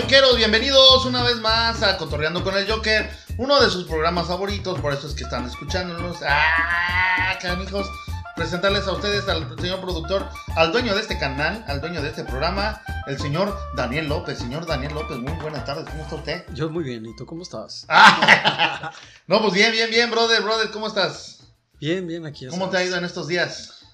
Jokeros, 0.00 0.38
bienvenidos 0.38 1.04
una 1.04 1.22
vez 1.22 1.36
más 1.40 1.82
a 1.82 1.98
Cotorreando 1.98 2.42
con 2.42 2.56
el 2.56 2.66
Joker, 2.66 3.10
uno 3.36 3.60
de 3.60 3.68
sus 3.68 3.84
programas 3.84 4.28
favoritos, 4.28 4.80
por 4.80 4.94
eso 4.94 5.06
es 5.06 5.12
que 5.12 5.24
están 5.24 5.44
escuchándonos. 5.44 6.16
¡Ah, 6.26 7.36
canijos! 7.38 7.86
Presentarles 8.34 8.86
a 8.86 8.92
ustedes 8.92 9.28
al 9.28 9.46
señor 9.60 9.82
productor, 9.82 10.26
al 10.56 10.72
dueño 10.72 10.94
de 10.94 11.02
este 11.02 11.18
canal, 11.18 11.62
al 11.68 11.82
dueño 11.82 12.00
de 12.00 12.08
este 12.08 12.24
programa, 12.24 12.80
el 13.08 13.18
señor 13.18 13.54
Daniel 13.76 14.08
López. 14.08 14.38
Señor 14.38 14.64
Daniel 14.64 14.94
López, 14.94 15.18
muy 15.18 15.34
buenas 15.34 15.66
tardes, 15.66 15.84
¿cómo 15.90 16.02
está 16.02 16.14
usted? 16.16 16.44
Yo 16.54 16.70
muy 16.70 16.82
bien, 16.82 17.04
¿y 17.04 17.14
tú 17.14 17.26
cómo 17.26 17.42
estás? 17.42 17.84
Ah, 17.90 18.92
no, 19.26 19.42
pues 19.42 19.52
bien, 19.52 19.70
bien, 19.70 19.90
bien, 19.90 20.10
brother, 20.10 20.42
brother, 20.42 20.70
¿cómo 20.70 20.86
estás? 20.86 21.40
Bien, 21.78 22.06
bien, 22.06 22.24
aquí. 22.24 22.46
¿Cómo 22.46 22.70
te 22.70 22.78
ha 22.78 22.84
ido 22.84 22.96
en 22.96 23.04
estos 23.04 23.28
días? 23.28 23.84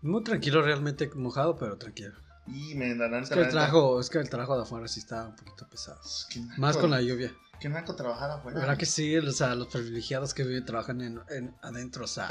Muy 0.00 0.24
tranquilo, 0.24 0.60
realmente 0.60 1.08
mojado, 1.14 1.56
pero 1.56 1.78
tranquilo. 1.78 2.14
Y 2.46 2.74
me 2.74 2.94
la 2.94 3.18
Es 3.20 3.30
que 3.30 3.40
el 3.40 3.48
trabajo, 3.48 4.00
es 4.00 4.10
que 4.10 4.18
el 4.18 4.28
trabajo 4.28 4.56
de 4.56 4.62
afuera 4.62 4.88
sí 4.88 5.00
está 5.00 5.26
un 5.26 5.36
poquito 5.36 5.68
pesado. 5.68 6.00
qué 6.28 6.40
naco, 6.40 6.60
Más 6.60 6.76
con 6.76 6.90
la 6.90 7.00
lluvia. 7.00 7.32
Qué 7.60 7.68
naco 7.68 7.94
trabajar 7.94 8.28
afuera. 8.32 8.58
¿Verdad 8.58 8.76
que 8.76 8.86
sí? 8.86 9.16
O 9.16 9.30
sea, 9.30 9.54
los 9.54 9.68
privilegiados 9.68 10.34
que 10.34 10.42
viven 10.42 10.64
trabajan 10.64 11.00
en, 11.00 11.20
en- 11.30 11.54
adentro, 11.62 12.04
o 12.04 12.08
sea. 12.08 12.28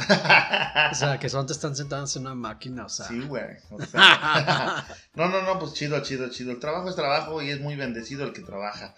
o 0.91 0.95
sea, 0.95 1.17
que 1.17 1.29
son 1.29 1.47
te 1.47 1.53
están 1.53 1.73
sentados 1.73 2.13
en 2.17 2.23
una 2.23 2.35
máquina, 2.35 2.85
o 2.85 2.89
sea. 2.89 3.07
Sí, 3.07 3.21
güey. 3.21 3.45
o 3.69 3.81
sea, 3.81 4.85
no, 5.15 5.29
no, 5.29 5.41
no, 5.43 5.57
pues 5.57 5.73
chido, 5.73 6.01
chido, 6.01 6.29
chido. 6.29 6.51
El 6.51 6.59
trabajo 6.59 6.89
es 6.89 6.97
trabajo 6.97 7.41
y 7.41 7.49
es 7.49 7.61
muy 7.61 7.77
bendecido 7.77 8.25
el 8.25 8.33
que 8.33 8.41
trabaja. 8.41 8.93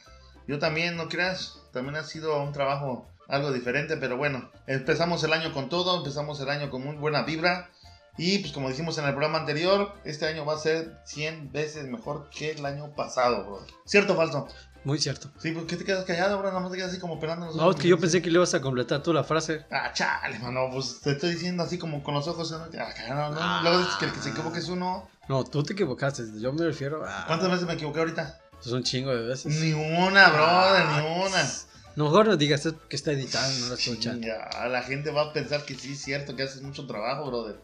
Yo 0.47 0.57
también, 0.57 0.97
no 0.97 1.07
creas, 1.07 1.59
también 1.71 1.95
ha 1.97 2.03
sido 2.03 2.41
un 2.41 2.51
trabajo 2.51 3.07
algo 3.27 3.51
diferente, 3.51 3.95
pero 3.97 4.17
bueno, 4.17 4.49
empezamos 4.65 5.23
el 5.23 5.33
año 5.33 5.53
con 5.53 5.69
todo, 5.69 5.97
empezamos 5.97 6.39
el 6.41 6.49
año 6.49 6.71
con 6.71 6.83
muy 6.83 6.95
buena 6.95 7.21
vibra. 7.21 7.69
Y 8.17 8.39
pues 8.39 8.53
como 8.53 8.69
dijimos 8.69 8.97
en 8.99 9.05
el 9.05 9.11
programa 9.11 9.39
anterior, 9.39 9.93
este 10.05 10.27
año 10.27 10.45
va 10.45 10.53
a 10.55 10.59
ser 10.59 10.99
100 11.05 11.51
veces 11.51 11.85
mejor 11.87 12.29
que 12.29 12.51
el 12.51 12.65
año 12.65 12.93
pasado, 12.95 13.43
bro. 13.45 13.65
¿Cierto 13.85 14.13
o 14.13 14.15
falso? 14.15 14.47
Muy 14.83 14.99
cierto. 14.99 15.29
Sí, 15.39 15.51
¿por 15.51 15.65
qué 15.65 15.77
te 15.77 15.85
quedas 15.85 16.03
callado, 16.05 16.37
bro? 16.39 16.49
Nada 16.49 16.59
más 16.59 16.69
te 16.71 16.77
quedas 16.77 16.91
así 16.91 16.99
como 16.99 17.19
pelando 17.19 17.45
los 17.47 17.55
No, 17.55 17.63
ojos. 17.63 17.75
es 17.77 17.81
que 17.81 17.87
yo 17.87 17.97
pensé 17.97 18.21
que 18.21 18.29
le 18.29 18.35
ibas 18.35 18.53
a 18.53 18.61
completar 18.61 19.01
tú 19.01 19.13
la 19.13 19.23
frase. 19.23 19.65
Ah, 19.71 19.91
chale, 19.93 20.37
mano, 20.39 20.69
pues 20.71 20.99
te 21.01 21.11
estoy 21.11 21.31
diciendo 21.31 21.63
así 21.63 21.77
como 21.77 22.03
con 22.03 22.13
los 22.13 22.27
ojos. 22.27 22.51
¿no? 22.51 22.57
Ah, 22.79 22.93
no, 23.09 23.29
no, 23.31 23.37
Ah. 23.41 23.59
Luego 23.63 23.79
dices 23.79 23.95
que 23.95 24.05
el 24.05 24.11
que 24.11 24.19
se 24.19 24.29
equivoque 24.29 24.59
es 24.59 24.67
uno. 24.67 25.09
No, 25.29 25.43
tú 25.45 25.63
te 25.63 25.71
equivocaste. 25.73 26.23
Yo 26.39 26.51
me 26.51 26.65
refiero 26.65 27.03
a. 27.07 27.25
¿Cuántas 27.25 27.49
veces 27.49 27.65
me 27.65 27.73
equivoqué 27.73 27.99
ahorita? 27.99 28.39
Es 28.59 28.71
un 28.71 28.83
chingo 28.83 29.09
de 29.15 29.25
veces. 29.25 29.45
Ni 29.61 29.71
una, 29.73 30.29
brother, 30.29 30.83
Ah, 30.85 31.01
ni 31.01 31.21
una. 31.27 31.49
No, 31.95 32.05
mejor 32.05 32.27
no 32.27 32.35
digas 32.37 32.65
es 32.65 32.73
que 32.89 32.95
está 32.95 33.11
editado, 33.11 33.51
no 33.59 33.67
lo 33.67 33.73
escuchan. 33.75 34.21
Ya, 34.21 34.67
la 34.67 34.81
gente 34.83 35.11
va 35.11 35.29
a 35.29 35.33
pensar 35.33 35.63
que 35.63 35.75
sí 35.75 35.93
es 35.93 36.01
cierto 36.01 36.35
que 36.35 36.43
haces 36.43 36.61
mucho 36.61 36.85
trabajo, 36.87 37.25
brother. 37.27 37.55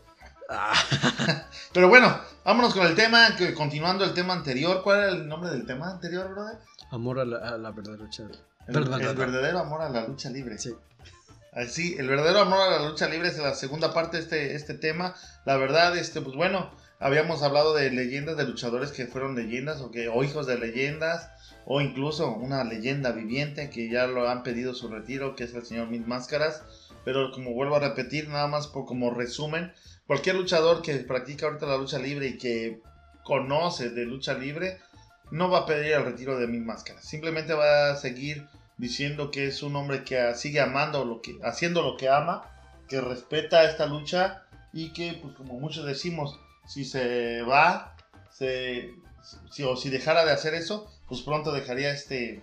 Ah, 0.49 0.73
Pero 1.73 1.89
bueno, 1.89 2.19
vámonos 2.43 2.73
con 2.73 2.85
el 2.85 2.95
tema, 2.95 3.35
que 3.37 3.53
continuando 3.53 4.03
el 4.03 4.13
tema 4.13 4.33
anterior. 4.33 4.81
¿Cuál 4.83 4.99
era 4.99 5.09
el 5.09 5.27
nombre 5.27 5.51
del 5.51 5.65
tema 5.65 5.91
anterior, 5.91 6.29
brother? 6.31 6.57
amor 6.91 7.19
a 7.19 7.25
la, 7.25 7.37
a 7.37 7.57
la 7.57 7.71
verdadera 7.71 8.03
lucha. 8.03 8.23
El, 8.67 8.75
el 8.75 9.15
verdadero 9.15 9.59
amor 9.59 9.81
a 9.81 9.89
la 9.89 10.07
lucha 10.07 10.29
libre. 10.29 10.57
Sí. 10.57 10.75
Así, 11.53 11.95
el 11.97 12.07
verdadero 12.07 12.39
amor 12.39 12.61
a 12.61 12.79
la 12.79 12.89
lucha 12.89 13.09
libre 13.09 13.29
es 13.29 13.37
la 13.37 13.55
segunda 13.55 13.93
parte 13.93 14.17
de 14.17 14.23
este, 14.23 14.55
este 14.55 14.73
tema. 14.75 15.15
La 15.45 15.57
verdad, 15.57 15.97
este, 15.97 16.21
pues 16.21 16.35
bueno, 16.35 16.71
habíamos 16.99 17.41
hablado 17.41 17.73
de 17.73 17.89
leyendas 17.89 18.37
de 18.37 18.45
luchadores 18.45 18.91
que 18.91 19.07
fueron 19.07 19.35
leyendas 19.35 19.81
o, 19.81 19.91
que, 19.91 20.09
o 20.09 20.23
hijos 20.23 20.45
de 20.45 20.59
leyendas, 20.59 21.31
o 21.65 21.81
incluso 21.81 22.31
una 22.31 22.63
leyenda 22.63 23.11
viviente 23.11 23.69
que 23.69 23.89
ya 23.89 24.05
lo 24.07 24.29
han 24.29 24.43
pedido 24.43 24.73
su 24.75 24.89
retiro, 24.89 25.35
que 25.35 25.45
es 25.45 25.53
el 25.53 25.65
señor 25.65 25.87
Mil 25.87 26.05
Máscaras. 26.05 26.63
Pero 27.05 27.31
como 27.31 27.53
vuelvo 27.53 27.77
a 27.77 27.79
repetir, 27.79 28.27
nada 28.29 28.47
más 28.47 28.67
por 28.67 28.85
como 28.85 29.11
resumen, 29.11 29.73
cualquier 30.09 30.37
luchador 30.37 30.81
que 30.81 30.95
practica 30.95 31.45
ahorita 31.45 31.67
la 31.67 31.77
lucha 31.77 31.99
libre 31.99 32.29
y 32.29 32.37
que 32.39 32.81
conoce 33.23 33.91
de 33.91 34.05
lucha 34.05 34.33
libre, 34.33 34.79
no 35.29 35.51
va 35.51 35.59
a 35.59 35.65
pedir 35.67 35.91
el 35.91 36.03
retiro 36.03 36.39
de 36.39 36.47
Mil 36.47 36.65
Máscaras. 36.65 37.05
Simplemente 37.05 37.53
va 37.53 37.91
a 37.91 37.95
seguir 37.95 38.47
diciendo 38.79 39.29
que 39.29 39.45
es 39.45 39.61
un 39.61 39.75
hombre 39.75 40.03
que 40.03 40.33
sigue 40.33 40.61
amando 40.61 41.05
lo 41.05 41.21
que 41.21 41.37
haciendo 41.43 41.83
lo 41.83 41.95
que 41.95 42.09
ama, 42.09 42.41
que 42.87 42.99
respeta 42.99 43.69
esta 43.69 43.85
lucha 43.85 44.45
y 44.73 44.93
que 44.93 45.13
pues 45.21 45.35
como 45.35 45.59
muchos 45.59 45.85
decimos, 45.85 46.39
si 46.65 46.85
se 46.85 47.43
va, 47.43 47.95
se 48.31 48.89
si, 49.51 49.61
o 49.61 49.75
si 49.75 49.91
dejara 49.91 50.25
de 50.25 50.31
hacer 50.31 50.55
eso, 50.55 50.91
pues 51.07 51.21
pronto 51.21 51.51
dejaría 51.51 51.91
este 51.91 52.41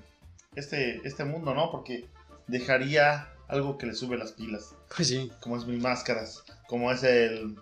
este 0.54 1.00
este 1.02 1.24
mundo, 1.24 1.52
¿no? 1.52 1.72
Porque 1.72 2.06
dejaría 2.46 3.28
algo 3.48 3.78
que 3.78 3.86
le 3.86 3.94
sube 3.94 4.16
las 4.18 4.32
pilas, 4.32 4.74
Pues 4.94 5.08
sí. 5.08 5.30
como 5.40 5.56
es 5.56 5.66
Mil 5.66 5.80
Máscaras, 5.80 6.42
como 6.68 6.90
es 6.92 7.02
el 7.02 7.56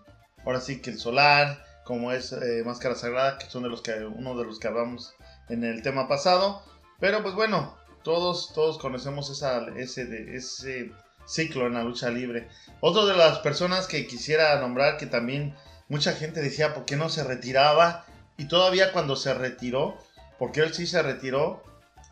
ahora 0.45 0.61
sí 0.61 0.81
que 0.81 0.91
el 0.91 0.99
solar, 0.99 1.62
como 1.84 2.12
es 2.12 2.33
eh, 2.33 2.62
Máscara 2.65 2.95
Sagrada, 2.95 3.39
que 3.39 3.47
son 3.50 3.62
de 3.62 3.69
los 3.69 3.83
que 3.83 3.93
uno 4.05 4.37
de 4.37 4.44
los 4.44 4.59
que 4.59 4.69
hablamos 4.69 5.15
en 5.49 5.65
el 5.65 5.83
tema 5.83 6.09
pasado, 6.09 6.62
pero 7.00 7.23
pues 7.23 7.34
bueno, 7.34 7.77
todos, 8.03 8.53
todos 8.55 8.78
conocemos 8.78 9.31
esa, 9.31 9.67
ese, 9.77 10.06
de- 10.06 10.37
ese 10.37 10.93
ciclo 11.27 11.67
en 11.67 11.75
la 11.75 11.83
lucha 11.83 12.11
libre. 12.11 12.49
Otra 12.81 13.05
de 13.06 13.17
las 13.17 13.39
personas 13.39 13.87
que 13.87 14.06
quisiera 14.06 14.59
nombrar, 14.61 14.97
que 14.99 15.06
también 15.06 15.55
mucha 15.89 16.12
gente 16.12 16.41
decía 16.43 16.75
por 16.75 16.84
qué 16.84 16.97
no 16.97 17.09
se 17.09 17.25
retiraba, 17.25 18.05
y 18.37 18.47
todavía 18.49 18.93
cuando 18.93 19.17
se 19.17 19.33
retiró, 19.34 19.97
porque 20.39 20.61
él 20.61 20.75
sí 20.75 20.87
se 20.87 21.03
retiró, 21.03 21.62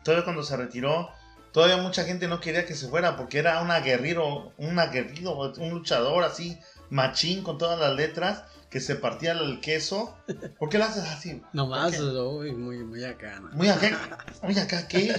todavía 0.03 0.23
cuando 0.23 0.43
se 0.43 0.55
retiró, 0.57 1.09
todavía 1.53 1.77
mucha 1.77 2.03
gente 2.03 2.27
no 2.27 2.41
quería 2.41 2.65
que 2.65 2.75
se 2.75 2.87
fuera, 2.89 3.15
porque 3.15 3.39
era 3.39 3.61
un 3.61 3.71
aguerrido, 3.71 4.51
un 4.57 4.77
aguerrido, 4.79 5.37
un 5.57 5.69
luchador 5.69 6.23
así, 6.23 6.59
machín 6.89 7.43
con 7.43 7.57
todas 7.57 7.79
las 7.79 7.95
letras, 7.95 8.43
que 8.69 8.79
se 8.81 8.95
partía 8.95 9.33
el 9.33 9.61
queso. 9.61 10.17
¿Por 10.59 10.67
qué 10.69 10.79
lo 10.79 10.85
haces 10.85 11.03
así? 11.03 11.41
Nomás, 11.53 11.97
uy, 11.99 12.51
muy, 12.53 12.79
muy 12.83 13.03
acá. 13.05 13.39
¿no? 13.39 13.49
Muy 13.51 13.69
acá, 13.69 14.17
muy 14.41 14.57
acá, 14.57 14.87
¿qué? 14.87 15.15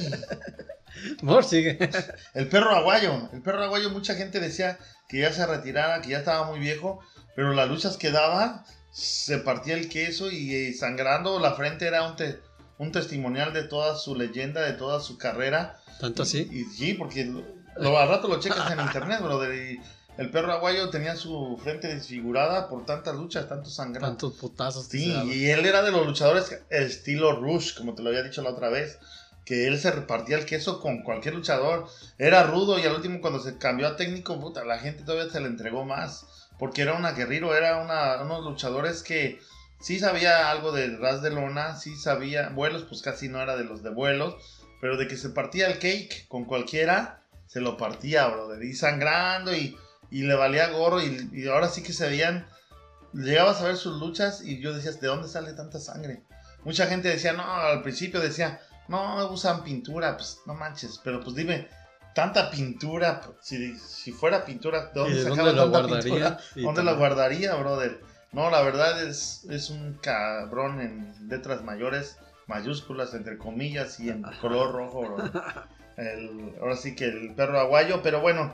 Sigue. 1.42 1.78
El 2.34 2.48
perro 2.48 2.70
aguayo. 2.70 3.28
El 3.32 3.42
perro 3.42 3.62
aguayo, 3.64 3.90
mucha 3.90 4.14
gente 4.14 4.40
decía 4.40 4.78
que 5.08 5.18
ya 5.20 5.32
se 5.32 5.46
retirara, 5.46 6.00
que 6.02 6.10
ya 6.10 6.18
estaba 6.18 6.46
muy 6.46 6.58
viejo, 6.58 7.00
pero 7.36 7.52
las 7.52 7.68
luchas 7.68 7.96
que 7.96 8.10
daba, 8.10 8.64
se 8.90 9.38
partía 9.38 9.74
el 9.74 9.88
queso 9.88 10.30
y, 10.30 10.54
eh, 10.54 10.72
sangrando 10.72 11.38
la 11.40 11.54
frente 11.54 11.86
era 11.86 12.04
un, 12.08 12.16
te- 12.16 12.40
un 12.78 12.92
testimonial 12.92 13.52
de 13.52 13.64
toda 13.64 13.96
su 13.96 14.14
leyenda, 14.14 14.62
de 14.62 14.72
toda 14.72 15.00
su 15.00 15.18
carrera. 15.18 15.80
¿Tanto 16.00 16.22
así? 16.22 16.48
Y, 16.50 16.64
sí, 16.64 16.94
porque 16.94 17.24
lo, 17.76 17.98
al 17.98 18.08
rato 18.08 18.28
lo 18.28 18.40
checas 18.40 18.70
en 18.72 18.80
internet, 18.86 19.20
brother. 19.22 19.54
Y 19.54 19.80
el 20.16 20.30
perro 20.30 20.52
aguayo 20.52 20.90
tenía 20.90 21.16
su 21.16 21.58
frente 21.62 21.88
desfigurada 21.88 22.68
por 22.68 22.84
tantas 22.84 23.14
luchas, 23.14 23.48
tanto 23.48 23.70
sangrado. 23.70 24.08
Tantos 24.08 24.34
putazos. 24.34 24.86
Sí, 24.86 25.12
y 25.26 25.50
él 25.50 25.64
era 25.66 25.82
de 25.82 25.92
los 25.92 26.06
luchadores 26.06 26.60
estilo 26.70 27.40
Rush, 27.40 27.76
como 27.76 27.94
te 27.94 28.02
lo 28.02 28.10
había 28.10 28.22
dicho 28.22 28.42
la 28.42 28.50
otra 28.50 28.68
vez. 28.68 28.98
Que 29.44 29.66
él 29.66 29.78
se 29.78 29.90
repartía 29.90 30.38
el 30.38 30.46
queso 30.46 30.80
con 30.80 31.02
cualquier 31.02 31.34
luchador. 31.34 31.86
Era 32.16 32.44
rudo 32.44 32.78
y 32.78 32.82
al 32.82 32.94
último 32.94 33.20
cuando 33.20 33.40
se 33.40 33.58
cambió 33.58 33.86
a 33.86 33.96
técnico, 33.96 34.40
puta, 34.40 34.64
la 34.64 34.78
gente 34.78 35.02
todavía 35.04 35.30
se 35.30 35.40
le 35.40 35.48
entregó 35.48 35.84
más. 35.84 36.26
Porque 36.58 36.82
era 36.82 36.94
un 36.94 37.04
aguerrido, 37.04 37.54
era 37.54 37.82
una, 37.82 38.22
unos 38.22 38.44
luchadores 38.44 39.02
que 39.02 39.38
sí 39.84 39.98
sabía 39.98 40.50
algo 40.50 40.72
de 40.72 40.96
ras 40.96 41.20
de 41.20 41.28
lona, 41.30 41.76
sí 41.76 41.94
sabía, 41.94 42.48
vuelos, 42.48 42.84
pues 42.84 43.02
casi 43.02 43.28
no 43.28 43.42
era 43.42 43.54
de 43.54 43.64
los 43.64 43.82
de 43.82 43.90
vuelos. 43.90 44.36
Pero 44.80 44.96
de 44.96 45.06
que 45.06 45.18
se 45.18 45.28
partía 45.28 45.66
el 45.66 45.74
cake 45.78 46.26
con 46.28 46.46
cualquiera, 46.46 47.22
se 47.46 47.60
lo 47.60 47.76
partía, 47.76 48.26
brother. 48.28 48.62
Y 48.64 48.72
sangrando 48.72 49.54
y, 49.54 49.76
y 50.10 50.22
le 50.22 50.34
valía 50.34 50.68
gorro 50.68 51.02
y, 51.02 51.28
y 51.34 51.48
ahora 51.48 51.68
sí 51.68 51.82
que 51.82 51.92
se 51.92 52.08
veían 52.08 52.46
llegabas 53.12 53.60
a 53.60 53.66
ver 53.66 53.76
sus 53.76 54.00
luchas 54.00 54.42
y 54.42 54.60
yo 54.60 54.72
decías, 54.72 55.00
¿de 55.02 55.08
dónde 55.08 55.28
sale 55.28 55.52
tanta 55.52 55.78
sangre? 55.78 56.22
Mucha 56.64 56.86
gente 56.86 57.08
decía, 57.08 57.34
no, 57.34 57.44
al 57.44 57.82
principio 57.82 58.20
decía, 58.20 58.60
no, 58.88 59.30
usan 59.30 59.64
pintura, 59.64 60.16
pues 60.16 60.38
no 60.46 60.54
manches, 60.54 60.98
pero 61.04 61.20
pues 61.20 61.36
dime, 61.36 61.68
tanta 62.14 62.50
pintura, 62.50 63.20
si, 63.42 63.78
si 63.78 64.12
fuera 64.12 64.46
pintura, 64.46 64.86
¿de 64.86 64.90
¿Y 64.92 64.94
dónde 64.94 65.16
de 65.16 65.22
sacaba 65.22 65.52
dónde 65.52 65.52
lo 65.52 65.70
tanta 65.70 65.80
guardaría? 65.80 66.02
pintura? 66.02 66.38
¿Dónde 66.56 66.82
la 66.82 66.92
guardaría, 66.94 67.54
brother? 67.54 68.00
No, 68.34 68.50
la 68.50 68.62
verdad 68.62 69.02
es, 69.04 69.44
es 69.48 69.70
un 69.70 69.94
cabrón 70.02 70.80
en 70.80 71.28
letras 71.28 71.62
mayores, 71.62 72.18
mayúsculas, 72.48 73.14
entre 73.14 73.38
comillas, 73.38 74.00
y 74.00 74.10
en 74.10 74.22
color 74.40 74.72
rojo. 74.72 75.16
El- 75.96 76.54
ahora 76.60 76.76
sí 76.76 76.96
que 76.96 77.04
el 77.04 77.34
perro 77.34 77.60
aguayo, 77.60 78.02
pero 78.02 78.20
bueno, 78.20 78.52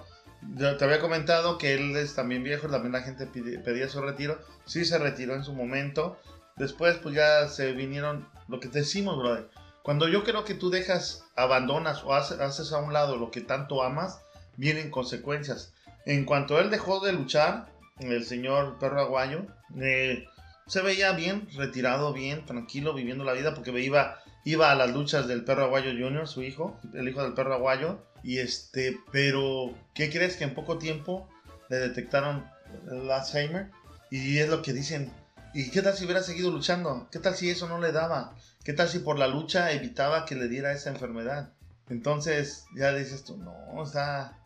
te 0.59 0.85
había 0.85 1.01
comentado 1.01 1.57
que 1.57 1.73
él 1.75 1.97
es 1.97 2.15
también 2.15 2.45
viejo, 2.45 2.69
también 2.69 2.93
la 2.93 3.01
gente 3.03 3.27
pide- 3.27 3.59
pedía 3.59 3.89
su 3.89 4.03
retiro. 4.03 4.39
Sí 4.67 4.85
se 4.85 4.99
retiró 4.99 5.35
en 5.35 5.45
su 5.45 5.55
momento. 5.55 6.19
Después 6.57 6.99
pues 6.99 7.15
ya 7.15 7.49
se 7.49 7.73
vinieron, 7.73 8.29
lo 8.49 8.61
que 8.61 8.69
decimos, 8.69 9.17
brother. 9.17 9.49
Cuando 9.83 10.09
yo 10.09 10.25
creo 10.25 10.45
que 10.45 10.53
tú 10.53 10.69
dejas, 10.69 11.25
abandonas 11.37 12.05
o 12.05 12.13
hace- 12.13 12.43
haces 12.43 12.73
a 12.75 12.79
un 12.79 12.93
lado 12.93 13.17
lo 13.17 13.31
que 13.31 13.41
tanto 13.41 13.83
amas, 13.83 14.21
vienen 14.59 14.91
consecuencias. 14.91 15.73
En 16.05 16.27
cuanto 16.27 16.59
él 16.61 16.69
dejó 16.69 17.01
de 17.01 17.15
luchar, 17.15 17.70
el 18.01 18.25
señor 18.25 18.79
perro 18.79 19.01
aguayo, 19.01 19.47
eh, 19.79 20.25
se 20.67 20.83
veía 20.83 21.13
bien, 21.13 21.49
retirado 21.57 22.13
bien, 22.13 22.47
tranquilo, 22.47 22.95
viviendo 22.95 23.25
la 23.25 23.33
vida, 23.33 23.55
porque 23.55 23.71
iba, 23.81 24.21
iba 24.45 24.71
a 24.71 24.75
las 24.75 24.93
luchas 24.93 25.27
del 25.27 25.45
perro 25.45 25.65
aguayo 25.65 25.91
Junior, 25.91 26.29
su 26.29 26.43
hijo, 26.43 26.79
el 26.95 27.09
hijo 27.09 27.23
del 27.23 27.35
perro 27.35 27.55
aguayo, 27.55 28.05
y 28.23 28.39
este, 28.39 28.99
pero, 29.11 29.75
¿qué 29.95 30.11
crees? 30.11 30.37
Que 30.37 30.45
en 30.45 30.55
poco 30.55 30.79
tiempo 30.79 31.29
le 31.69 31.79
detectaron 31.79 32.47
el 32.91 33.11
Alzheimer, 33.11 33.71
y 34.11 34.39
es 34.39 34.49
lo 34.49 34.63
que 34.63 34.73
dicen, 34.73 35.13
¿y 35.55 35.71
qué 35.71 35.83
tal 35.83 35.97
si 35.97 36.05
hubiera 36.05 36.23
seguido 36.23 36.51
luchando? 36.51 37.09
¿Qué 37.11 37.19
tal 37.19 37.35
si 37.35 37.51
eso 37.51 37.69
no 37.69 37.81
le 37.81 37.93
daba? 37.93 38.35
¿Qué 38.65 38.73
tal 38.73 38.89
si 38.89 38.99
por 39.01 39.19
la 39.19 39.27
lucha 39.27 39.73
evitaba 39.73 40.25
que 40.25 40.35
le 40.35 40.49
diera 40.49 40.73
esa 40.73 40.91
enfermedad? 40.91 41.51
Entonces 41.89 42.67
ya 42.77 42.93
dices 42.93 43.25
tú, 43.25 43.37
no, 43.37 43.83
está, 43.83 44.39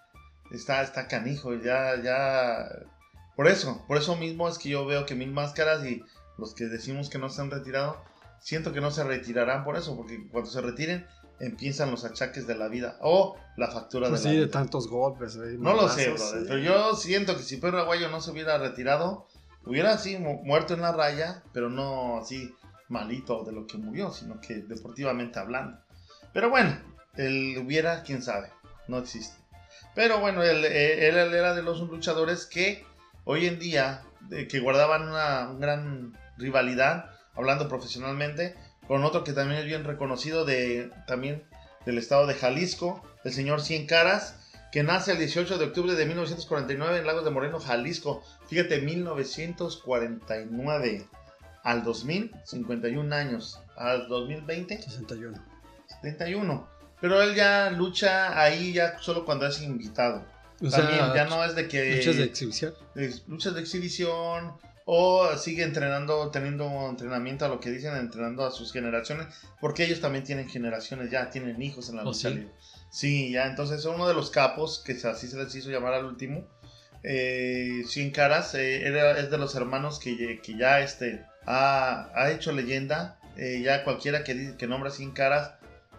está, 0.51 0.83
está 0.83 1.09
canijo, 1.09 1.55
ya, 1.55 2.01
ya. 2.03 2.67
Por 3.37 3.49
eso, 3.49 3.85
por 3.89 3.97
eso 3.99 4.17
mismo 4.17 4.49
es 4.49 4.59
que 4.59 4.69
yo 4.69 4.87
veo 4.87 5.07
que 5.07 5.15
mil 5.15 5.33
máscaras 5.33 5.85
y 5.85 6.03
los 6.39 6.55
que 6.55 6.65
decimos 6.65 7.09
que 7.11 7.19
no 7.19 7.29
se 7.31 7.41
han 7.43 7.51
retirado, 7.51 8.03
siento 8.41 8.73
que 8.73 8.81
no 8.81 8.91
se 8.91 9.05
retirarán 9.05 9.65
por 9.65 9.77
eso, 9.77 9.97
porque 9.97 10.29
cuando 10.31 10.51
se 10.51 10.61
retiren 10.61 11.07
empiezan 11.41 11.91
los 11.91 12.05
achaques 12.05 12.47
de 12.47 12.55
la 12.55 12.69
vida 12.69 12.97
o 13.01 13.37
la 13.57 13.69
factura 13.69 14.09
Pues 14.09 14.23
de 14.23 14.29
la 14.29 14.33
sí, 14.33 14.39
de 14.41 14.45
vida. 14.47 14.53
tantos 14.53 14.89
golpes. 14.89 15.35
eh, 15.37 15.57
No 15.59 15.75
lo 15.75 15.89
sé, 15.89 16.11
brother, 16.11 16.41
sí. 16.43 16.45
pero 16.49 16.59
yo 16.61 16.95
siento 16.95 17.37
que 17.37 17.43
si 17.43 17.57
Pedro 17.57 17.81
Aguayo 17.81 18.09
no 18.09 18.21
se 18.21 18.31
hubiera 18.31 18.57
retirado, 18.59 19.27
hubiera 19.67 19.93
así 19.95 20.17
mu- 20.17 20.43
muerto 20.45 20.75
en 20.75 20.83
la 20.83 20.93
raya, 20.93 21.43
pero 21.53 21.69
no 21.71 22.19
así 22.19 22.55
malito 22.89 23.43
de 23.45 23.53
lo 23.53 23.67
que 23.67 23.79
murió, 23.79 24.13
sino 24.13 24.41
que 24.41 24.57
deportivamente 24.63 25.39
hablando. 25.41 25.79
Pero 26.33 26.51
bueno, 26.51 26.77
él 27.17 27.57
hubiera, 27.65 28.03
quién 28.03 28.23
sabe, 28.23 28.51
no 28.87 28.99
existe. 28.99 29.37
Pero 29.95 30.21
bueno, 30.21 30.43
él, 30.43 30.65
eh, 30.65 31.09
él- 31.09 31.17
él 31.17 31.35
era 31.35 31.55
de 31.55 31.63
los 31.63 31.81
luchadores 31.81 32.47
que 32.47 32.85
hoy 33.25 33.47
en 33.47 33.59
día, 33.59 34.03
de- 34.21 34.47
que 34.49 34.61
guardaban 34.61 35.09
una, 35.09 35.49
una 35.51 35.59
gran 35.59 36.17
rivalidad, 36.37 37.11
hablando 37.35 37.69
profesionalmente, 37.69 38.55
con 38.87 39.03
otro 39.05 39.25
que 39.25 39.33
también 39.33 39.61
es 39.61 39.67
bien 39.67 39.85
reconocido 39.85 40.45
de, 40.45 40.91
también 41.07 41.45
del 41.87 41.97
estado 41.99 42.27
de 42.27 42.35
Jalisco, 42.35 43.03
el 43.25 43.33
señor 43.33 43.61
Cien 43.63 43.87
Caras, 43.87 44.41
que 44.73 44.83
nace 44.83 45.13
el 45.13 45.19
18 45.19 45.57
de 45.59 45.67
octubre 45.67 45.95
de 45.95 46.05
1949 46.07 46.99
en 46.99 47.07
Lagos 47.07 47.25
de 47.25 47.31
Moreno, 47.31 47.61
Jalisco. 47.61 48.23
Fíjate, 48.49 48.81
1949 48.81 51.07
al 51.63 51.85
2000, 51.85 52.33
51 52.45 53.15
años. 53.15 53.61
Al 53.77 54.09
2020, 54.09 54.83
61. 54.83 55.39
71. 56.03 56.69
Pero 57.01 57.23
él 57.23 57.35
ya 57.35 57.71
lucha 57.71 58.41
ahí 58.41 58.73
ya 58.73 58.99
solo 58.99 59.25
cuando 59.25 59.47
es 59.47 59.61
invitado. 59.63 60.25
O 60.61 60.69
También 60.69 60.99
sea, 60.99 61.15
ya 61.15 61.25
no 61.27 61.45
es 61.45 61.55
de 61.55 61.69
que... 61.69 61.97
luchas 61.97 62.17
de 62.17 62.25
exhibición. 62.25 62.75
luchas 63.27 63.55
de 63.55 63.61
exhibición 63.61 64.55
o 64.87 65.37
sigue 65.39 65.63
entrenando, 65.63 66.31
teniendo 66.31 66.89
entrenamiento 66.89 67.45
a 67.47 67.49
lo 67.49 67.59
que 67.59 67.71
dicen, 67.71 67.97
entrenando 67.97 68.45
a 68.45 68.51
sus 68.51 68.73
generaciones, 68.73 69.27
porque 69.61 69.85
ellos 69.85 70.01
también 70.01 70.25
tienen 70.25 70.49
generaciones, 70.49 71.11
ya 71.11 71.31
tienen 71.31 71.61
hijos 71.63 71.89
en 71.89 71.97
la 71.97 72.03
¿Oh, 72.03 72.07
lucha 72.07 72.29
sí? 72.29 72.35
libre. 72.35 72.53
Sí, 72.91 73.33
ya, 73.33 73.47
entonces 73.47 73.85
uno 73.87 74.07
de 74.07 74.15
los 74.15 74.31
capos, 74.31 74.83
que 74.85 74.93
así 74.93 75.27
se 75.27 75.37
les 75.37 75.55
hizo 75.55 75.71
llamar 75.71 75.95
al 75.95 76.05
último, 76.05 76.47
eh, 77.03 77.83
Sin 77.89 78.11
Caras, 78.11 78.55
eh, 78.55 78.87
era, 78.87 79.19
es 79.19 79.31
de 79.31 79.39
los 79.39 79.55
hermanos 79.55 79.99
que, 79.99 80.41
que 80.43 80.57
ya 80.57 80.81
este, 80.81 81.25
ha, 81.47 82.11
ha 82.15 82.31
hecho 82.31 82.53
leyenda, 82.53 83.19
eh, 83.37 83.63
ya 83.65 83.85
cualquiera 83.85 84.23
que, 84.23 84.55
que 84.57 84.67
nombra 84.67 84.91
Sin 84.91 85.13
Caras, 85.13 85.55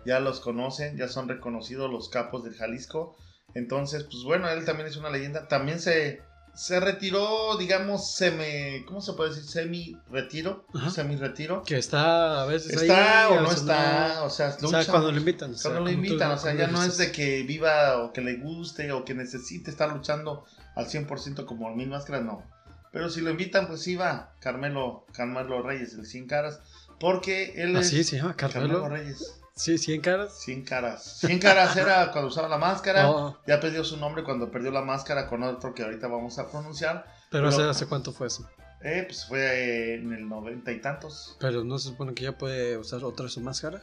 ya 0.06 0.20
los 0.20 0.40
conocen, 0.40 0.96
ya 0.96 1.08
son 1.08 1.28
reconocidos 1.28 1.92
los 1.92 2.10
capos 2.10 2.44
del 2.44 2.56
Jalisco. 2.56 3.18
Entonces, 3.56 4.04
pues 4.04 4.24
bueno, 4.24 4.48
él 4.50 4.64
también 4.66 4.88
es 4.88 4.98
una 4.98 5.10
leyenda. 5.10 5.48
También 5.48 5.80
se, 5.80 6.22
se 6.54 6.80
retiró, 6.80 7.58
digamos, 7.58 8.14
semi, 8.14 8.84
¿cómo 8.86 9.02
se 9.02 9.14
puede 9.14 9.30
decir? 9.34 9.46
Semi-retiro. 9.50 10.66
Semi-retiro. 10.94 11.64
Que 11.64 11.78
está 11.78 12.42
a 12.44 12.46
veces 12.46 12.78
ahí. 12.78 12.90
¿Está 12.90 13.30
o 13.30 13.42
no 13.42 13.52
está? 13.52 14.24
O 14.24 14.30
sea, 14.30 14.50
O 14.50 14.68
sea, 14.68 14.80
lucha. 14.80 14.92
cuando 14.92 15.12
lo 15.12 15.18
invitan. 15.18 15.52
o 15.52 15.58
sea, 15.58 15.72
Cuando 15.72 15.90
lo 15.90 15.98
tú- 15.98 16.04
invitan, 16.04 16.32
o 16.32 16.38
sea, 16.38 16.54
ya 16.54 16.68
no 16.68 16.84
es 16.84 16.98
de 16.98 17.12
que 17.12 17.44
viva 17.44 18.04
o 18.04 18.14
que 18.14 18.22
le 18.22 18.36
guste 18.38 18.92
o 18.92 19.04
que 19.06 19.14
necesite 19.14 19.72
estar 19.72 19.92
luchando 19.92 20.46
al 20.76 20.88
100% 20.88 21.46
como 21.46 21.74
Mil 21.76 21.90
Máscaras, 21.90 22.24
no. 22.24 22.44
Pero 22.92 23.10
si 23.10 23.22
lo 23.22 23.30
invitan, 23.30 23.68
pues 23.68 23.82
sí 23.82 23.96
va. 23.96 24.34
Carmelo, 24.40 25.06
Carmelo 25.14 25.62
Reyes, 25.62 25.94
el 25.96 26.06
100 26.06 26.28
caras. 26.28 26.60
Porque 27.00 27.54
él 27.62 27.76
es 27.76 27.88
Así 27.88 28.04
se 28.06 28.18
llama, 28.18 28.36
Carmelo 28.38 28.82
Carmelo. 28.82 28.90
Reyes. 29.04 29.42
Sí, 29.56 29.78
100 29.78 30.02
caras. 30.02 30.38
100 30.40 30.64
caras. 30.66 31.18
100 31.20 31.40
caras 31.40 31.76
era 31.78 32.12
cuando 32.12 32.28
usaba 32.30 32.48
la 32.50 32.58
máscara. 32.58 33.10
Oh, 33.10 33.38
Ya 33.48 33.60
perdió 33.60 33.84
su 33.86 33.96
nombre 33.98 34.24
cuando 34.24 34.52
perdió 34.52 34.70
la 34.72 34.82
máscara 34.82 35.28
con 35.28 35.44
otro 35.44 35.74
que 35.74 35.84
ahorita 35.84 36.08
vamos 36.08 36.38
a 36.40 36.50
pronunciar. 36.50 37.06
pero, 37.32 37.50
Pero- 37.50 37.50
¿hace, 37.50 37.64
¿hace 37.70 37.86
cuánto 37.88 38.12
fue 38.12 38.28
eso? 38.28 38.48
Eh, 38.82 39.04
pues 39.08 39.26
fue 39.26 39.96
en 39.96 40.14
el 40.14 40.28
noventa 40.28 40.72
y 40.72 40.80
tantos. 40.82 41.38
Pero 41.40 41.64
no 41.64 41.80
se 41.80 41.90
supone 41.90 42.14
que 42.14 42.24
ya 42.24 42.38
puede 42.38 42.78
usar 42.78 43.04
otra 43.04 43.30
su 43.30 43.40
máscara. 43.40 43.82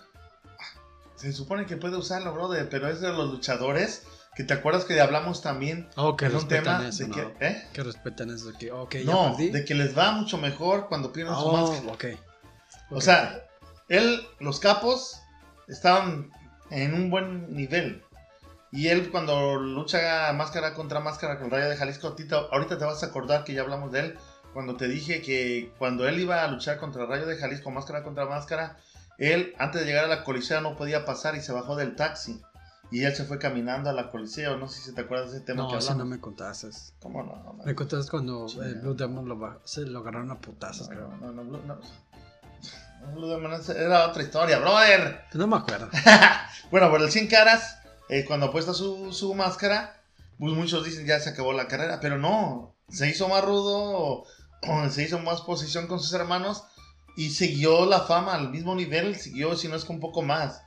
Se 1.17 1.33
supone 1.33 1.67
que 1.67 1.77
puede 1.77 1.97
usarlo, 1.97 2.33
brother, 2.35 2.69
pero 2.69 2.89
es 2.89 3.01
de 3.01 3.09
los 3.13 3.31
luchadores 3.31 4.05
que 4.35 4.45
te 4.45 4.55
acuerdas 4.55 4.85
que 4.85 5.01
hablamos 5.01 5.41
también 5.43 5.89
Oh, 5.97 6.17
que 6.17 6.27
en 6.27 6.37
un 6.37 6.49
tema 6.49 6.87
eso, 6.87 7.05
de 7.05 7.09
¿no? 7.09 7.15
que, 7.15 7.47
¿eh? 7.47 7.69
Que 7.73 7.83
respetan 7.83 8.31
eso 8.31 8.47
de 8.51 8.59
que, 8.59 8.73
ok, 8.73 8.95
ya 8.97 9.13
no, 9.13 9.31
perdí. 9.37 9.51
de 9.51 9.65
que 9.65 9.75
les 9.75 9.97
va 9.97 10.13
mucho 10.13 10.39
mejor 10.39 10.89
cuando 10.89 11.13
pierden 11.13 11.35
su 11.35 11.41
oh, 11.47 11.53
máscara. 11.71 11.93
ok. 11.93 12.05
O 12.91 12.97
Ok. 12.97 13.03
sea, 13.03 13.43
él, 13.89 14.21
los 14.41 14.59
capos 14.61 15.19
estaban 15.69 16.31
en 16.71 16.95
un 16.95 17.11
buen 17.11 17.55
nivel. 17.55 18.03
Y 18.71 18.89
él 18.89 19.11
cuando 19.11 19.57
lucha 19.57 20.33
máscara 20.33 20.73
contra 20.75 21.01
máscara 21.01 21.39
con 21.39 21.51
Rayo 21.51 21.69
de 21.69 21.77
Jalisco, 21.77 22.15
Tito, 22.15 22.49
ahorita 22.53 22.79
te 22.79 22.85
vas 22.87 23.03
a 23.03 23.07
acordar 23.07 23.45
que 23.45 23.53
ya 23.53 23.61
hablamos 23.61 23.93
de 23.93 24.01
él, 24.01 24.19
cuando 24.55 24.77
te 24.77 24.89
dije 24.89 25.21
que 25.23 25.73
cuando 25.79 26.09
él 26.09 26.21
iba 26.21 26.43
a 26.43 26.49
luchar 26.49 26.79
contra 26.79 27.07
Rayo 27.07 27.27
de 27.27 27.37
Jalisco, 27.37 27.71
máscara 27.71 28.03
contra 28.03 28.25
máscara, 28.27 28.79
él 29.19 29.55
antes 29.59 29.83
de 29.83 29.87
llegar 29.87 30.07
a 30.07 30.09
la 30.09 30.25
colisea 30.25 30.61
no 30.63 30.77
podía 30.77 31.05
pasar 31.05 31.35
y 31.37 31.41
se 31.41 31.53
bajó 31.53 31.77
del 31.77 31.97
taxi. 31.97 32.41
Y 32.91 33.05
él 33.05 33.15
se 33.15 33.25
fue 33.25 33.39
caminando 33.39 33.89
a 33.89 33.95
la 33.95 34.11
colisea, 34.11 34.55
no 34.57 34.69
sé 34.69 34.81
si 34.83 34.95
te 34.95 35.01
acuerdas 35.03 35.31
de 35.31 35.39
ese 35.39 35.47
tema 35.47 35.67
que 35.67 35.73
No, 35.73 35.79
eso 35.79 35.93
hablamos. 35.93 36.11
no 36.11 36.17
me 36.17 36.21
contaste. 36.21 36.69
¿Cómo 37.01 37.23
no? 37.23 37.37
no, 37.37 37.53
no. 37.55 37.65
Me 37.65 37.75
contaste 37.75 38.11
cuando 38.11 38.47
Blue 38.83 38.95
Demon 38.95 39.27
lo, 39.29 39.61
se 39.65 39.87
lo 39.87 40.01
agarraron 40.01 40.31
a 40.31 40.39
putazos, 40.39 40.89
creo. 40.89 41.09
No, 41.21 41.33
no, 41.33 41.43
no, 41.43 41.59
no. 41.59 41.81
Era 43.77 44.07
otra 44.09 44.23
historia, 44.23 44.59
brother. 44.59 45.25
No 45.35 45.47
me 45.47 45.57
acuerdo. 45.57 45.89
Bueno, 46.71 46.91
por 46.91 47.03
el 47.03 47.11
100 47.11 47.27
caras, 47.27 47.77
eh, 48.09 48.25
cuando 48.25 48.47
apuesta 48.47 48.73
su, 48.73 49.13
su 49.13 49.35
máscara, 49.35 50.01
pues 50.39 50.55
muchos 50.55 50.83
dicen 50.87 51.05
ya 51.07 51.21
se 51.21 51.29
acabó 51.29 51.53
la 51.53 51.69
carrera, 51.69 52.01
pero 52.01 52.17
no, 52.17 52.75
se 52.89 53.11
hizo 53.11 53.29
más 53.29 53.45
rudo, 53.45 54.25
se 54.89 55.03
hizo 55.03 55.19
más 55.19 55.43
posición 55.43 55.87
con 55.87 56.01
sus 56.01 56.15
hermanos 56.15 56.65
y 57.15 57.29
siguió 57.29 57.85
la 57.85 58.01
fama 58.01 58.33
al 58.33 58.49
mismo 58.49 58.75
nivel, 58.75 59.17
siguió, 59.17 59.55
si 59.55 59.69
no 59.69 59.77
es 59.77 59.85
que 59.85 59.93
un 59.93 60.01
poco 60.01 60.23
más. 60.23 60.63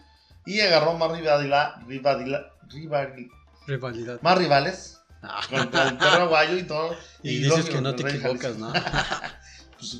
Y 0.45 0.59
agarró 0.61 0.93
más 0.93 1.11
rivalidad, 1.11 1.77
rivalidad, 1.88 2.51
rival- 2.69 3.31
Rivalidad. 3.65 4.21
más 4.21 4.38
rivales 4.38 4.99
Ah. 5.23 5.41
contra 5.49 5.88
el 5.88 5.97
perro 5.97 6.23
aguayo 6.25 6.55
y 6.55 6.63
todo. 6.63 6.95
Y, 7.23 7.39
dices 7.39 7.65
Domi, 7.65 7.69
que 7.75 7.81
no 7.81 7.95
te 7.95 8.07
equivocas. 8.07 8.57
¿no? 8.57 8.71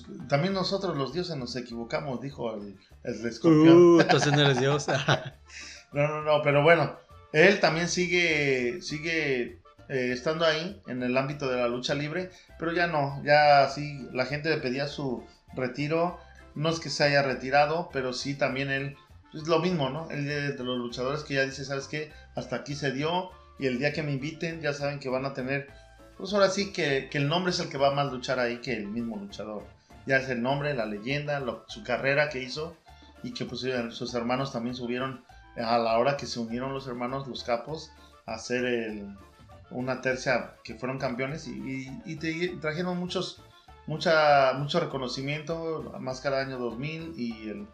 Pues, 0.05 0.27
también 0.27 0.53
nosotros 0.53 0.97
los 0.97 1.13
dioses 1.13 1.35
nos 1.35 1.55
equivocamos, 1.55 2.21
dijo 2.21 2.53
el, 2.55 2.77
el 3.03 3.25
escorpión. 3.25 3.77
Uh, 3.77 4.01
entonces 4.01 4.33
no 4.33 4.41
eres 4.41 4.59
Dios. 4.59 4.87
No, 5.93 6.09
no, 6.09 6.23
no, 6.23 6.41
pero 6.41 6.61
bueno, 6.61 6.98
él 7.31 7.62
también 7.62 7.88
sigue, 7.88 8.81
sigue 8.81 9.60
eh, 9.88 10.12
estando 10.12 10.45
ahí 10.45 10.81
en 10.88 11.03
el 11.03 11.15
ámbito 11.15 11.48
de 11.48 11.57
la 11.57 11.67
lucha 11.67 11.93
libre, 11.93 12.31
pero 12.60 12.74
ya 12.74 12.88
no, 12.88 13.21
ya 13.24 13.69
sí, 13.69 14.07
la 14.12 14.25
gente 14.25 14.50
le 14.50 14.57
pedía 14.57 14.88
su 14.88 15.24
retiro, 15.53 16.19
no 16.55 16.69
es 16.69 16.79
que 16.79 16.89
se 16.89 17.03
haya 17.03 17.21
retirado, 17.21 17.89
pero 17.93 18.13
sí 18.13 18.36
también 18.36 18.71
él, 18.71 18.98
es 19.33 19.48
lo 19.48 19.60
mismo, 19.60 19.89
¿no? 19.89 20.10
Él 20.10 20.29
es 20.29 20.57
de 20.57 20.63
los 20.63 20.77
luchadores 20.77 21.24
que 21.24 21.36
ya 21.36 21.45
dice, 21.45 21.65
¿sabes 21.65 21.88
qué? 21.88 22.12
Hasta 22.36 22.57
aquí 22.57 22.75
se 22.75 22.91
dio 22.91 23.29
y 23.60 23.67
el 23.67 23.79
día 23.79 23.93
que 23.93 24.03
me 24.03 24.12
inviten 24.12 24.62
ya 24.62 24.74
saben 24.74 25.00
que 25.00 25.10
van 25.10 25.25
a 25.25 25.33
tener, 25.33 25.67
pues 26.17 26.33
ahora 26.33 26.50
sí 26.50 26.74
que, 26.74 27.10
que 27.12 27.17
el 27.17 27.27
nombre 27.27 27.51
es 27.51 27.60
el 27.60 27.69
que 27.69 27.77
va 27.77 27.89
a 27.89 27.95
más 27.95 28.12
luchar 28.12 28.39
ahí 28.39 28.57
que 28.57 28.74
el 28.74 28.88
mismo 28.88 29.17
luchador. 29.17 29.63
Ya 30.05 30.17
es 30.17 30.29
el 30.29 30.41
nombre, 30.41 30.74
la 30.74 30.85
leyenda, 30.85 31.39
lo- 31.39 31.63
su 31.67 31.83
carrera 31.83 32.29
que 32.29 32.41
hizo 32.43 32.75
y 33.24 33.33
que 33.33 33.45
pues 33.45 33.63
eh, 33.63 33.91
sus 33.91 34.13
hermanos 34.13 34.51
también 34.53 34.75
subieron 34.75 35.24
a 35.57 35.77
la 35.77 35.97
hora 35.97 36.15
que 36.17 36.25
se 36.27 36.39
unieron 36.39 36.74
los 36.74 36.88
hermanos, 36.88 37.27
los 37.27 37.43
capos, 37.43 37.91
a 38.25 38.33
hacer 38.35 38.65
el- 38.65 39.15
una 39.71 40.01
tercia 40.01 40.55
que 40.63 40.75
fueron 40.75 41.00
campeones 41.00 41.47
y, 41.47 41.51
y- 41.53 42.01
y 42.05 42.15
te- 42.17 42.55
trajeron 42.62 42.97
muchos, 43.00 43.41
mucha, 43.88 44.53
mucho 44.53 44.79
reconocimiento, 44.79 45.91
Máscara 46.00 46.41
Año 46.41 46.59
2000 46.59 47.13
y 47.17 47.50
el, 47.50 47.67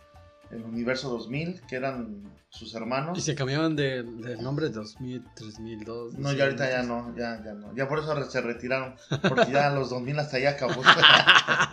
el 0.51 0.63
Universo 0.63 1.09
2000, 1.09 1.61
que 1.67 1.75
eran 1.75 2.23
sus 2.50 2.75
hermanos. 2.75 3.17
y 3.17 3.21
se 3.21 3.33
cambiaban 3.35 3.75
de, 3.77 4.03
de 4.03 4.35
nombre 4.41 4.67
2000, 4.69 5.23
3002. 5.35 6.15
No, 6.15 6.33
ya 6.33 6.43
ahorita 6.43 6.69
ya 6.69 6.83
no, 6.83 7.15
ya, 7.15 7.41
ya 7.43 7.53
no. 7.53 7.73
Ya 7.75 7.88
por 7.88 8.00
eso 8.00 8.29
se 8.29 8.41
retiraron, 8.41 8.95
porque 9.29 9.51
ya 9.51 9.69
los 9.73 9.89
2000 9.89 10.19
hasta 10.19 10.38
allá 10.38 10.50
acabó. 10.51 10.73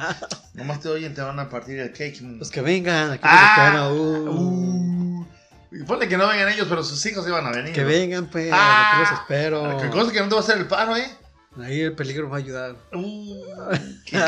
Nomás 0.58 0.80
te 0.80 0.88
oyen, 0.88 1.14
te 1.14 1.22
van 1.22 1.38
a 1.38 1.48
partir 1.48 1.78
el 1.78 1.92
cake. 1.92 2.20
Los 2.20 2.50
que 2.50 2.60
vengan, 2.60 3.12
aquí 3.12 3.22
Ah, 3.24 3.88
uh. 3.92 4.28
Uh, 4.28 5.26
y 5.70 5.84
ponle 5.84 6.08
que 6.08 6.16
no 6.16 6.26
vengan 6.28 6.48
ellos, 6.48 6.66
pero 6.68 6.82
sus 6.82 7.04
hijos 7.06 7.26
iban 7.28 7.46
a 7.46 7.50
venir. 7.50 7.72
Que 7.72 7.82
¿no? 7.82 7.88
vengan, 7.88 8.26
pues, 8.26 8.50
Ah, 8.52 8.90
aquí 8.92 9.10
los 9.10 9.20
espero. 9.20 9.78
Qué 9.80 9.88
cosa 9.88 10.12
que 10.12 10.20
no 10.20 10.28
te 10.28 10.34
va 10.34 10.40
a 10.40 10.44
hacer 10.44 10.58
el 10.58 10.66
paro, 10.66 10.96
¿eh? 10.96 11.08
Ahí 11.60 11.80
el 11.80 11.94
peligro 11.94 12.28
va 12.28 12.36
a 12.36 12.40
ayudar. 12.40 12.76
Uh, 12.92 13.44
qué. 14.04 14.18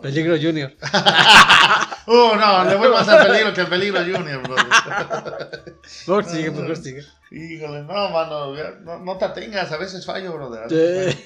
Peligro 0.00 0.36
Junior. 0.40 0.72
Uh, 2.08 2.36
no, 2.36 2.64
le 2.64 2.74
voy 2.76 2.88
más 2.88 3.06
al 3.06 3.26
peligro 3.26 3.52
que 3.52 3.60
al 3.60 3.66
peligro 3.68 4.00
junior, 4.00 4.42
brother. 4.42 5.74
Mejor 6.06 6.24
sigue, 6.24 6.50
mejor 6.50 6.76
sigue. 6.78 7.02
Híjole, 7.30 7.82
no, 7.82 8.08
mano, 8.08 8.54
no, 8.80 8.98
no 9.00 9.18
te 9.18 9.26
atengas, 9.26 9.70
a 9.72 9.76
veces 9.76 10.06
fallo, 10.06 10.32
brother. 10.32 10.62
a. 10.62 10.68
Sí. 10.70 11.24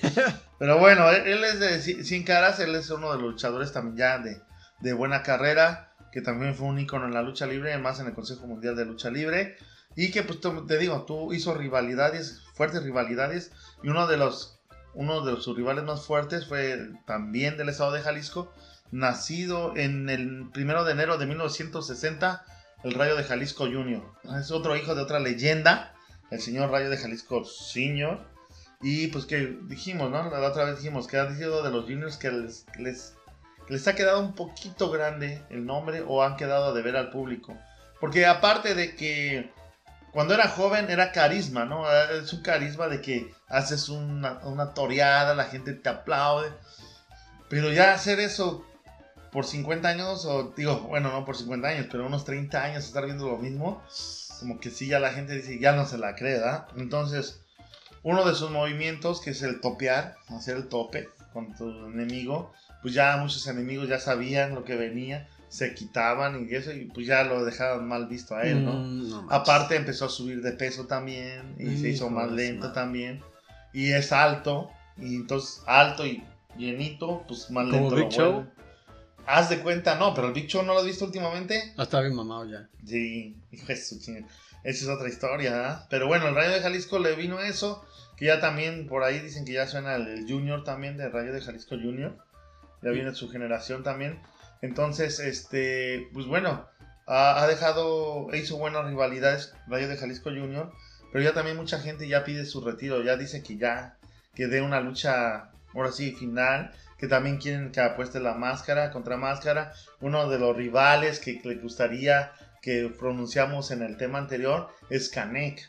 Pero 0.59 0.79
bueno, 0.79 1.09
él, 1.11 1.23
él 1.25 1.45
es 1.45 1.61
de 1.61 1.81
Cien 2.03 2.25
Caras, 2.25 2.59
él 2.59 2.75
es 2.75 2.91
uno 2.91 3.13
de 3.13 3.19
los 3.23 3.31
luchadores 3.31 3.73
también 3.73 3.97
ya 3.97 4.19
de, 4.19 4.41
de 4.81 4.93
buena 4.93 5.23
carrera. 5.23 5.95
que 6.11 6.21
también 6.21 6.57
fue 6.57 6.67
un 6.67 6.81
ícono 6.81 7.07
en 7.07 7.15
la 7.15 7.23
lucha 7.23 7.47
libre, 7.47 7.79
más 7.79 8.01
en 8.01 8.09
el 8.09 8.15
Consejo 8.15 8.49
Mundial 8.49 8.75
de 8.75 8.85
Lucha 8.85 9.09
Libre. 9.09 9.57
Y 9.95 10.11
que, 10.11 10.25
pues 10.25 10.41
te 10.67 10.79
digo, 10.79 11.05
tú 11.05 11.33
hizo 11.33 11.55
rivalidades, 11.55 12.43
fuertes 12.55 12.83
rivalidades. 12.83 13.53
Y 13.85 13.89
uno 13.89 14.09
de 14.09 14.17
los, 14.17 14.59
uno 14.95 15.23
de 15.23 15.41
sus 15.41 15.57
rivales 15.57 15.85
más 15.85 16.05
fuertes 16.05 16.47
fue 16.47 16.91
también 17.07 17.57
del 17.57 17.69
estado 17.69 17.93
de 17.93 18.03
Jalisco, 18.03 18.53
nacido 18.91 19.77
en 19.77 20.11
el 20.11 20.51
primero 20.53 20.85
de 20.85 20.93
enero 20.93 21.19
de 21.19 21.27
1960, 21.27 22.45
el 22.85 22.95
Rayo 22.95 23.17
de 23.17 23.25
Jalisco 23.25 23.65
Junior. 23.65 24.03
Es 24.39 24.51
otro 24.51 24.77
hijo 24.77 24.95
de 24.95 25.03
otra 25.03 25.19
leyenda, 25.19 25.95
el 26.31 26.41
señor 26.41 26.71
Rayo 26.71 26.91
de 26.91 26.99
Jalisco 26.99 27.45
Senior. 27.45 28.21
Y 28.83 29.07
pues 29.09 29.27
que 29.27 29.59
dijimos, 29.63 30.11
¿no? 30.11 30.29
La 30.29 30.41
otra 30.41 30.65
vez 30.65 30.77
dijimos 30.77 31.07
que 31.07 31.17
ha 31.17 31.35
sido 31.35 31.63
de 31.63 31.71
los 31.71 31.85
juniors 31.85 32.17
que 32.17 32.33
les, 32.33 32.67
les, 32.79 33.15
les 33.69 33.87
ha 33.87 33.95
quedado 33.95 34.21
un 34.21 34.35
poquito 34.35 34.91
grande 34.91 35.43
el 35.51 35.65
nombre 35.65 36.03
o 36.07 36.23
han 36.23 36.37
quedado 36.37 36.75
de 36.75 36.83
ver 36.83 36.97
al 36.97 37.11
público. 37.11 37.57
Porque 38.01 38.27
aparte 38.27 38.75
de 38.75 38.97
que 38.97 39.53
cuando 40.13 40.35
era 40.35 40.49
joven 40.49 40.91
era 40.91 41.11
carisma, 41.11 41.65
¿no? 41.65 41.91
Es 41.91 42.33
un 42.33 42.43
carisma 42.43 42.89
de 42.89 43.01
que 43.01 43.35
haces 43.49 43.89
una, 43.89 44.41
una 44.45 44.75
toreada, 44.75 45.35
la 45.35 45.45
gente 45.45 45.73
te 45.73 45.89
aplaude. 45.89 46.51
Pero 47.49 47.73
ya 47.73 47.95
hacer 47.95 48.21
eso 48.21 48.67
por 49.33 49.47
50 49.47 49.89
años, 49.89 50.27
o 50.27 50.53
digo, 50.55 50.81
bueno, 50.81 51.11
no 51.11 51.25
por 51.25 51.37
50 51.37 51.67
años, 51.67 51.87
pero 51.91 52.07
unos 52.07 52.25
30 52.25 52.63
años 52.63 52.85
estar 52.85 53.07
viendo 53.07 53.27
lo 53.27 53.39
mismo, 53.39 53.83
como 54.39 54.61
que 54.61 54.71
sí, 54.71 54.87
ya 54.87 55.01
la 55.01 55.13
gente 55.13 55.35
dice, 55.35 55.59
ya 55.59 55.73
no 55.73 55.87
se 55.87 55.97
la 55.97 56.15
cree, 56.15 56.35
¿verdad? 56.35 56.67
Entonces, 56.77 57.41
uno 58.03 58.25
de 58.27 58.35
sus 58.35 58.51
movimientos, 58.51 59.23
que 59.23 59.31
es 59.31 59.43
el 59.43 59.61
topear, 59.61 60.17
hacer 60.29 60.59
el 60.59 60.69
tope 60.69 61.09
con 61.33 61.55
tu 61.57 61.69
enemigo, 61.87 62.53
pues 62.83 62.93
ya 62.93 63.17
muchos 63.17 63.47
enemigos 63.47 63.89
ya 63.89 63.99
sabían 63.99 64.55
lo 64.55 64.65
que 64.65 64.77
venía, 64.77 65.29
se 65.53 65.75
quitaban 65.75 66.49
y 66.49 66.55
eso, 66.55 66.73
y 66.73 66.87
pues 66.87 67.07
ya 67.07 67.25
lo 67.25 67.45
dejaban 67.45 67.87
mal 67.87 68.07
visto 68.07 68.35
a 68.35 68.43
él, 68.45 68.65
¿no? 68.65 68.73
Mm, 68.73 69.29
Aparte 69.31 69.77
empezó 69.77 70.07
a 70.07 70.09
subir 70.09 70.41
de 70.41 70.53
peso 70.53 70.87
también, 70.87 71.57
y 71.59 71.77
se 71.77 71.91
hizo 71.91 72.09
más 72.09 72.33
lento 72.33 72.73
también, 72.73 73.23
y 73.75 73.93
es 73.93 74.13
alto, 74.13 74.71
y 74.97 75.15
entonces 75.15 75.63
alto 75.67 76.07
y 76.07 76.25
llenito, 76.57 77.23
pues 77.29 77.51
más 77.51 77.67
¿Como 77.67 77.91
lento. 77.91 77.97
Big 77.97 78.05
lo 78.07 78.11
Show? 78.11 78.47
Haz 79.27 79.51
de 79.51 79.61
cuenta, 79.61 79.97
no, 79.97 80.15
pero 80.15 80.29
el 80.29 80.33
Big 80.33 80.47
Show 80.47 80.63
no 80.63 80.73
lo 80.73 80.81
has 80.81 80.87
visto 80.87 81.05
últimamente. 81.05 81.75
Ah, 81.77 81.83
está 81.83 82.01
bien 82.01 82.15
mamado 82.15 82.47
ya. 82.47 82.67
Sí, 82.87 83.37
hijo 83.51 83.67
de 83.67 83.77
su 83.77 84.01
chingada. 84.01 84.27
Esa 84.65 84.85
es 84.85 84.89
otra 84.89 85.11
historia, 85.11 85.53
¿verdad? 85.53 85.87
Pero 85.91 86.07
bueno, 86.07 86.29
el 86.29 86.35
Rayo 86.35 86.51
de 86.51 86.63
Jalisco 86.63 86.99
le 86.99 87.15
vino 87.15 87.41
eso, 87.41 87.85
que 88.17 88.25
ya 88.25 88.41
también 88.41 88.87
por 88.87 89.03
ahí 89.03 89.21
dicen 89.21 89.45
que 89.45 89.53
ya 89.53 89.67
suena 89.67 89.97
el, 89.97 90.09
el 90.09 90.27
Junior 90.27 90.65
también, 90.65 90.97
del 90.97 91.13
Rayo 91.13 91.31
de 91.31 91.43
Jalisco 91.43 91.75
Junior. 91.75 92.17
Ya 92.83 92.91
viene 92.91 93.15
su 93.15 93.29
generación 93.29 93.83
también. 93.83 94.19
Entonces, 94.63 95.19
este, 95.19 96.09
pues 96.15 96.27
bueno, 96.27 96.67
ha, 97.07 97.47
dejado, 97.47 98.29
hizo 98.35 98.57
buenas 98.57 98.87
rivalidades 98.87 99.55
Rayo 99.67 99.89
de 99.89 99.97
Jalisco 99.97 100.31
Junior, 100.31 100.73
pero 101.13 101.23
ya 101.23 101.35
también 101.35 101.57
mucha 101.57 101.81
gente 101.81 102.09
ya 102.09 102.25
pide 102.25 102.47
su 102.47 102.63
retiro, 102.65 103.03
ya 103.03 103.17
dice 103.17 103.43
que 103.43 103.59
ya, 103.59 103.99
que 104.35 104.47
dé 104.47 104.63
una 104.63 104.81
lucha, 104.81 105.51
ahora 105.75 105.93
sí, 105.93 106.13
final, 106.13 106.73
que 106.97 107.09
también 107.09 107.39
quieren 107.39 107.73
que 107.73 107.81
apueste 107.81 108.21
la 108.21 108.35
máscara 108.35 108.93
contra 108.93 109.17
máscara. 109.17 109.73
Uno 110.01 110.31
de 110.31 110.39
los 110.39 110.57
rivales 110.57 111.19
que 111.19 111.41
le 111.43 111.57
gustaría 111.57 112.33
que 112.63 112.89
pronunciamos 112.97 113.73
en 113.73 113.83
el 113.83 113.97
tema 113.97 114.19
anterior 114.19 114.69
es 114.89 115.09
Canek. 115.09 115.69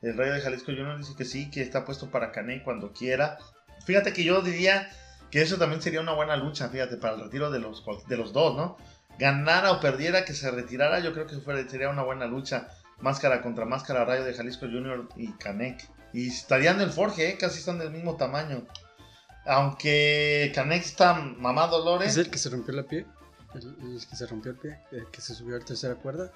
El 0.00 0.16
Rayo 0.16 0.32
de 0.32 0.40
Jalisco 0.40 0.72
Junior 0.72 0.96
dice 0.96 1.12
que 1.16 1.26
sí, 1.26 1.50
que 1.50 1.60
está 1.60 1.84
puesto 1.84 2.10
para 2.10 2.32
Canek 2.32 2.64
cuando 2.64 2.94
quiera. 2.94 3.36
Fíjate 3.84 4.14
que 4.14 4.24
yo 4.24 4.40
diría 4.40 4.90
que 5.30 5.42
eso 5.42 5.56
también 5.58 5.80
sería 5.82 6.00
una 6.00 6.12
buena 6.12 6.36
lucha, 6.36 6.68
fíjate, 6.68 6.96
para 6.96 7.14
el 7.14 7.22
retiro 7.22 7.50
de 7.50 7.58
los, 7.60 7.84
de 8.08 8.16
los 8.16 8.32
dos, 8.32 8.56
¿no? 8.56 8.76
Ganara 9.18 9.72
o 9.72 9.80
perdiera, 9.80 10.24
que 10.24 10.32
se 10.34 10.50
retirara, 10.50 11.00
yo 11.00 11.12
creo 11.12 11.26
que 11.26 11.36
fuera, 11.38 11.68
sería 11.68 11.90
una 11.90 12.02
buena 12.02 12.26
lucha. 12.26 12.68
Máscara 13.00 13.40
contra 13.42 13.64
máscara, 13.64 14.04
Rayo 14.04 14.24
de 14.24 14.34
Jalisco 14.34 14.66
Junior 14.66 15.08
y 15.16 15.32
Canek. 15.32 15.88
Y 16.12 16.28
estarían 16.28 16.76
en 16.76 16.82
el 16.82 16.90
Forge, 16.90 17.30
¿eh? 17.30 17.38
casi 17.38 17.58
están 17.60 17.78
del 17.78 17.90
mismo 17.90 18.16
tamaño. 18.16 18.66
Aunque 19.46 20.52
Canek 20.54 20.82
está 20.84 21.14
mamá 21.14 21.66
Dolores. 21.66 22.08
¿Es 22.12 22.16
el 22.18 22.30
que 22.30 22.38
se 22.38 22.50
rompió 22.50 22.74
la 22.74 22.82
pie? 22.84 23.06
¿El, 23.54 23.94
el 23.94 24.06
que 24.06 24.16
se 24.16 24.26
rompió 24.26 24.52
el 24.52 24.58
pie? 24.58 24.78
¿El 24.92 25.06
que 25.10 25.20
se 25.20 25.34
subió 25.34 25.56
a 25.56 25.58
la 25.60 25.64
tercera 25.64 25.94
cuerda? 25.94 26.30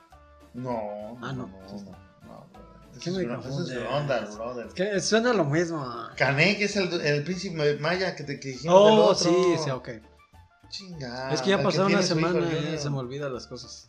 No, 0.54 1.18
Ah, 1.22 1.32
no. 1.32 1.46
no, 1.46 1.46
no, 1.48 1.96
no, 2.22 2.46
brother. 2.52 2.73
¿Qué 3.02 3.10
me 3.10 3.22
esa 3.22 4.22
es 4.24 4.36
brother. 4.36 4.66
Que 4.74 5.00
suena 5.00 5.32
lo 5.32 5.44
mismo. 5.44 5.84
Canek 6.16 6.60
es 6.60 6.76
el, 6.76 6.92
el 7.00 7.22
príncipe 7.24 7.76
maya 7.78 8.14
que 8.16 8.24
te 8.24 8.38
que 8.40 8.48
dijimos 8.48 8.84
del 8.90 8.98
Oh, 8.98 9.04
otro. 9.06 9.16
sí, 9.16 9.62
sí, 9.64 9.70
ok. 9.70 9.88
Chinga. 10.70 11.32
es 11.32 11.40
que 11.42 11.50
ya 11.50 11.62
pasaron 11.62 11.92
una 11.92 12.02
semana 12.02 12.48
y 12.74 12.78
se 12.78 12.90
me 12.90 12.98
olvidan 12.98 13.32
las 13.32 13.46
cosas. 13.46 13.86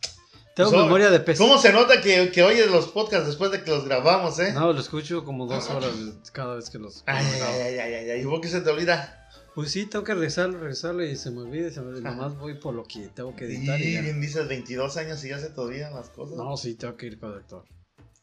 Tengo 0.54 0.70
Pues, 0.70 0.82
memoria 0.84 1.10
de 1.10 1.20
pez. 1.20 1.36
¿Cómo 1.38 1.58
se 1.58 1.72
nota 1.72 2.00
que, 2.00 2.30
que 2.30 2.42
oyes 2.42 2.70
los 2.70 2.88
podcasts 2.88 3.26
después 3.26 3.50
de 3.50 3.62
que 3.62 3.70
los 3.70 3.84
grabamos, 3.84 4.38
eh? 4.38 4.52
No, 4.52 4.72
lo 4.72 4.80
escucho 4.80 5.24
como 5.24 5.46
dos 5.46 5.68
horas 5.68 5.90
cada 6.32 6.54
vez 6.56 6.70
que 6.70 6.78
los. 6.78 7.02
Ay, 7.06 7.24
grabo. 7.36 7.52
ay, 7.54 7.78
ay, 7.78 7.94
ay, 7.94 8.10
ay. 8.10 8.20
¿Y 8.20 8.24
vos 8.24 8.40
qué 8.40 8.48
se 8.48 8.60
te 8.62 8.70
olvida? 8.70 9.28
Pues 9.54 9.70
sí, 9.72 9.86
tengo 9.86 10.04
que 10.04 10.14
regresarlo, 10.14 10.58
regresarlo 10.58 11.02
y 11.04 11.16
se 11.16 11.30
me 11.30 11.40
olvida. 11.40 11.70
Se 11.70 11.80
me... 11.80 12.00
Nomás 12.00 12.38
voy 12.38 12.54
por 12.54 12.74
lo 12.74 12.84
que 12.84 13.08
tengo 13.08 13.34
que 13.34 13.46
editar 13.46 13.80
y 13.80 13.98
bien 14.00 14.20
dices 14.20 14.46
22 14.48 14.96
años 14.98 15.22
y 15.24 15.28
ya 15.30 15.38
se 15.38 15.50
te 15.50 15.60
olvidan 15.60 15.94
las 15.94 16.08
cosas. 16.10 16.36
No, 16.36 16.56
sí, 16.56 16.74
tengo 16.74 16.96
que 16.96 17.06
ir 17.06 17.18
con 17.18 17.30
el 17.30 17.36
doctor. 17.36 17.64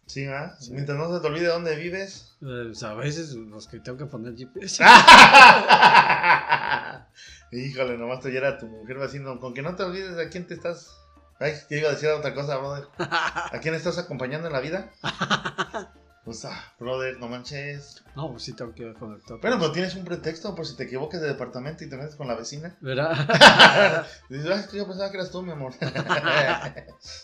Sí. 0.06 0.28
Sí. 0.60 0.72
Mientras 0.72 0.98
no 0.98 1.14
se 1.14 1.20
te 1.22 1.28
olvide 1.28 1.48
dónde 1.48 1.76
vives. 1.76 2.36
Eh, 2.42 2.70
o 2.72 2.76
sea, 2.76 2.92
a 2.92 2.96
veces 2.96 3.34
los 3.34 3.68
que 3.68 3.80
tengo 3.80 3.98
que 3.98 4.06
poner 4.06 4.36
GPS. 4.36 4.84
Híjole, 7.52 7.98
nomás 7.98 8.20
te 8.22 8.30
oyera 8.30 8.58
tu 8.58 8.68
mujer 8.68 8.98
vecino. 8.98 9.40
Con 9.40 9.54
que 9.54 9.62
no 9.62 9.76
te 9.76 9.84
olvides 9.84 10.16
de 10.16 10.26
a 10.26 10.30
quién 10.30 10.48
te 10.48 10.56
estás. 10.56 10.98
Ay, 11.40 11.54
te 11.68 11.80
iba 11.80 11.90
a 11.90 11.94
decir 11.94 12.10
otra 12.10 12.34
cosa, 12.34 12.58
brother. 12.58 12.88
¿A 13.00 13.60
quién 13.62 13.76
estás 13.76 13.98
acompañando 13.98 14.48
en 14.48 14.54
la 14.54 14.60
vida? 14.60 14.92
Pues, 16.26 16.46
ah, 16.46 16.58
brother, 16.80 17.20
no 17.20 17.28
manches. 17.28 18.02
No, 18.16 18.32
pues 18.32 18.44
sí, 18.44 18.54
tengo 18.54 18.74
que 18.74 18.86
doctor. 18.86 19.42
Bueno, 19.42 19.58
pero 19.60 19.74
tienes 19.74 19.94
un 19.96 20.06
pretexto 20.06 20.56
por 20.56 20.66
si 20.66 20.78
te 20.78 20.84
equivocas 20.86 21.20
de 21.20 21.28
departamento 21.28 21.84
y 21.84 21.90
te 21.90 21.98
metes 21.98 22.16
con 22.16 22.30
la 22.30 22.36
vecina. 22.36 22.78
¿Verdad? 22.80 24.08
Dices, 24.30 24.50
"Ay, 24.50 24.60
es 24.62 24.68
que 24.68 24.78
yo 24.78 24.88
pensaba 24.88 25.12
que 25.12 25.18
eras 25.18 25.32
tú, 25.32 25.42
mi 25.42 25.52
amor. 25.52 25.74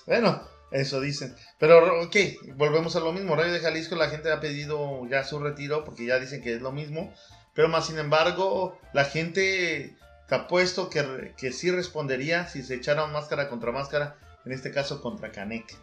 bueno, 0.05 0.41
eso 0.71 1.01
dicen. 1.01 1.35
Pero, 1.57 2.03
ok, 2.03 2.15
volvemos 2.55 2.95
a 2.95 2.99
lo 2.99 3.11
mismo. 3.11 3.35
Rayo 3.35 3.51
de 3.51 3.59
Jalisco, 3.59 3.95
la 3.95 4.09
gente 4.09 4.31
ha 4.31 4.39
pedido 4.39 5.07
ya 5.07 5.23
su 5.23 5.39
retiro 5.39 5.83
porque 5.83 6.05
ya 6.05 6.19
dicen 6.19 6.41
que 6.41 6.53
es 6.53 6.61
lo 6.61 6.71
mismo. 6.71 7.13
Pero 7.53 7.67
más 7.67 7.87
sin 7.87 7.97
embargo, 7.97 8.79
la 8.93 9.05
gente 9.05 9.95
te 10.27 10.35
ha 10.35 10.47
puesto 10.47 10.89
que, 10.89 11.33
que 11.37 11.51
sí 11.51 11.71
respondería 11.71 12.47
si 12.47 12.63
se 12.63 12.75
echara 12.75 13.07
máscara 13.07 13.49
contra 13.49 13.71
máscara. 13.71 14.17
En 14.45 14.51
este 14.51 14.71
caso, 14.71 15.01
contra 15.01 15.31
Canek. 15.31 15.75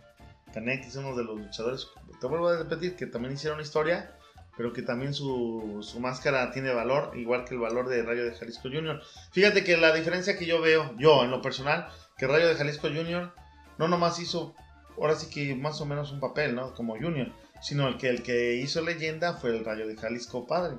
Canek 0.55 0.87
es 0.87 0.97
uno 0.97 1.15
de 1.15 1.25
los 1.25 1.39
luchadores, 1.39 1.89
te 2.21 2.27
vuelvo 2.27 2.49
a 2.49 2.57
repetir, 2.57 2.97
que 2.97 3.07
también 3.07 3.35
hicieron 3.35 3.61
historia. 3.61 4.13
Pero 4.57 4.73
que 4.73 4.81
también 4.81 5.13
su, 5.13 5.81
su 5.83 6.01
máscara 6.01 6.51
tiene 6.51 6.73
valor, 6.73 7.13
igual 7.15 7.45
que 7.45 7.53
el 7.53 7.61
valor 7.61 7.91
de 7.91 8.03
Rayo 8.03 8.25
de 8.25 8.35
Jalisco 8.35 8.71
Jr. 8.73 9.03
Fíjate 9.33 9.63
que 9.63 9.77
la 9.77 9.93
diferencia 9.93 10.39
que 10.39 10.47
yo 10.47 10.63
veo, 10.63 10.95
yo 10.97 11.25
en 11.25 11.31
lo 11.31 11.43
personal, 11.43 11.89
que 12.17 12.27
Rayo 12.27 12.49
de 12.49 12.55
Jalisco 12.55 12.89
Jr. 12.89 13.35
no 13.77 13.89
nomás 13.89 14.19
hizo, 14.19 14.55
ahora 14.97 15.17
sí 15.17 15.29
que 15.29 15.55
más 15.55 15.81
o 15.81 15.87
menos 15.87 16.13
un 16.13 16.21
papel, 16.21 16.55
¿no? 16.55 16.75
Como 16.75 16.95
Junior, 16.95 17.33
sino 17.61 17.89
el 17.89 17.97
que 17.97 18.09
el 18.09 18.23
que 18.23 18.55
hizo 18.57 18.81
leyenda 18.83 19.35
fue 19.35 19.51
el 19.51 19.65
Rayo 19.65 19.87
de 19.87 19.97
Jalisco 19.97 20.47
padre. 20.47 20.77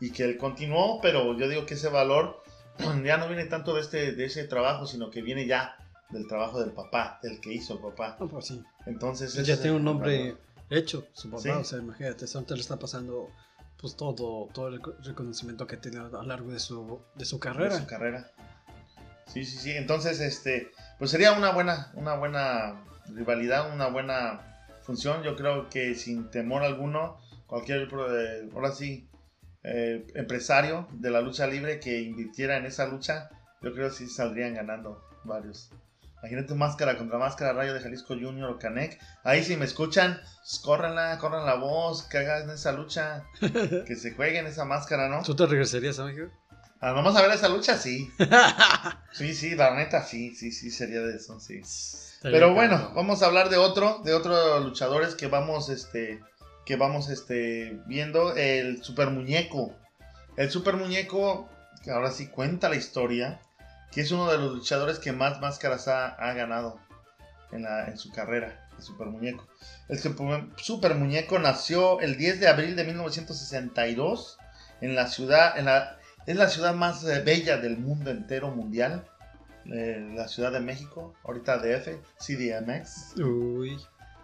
Y 0.00 0.10
que 0.10 0.24
él 0.24 0.36
continuó, 0.36 1.00
pero 1.00 1.36
yo 1.38 1.48
digo 1.48 1.64
que 1.64 1.74
ese 1.74 1.88
valor 1.88 2.42
ya 3.04 3.16
no 3.16 3.28
viene 3.28 3.44
tanto 3.46 3.74
de, 3.74 3.80
este, 3.80 4.12
de 4.12 4.24
ese 4.26 4.44
trabajo, 4.44 4.86
sino 4.86 5.10
que 5.10 5.22
viene 5.22 5.46
ya 5.46 5.76
del 6.10 6.26
trabajo 6.28 6.60
del 6.60 6.72
papá, 6.72 7.18
del 7.22 7.40
que 7.40 7.52
hizo 7.52 7.74
el 7.74 7.80
papá. 7.80 8.16
No, 8.20 8.28
pues 8.28 8.46
sí. 8.46 8.62
Entonces... 8.84 9.34
Ya 9.46 9.56
tiene 9.56 9.76
un 9.76 9.84
nombre 9.84 10.18
valor. 10.18 10.38
hecho, 10.70 11.06
su 11.12 11.30
papá. 11.30 11.42
Sí. 11.42 11.48
O 11.50 11.64
sea, 11.64 11.78
imagínate, 11.78 12.26
Santa 12.26 12.54
le 12.54 12.60
está 12.60 12.78
pasando 12.78 13.30
pues 13.80 13.94
todo, 13.94 14.48
todo 14.52 14.68
el 14.68 14.80
reconocimiento 15.04 15.66
que 15.66 15.76
tiene 15.76 15.98
a 15.98 16.08
lo 16.08 16.22
largo 16.22 16.50
de 16.50 16.58
su, 16.58 17.00
de 17.14 17.24
su 17.24 17.36
de 17.36 17.40
carrera. 17.40 17.78
su 17.78 17.86
carrera. 17.86 18.30
Sí, 19.26 19.44
sí, 19.44 19.58
sí. 19.58 19.70
Entonces, 19.72 20.20
este, 20.20 20.70
pues 20.98 21.10
sería 21.10 21.32
una 21.32 21.52
buena, 21.52 21.90
una 21.94 22.14
buena 22.14 22.84
rivalidad, 23.14 23.72
una 23.72 23.88
buena 23.88 24.40
función. 24.82 25.22
Yo 25.22 25.36
creo 25.36 25.68
que 25.68 25.94
sin 25.94 26.30
temor 26.30 26.62
alguno, 26.62 27.18
cualquier, 27.46 27.88
eh, 28.10 28.48
ahora 28.54 28.72
sí, 28.72 29.08
eh, 29.62 30.06
empresario 30.14 30.88
de 30.92 31.10
la 31.10 31.20
lucha 31.20 31.46
libre 31.46 31.80
que 31.80 32.00
invirtiera 32.00 32.56
en 32.56 32.66
esa 32.66 32.86
lucha, 32.86 33.30
yo 33.62 33.72
creo 33.72 33.88
que 33.88 33.94
sí 33.94 34.08
saldrían 34.08 34.54
ganando 34.54 35.02
varios. 35.24 35.70
Imagínate 36.20 36.54
máscara 36.54 36.96
contra 36.96 37.18
máscara, 37.18 37.52
Rayo 37.52 37.74
de 37.74 37.80
Jalisco 37.80 38.14
Junior 38.14 38.50
o 38.50 38.58
Canek. 38.58 38.98
Ahí 39.22 39.44
si 39.44 39.56
me 39.56 39.64
escuchan, 39.64 40.20
pues, 40.40 40.60
córranla, 40.60 41.18
corran 41.18 41.44
la 41.46 41.54
voz, 41.54 42.04
que 42.04 42.18
hagan 42.18 42.50
esa 42.50 42.72
lucha, 42.72 43.24
que 43.86 43.96
se 43.96 44.12
jueguen 44.14 44.46
esa 44.46 44.64
máscara, 44.64 45.08
¿no? 45.08 45.22
¿Tú 45.22 45.36
te 45.36 45.46
regresarías 45.46 45.98
a 45.98 46.04
México? 46.04 46.30
Ah, 46.80 46.92
vamos 46.92 47.16
a 47.16 47.22
ver 47.22 47.30
esa 47.30 47.48
lucha, 47.48 47.76
sí. 47.76 48.10
Sí, 49.12 49.34
sí, 49.34 49.54
la 49.54 49.74
neta, 49.74 50.02
sí, 50.02 50.34
sí, 50.34 50.52
sí, 50.52 50.70
sería 50.70 51.00
de 51.00 51.16
eso, 51.16 51.40
sí. 51.40 51.62
Pero 52.22 52.54
bueno, 52.54 52.92
vamos 52.94 53.22
a 53.22 53.26
hablar 53.26 53.50
de 53.50 53.56
otro, 53.56 54.00
de 54.04 54.14
otros 54.14 54.64
luchadores 54.64 55.14
que 55.14 55.26
vamos, 55.26 55.68
este, 55.68 56.22
que 56.64 56.76
vamos, 56.76 57.08
este, 57.08 57.80
viendo, 57.86 58.34
el 58.34 58.82
Super 58.82 59.10
Muñeco. 59.10 59.74
El 60.36 60.50
Super 60.50 60.76
Muñeco, 60.76 61.48
que 61.82 61.90
ahora 61.90 62.10
sí 62.10 62.28
cuenta 62.28 62.68
la 62.68 62.76
historia, 62.76 63.40
que 63.92 64.00
es 64.00 64.10
uno 64.10 64.30
de 64.30 64.38
los 64.38 64.54
luchadores 64.54 64.98
que 64.98 65.12
más 65.12 65.40
máscaras 65.40 65.88
ha, 65.88 66.08
ha 66.08 66.32
ganado. 66.32 66.78
en, 67.52 67.62
la, 67.62 67.86
en 67.86 67.98
su 67.98 68.10
carrera 68.10 68.68
de 68.76 68.82
Super 68.82 69.08
Muñeco. 69.08 69.46
El 69.88 69.98
Super, 69.98 70.44
Super 70.56 70.94
Muñeco 70.94 71.38
nació 71.38 72.00
el 72.00 72.16
10 72.16 72.40
de 72.40 72.48
abril 72.48 72.76
de 72.76 72.84
1962 72.84 74.38
en 74.80 74.94
la 74.94 75.06
ciudad, 75.06 75.58
en 75.58 75.66
la, 75.66 75.98
es 76.26 76.36
la 76.36 76.48
ciudad 76.48 76.74
más 76.74 77.04
eh, 77.04 77.20
bella 77.20 77.56
del 77.56 77.78
mundo 77.78 78.10
entero 78.10 78.50
mundial, 78.50 79.06
eh, 79.72 80.12
la 80.14 80.28
Ciudad 80.28 80.52
de 80.52 80.60
México, 80.60 81.14
ahorita 81.24 81.58
DF, 81.58 81.88
CDMX. 82.18 83.16
Uy. 83.18 83.78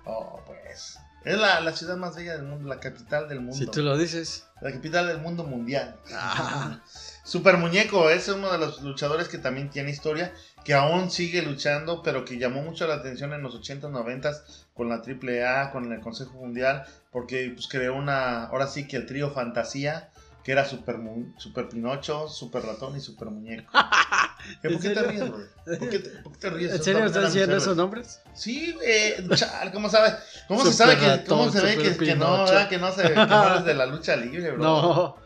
Oh, 0.04 0.40
pues. 0.46 0.98
Es 1.24 1.38
la, 1.38 1.60
la, 1.60 1.72
ciudad 1.72 1.96
más 1.96 2.16
bella 2.16 2.36
del 2.36 2.42
mundo, 2.42 2.68
la 2.68 2.80
capital 2.80 3.28
del 3.28 3.40
mundo. 3.40 3.56
Si 3.56 3.66
tú 3.66 3.82
lo 3.82 3.96
dices. 3.96 4.48
La 4.60 4.72
capital 4.72 5.06
del 5.06 5.18
mundo 5.18 5.44
mundial. 5.44 5.96
Ah. 6.12 6.80
Super 7.24 7.58
Muñeco 7.58 8.10
es 8.10 8.26
uno 8.28 8.50
de 8.50 8.58
los 8.58 8.82
luchadores 8.82 9.28
que 9.28 9.38
también 9.38 9.70
tiene 9.70 9.90
historia, 9.90 10.32
que 10.64 10.74
aún 10.74 11.10
sigue 11.10 11.42
luchando, 11.42 12.02
pero 12.02 12.24
que 12.24 12.38
llamó 12.38 12.62
mucho 12.62 12.88
la 12.88 12.94
atención 12.94 13.32
en 13.32 13.42
los 13.42 13.54
80s, 13.54 13.82
90s 13.82 14.42
con 14.74 14.88
la 14.88 14.96
AAA, 14.96 15.70
con 15.70 15.92
el 15.92 16.00
Consejo 16.00 16.32
Mundial, 16.32 16.84
porque 17.12 17.52
pues 17.54 17.68
creó 17.68 17.94
una, 17.94 18.46
ahora 18.46 18.66
sí 18.66 18.88
que 18.88 18.96
el 18.96 19.06
trío 19.06 19.30
Fantasía, 19.30 20.10
que 20.42 20.52
era 20.52 20.64
Super, 20.64 20.96
Super 21.36 21.68
Pinocho, 21.68 22.28
Super 22.28 22.62
Ratón 22.62 22.96
y 22.96 23.00
Super 23.00 23.30
Muñeco. 23.30 23.70
¿Por 24.62 24.80
qué 24.80 24.90
te 24.90 25.02
ríes, 25.02 25.30
bro? 25.30 25.38
¿Por 25.78 25.88
qué 25.88 25.98
te, 26.00 26.10
por 26.22 26.32
qué 26.32 26.38
te 26.38 26.50
ríes? 26.50 26.72
¿En 26.72 26.82
serio 26.82 27.04
estás 27.04 27.32
diciendo 27.32 27.56
esos 27.56 27.76
nombres? 27.76 28.20
Sí, 28.34 28.76
eh, 28.84 29.24
chal, 29.34 29.72
¿cómo 29.72 29.88
sabe? 29.88 30.14
¿Cómo 30.48 30.64
se 30.64 30.72
sabe 30.72 30.96
que, 30.96 31.24
cómo 31.28 31.50
se 31.50 31.60
ve 31.60 31.76
que, 31.76 31.96
que, 31.96 32.14
no, 32.16 32.44
¿verdad? 32.44 32.68
que 32.68 32.78
no 32.78 32.92
se 32.92 33.02
que 33.02 33.14
no 33.14 33.48
eres 33.50 33.64
de 33.64 33.74
la 33.74 33.86
lucha 33.86 34.16
libre, 34.16 34.50
bro? 34.50 34.62
No. 34.62 35.16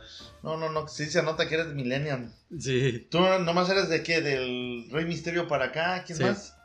No, 0.42 0.56
no, 0.56 0.70
no, 0.70 0.86
sí 0.86 1.06
se 1.06 1.22
nota 1.22 1.48
que 1.48 1.54
eres 1.56 1.68
millennial. 1.68 2.32
Sí. 2.56 3.08
¿Tú 3.10 3.18
nomás 3.18 3.68
eres 3.70 3.88
de 3.88 4.02
qué? 4.02 4.20
¿Del 4.20 4.88
Rey 4.92 5.04
Misterio 5.04 5.48
para 5.48 5.66
acá? 5.66 6.04
¿Quién 6.06 6.18
Sí. 6.18 6.24
más? 6.24 6.56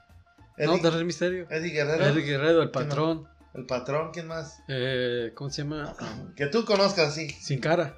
No, 0.58 0.78
del 0.78 0.94
Rey 0.94 1.04
Misterio. 1.04 1.48
Eddie 1.50 1.72
Guerrero. 1.72 2.06
El 2.06 2.24
Guerrero, 2.24 2.62
el 2.62 2.70
patrón. 2.70 3.28
El 3.54 3.66
patrón, 3.66 4.12
¿quién 4.14 4.28
más? 4.28 4.60
Eh, 4.68 5.32
¿Cómo 5.36 5.50
se 5.50 5.64
llama? 5.64 5.96
Que 6.36 6.46
tú 6.48 6.64
conozcas, 6.64 7.16
sí. 7.16 7.30
Sin 7.42 7.60
cara. 7.60 7.98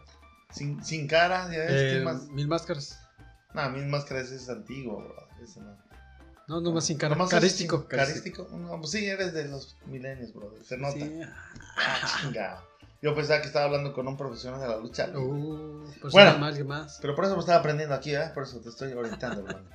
Sin, 0.53 0.83
sin 0.83 1.07
cara, 1.07 1.43
¿ya 1.51 1.59
ves? 1.59 1.71
Eh, 1.71 1.89
¿Quién 1.91 2.03
más? 2.03 2.27
mil 2.29 2.47
máscaras. 2.47 2.99
No, 3.53 3.69
mil 3.71 3.85
máscaras 3.87 4.31
es 4.31 4.49
antiguo, 4.49 4.97
bro. 4.99 5.27
Ese 5.43 5.59
no. 5.61 5.75
No, 6.47 6.59
nomás 6.61 6.85
sin 6.85 6.97
cara. 6.97 7.15
Carístico. 7.29 7.87
Carístico. 7.87 8.47
No, 8.51 8.77
pues 8.79 8.91
sí, 8.91 9.05
eres 9.05 9.33
de 9.33 9.47
los 9.47 9.77
milenios, 9.85 10.33
bro. 10.33 10.53
Se 10.63 10.77
nota. 10.77 10.93
Sí. 10.99 11.21
Ah, 11.77 12.19
chingado. 12.21 12.67
Yo 13.01 13.13
pensaba 13.15 13.41
que 13.41 13.47
estaba 13.47 13.65
hablando 13.65 13.93
con 13.93 14.07
un 14.07 14.15
profesional 14.17 14.61
de 14.61 14.67
la 14.67 14.77
lucha. 14.77 15.09
Uh, 15.17 15.83
pues 16.01 16.13
Bueno. 16.13 16.43
alguien 16.45 16.67
más. 16.67 16.99
Pero 17.01 17.15
por 17.15 17.25
eso 17.25 17.33
me 17.33 17.39
estaba 17.41 17.59
aprendiendo 17.59 17.95
aquí, 17.95 18.13
¿eh? 18.15 18.29
Por 18.33 18.43
eso 18.43 18.59
te 18.61 18.69
estoy 18.69 18.93
orientando, 18.93 19.45
hermano. 19.45 19.69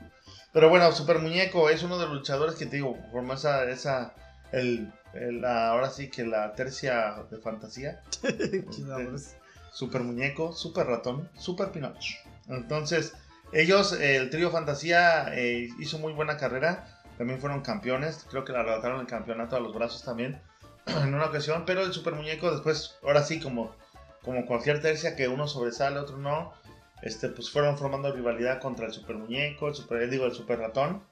Pero 0.52 0.68
bueno, 0.70 0.90
Super 0.92 1.18
Muñeco 1.18 1.68
es 1.68 1.82
uno 1.82 1.98
de 1.98 2.06
los 2.06 2.14
luchadores 2.14 2.54
que 2.54 2.66
te 2.66 2.76
digo, 2.76 2.96
formó 3.12 3.34
esa, 3.34 3.64
esa 3.64 4.14
el, 4.52 4.92
el- 5.12 5.44
ahora 5.44 5.90
sí 5.90 6.08
que 6.10 6.24
la 6.24 6.54
tercia 6.54 7.22
de 7.30 7.38
fantasía. 7.38 8.02
Super 9.72 10.02
Muñeco, 10.02 10.52
Super 10.52 10.86
Ratón, 10.86 11.28
Super 11.36 11.70
Pinocho. 11.70 12.16
Entonces, 12.48 13.14
ellos, 13.52 13.92
eh, 13.92 14.16
el 14.16 14.30
trío 14.30 14.50
Fantasía 14.50 15.34
eh, 15.34 15.68
hizo 15.78 15.98
muy 15.98 16.12
buena 16.12 16.36
carrera. 16.36 17.02
También 17.16 17.40
fueron 17.40 17.62
campeones. 17.62 18.26
Creo 18.30 18.44
que 18.44 18.52
le 18.52 18.58
arrebataron 18.58 19.00
el 19.00 19.06
campeonato 19.06 19.56
a 19.56 19.60
los 19.60 19.74
brazos 19.74 20.04
también 20.04 20.40
en 20.86 21.14
una 21.14 21.26
ocasión. 21.26 21.64
Pero 21.66 21.82
el 21.82 21.92
Super 21.92 22.14
Muñeco 22.14 22.50
después, 22.50 22.96
ahora 23.02 23.22
sí, 23.22 23.40
como, 23.40 23.74
como 24.22 24.46
cualquier 24.46 24.80
tercia 24.82 25.16
que 25.16 25.28
uno 25.28 25.48
sobresale, 25.48 25.98
otro 25.98 26.18
no. 26.18 26.52
Este, 27.02 27.28
pues 27.28 27.50
fueron 27.50 27.78
formando 27.78 28.12
rivalidad 28.12 28.60
contra 28.60 28.86
el 28.86 28.92
Super 28.92 29.16
Muñeco, 29.16 29.68
el 29.68 29.74
Super, 29.74 30.08
digo, 30.10 30.26
el 30.26 30.32
Super 30.32 30.58
Ratón. 30.58 31.02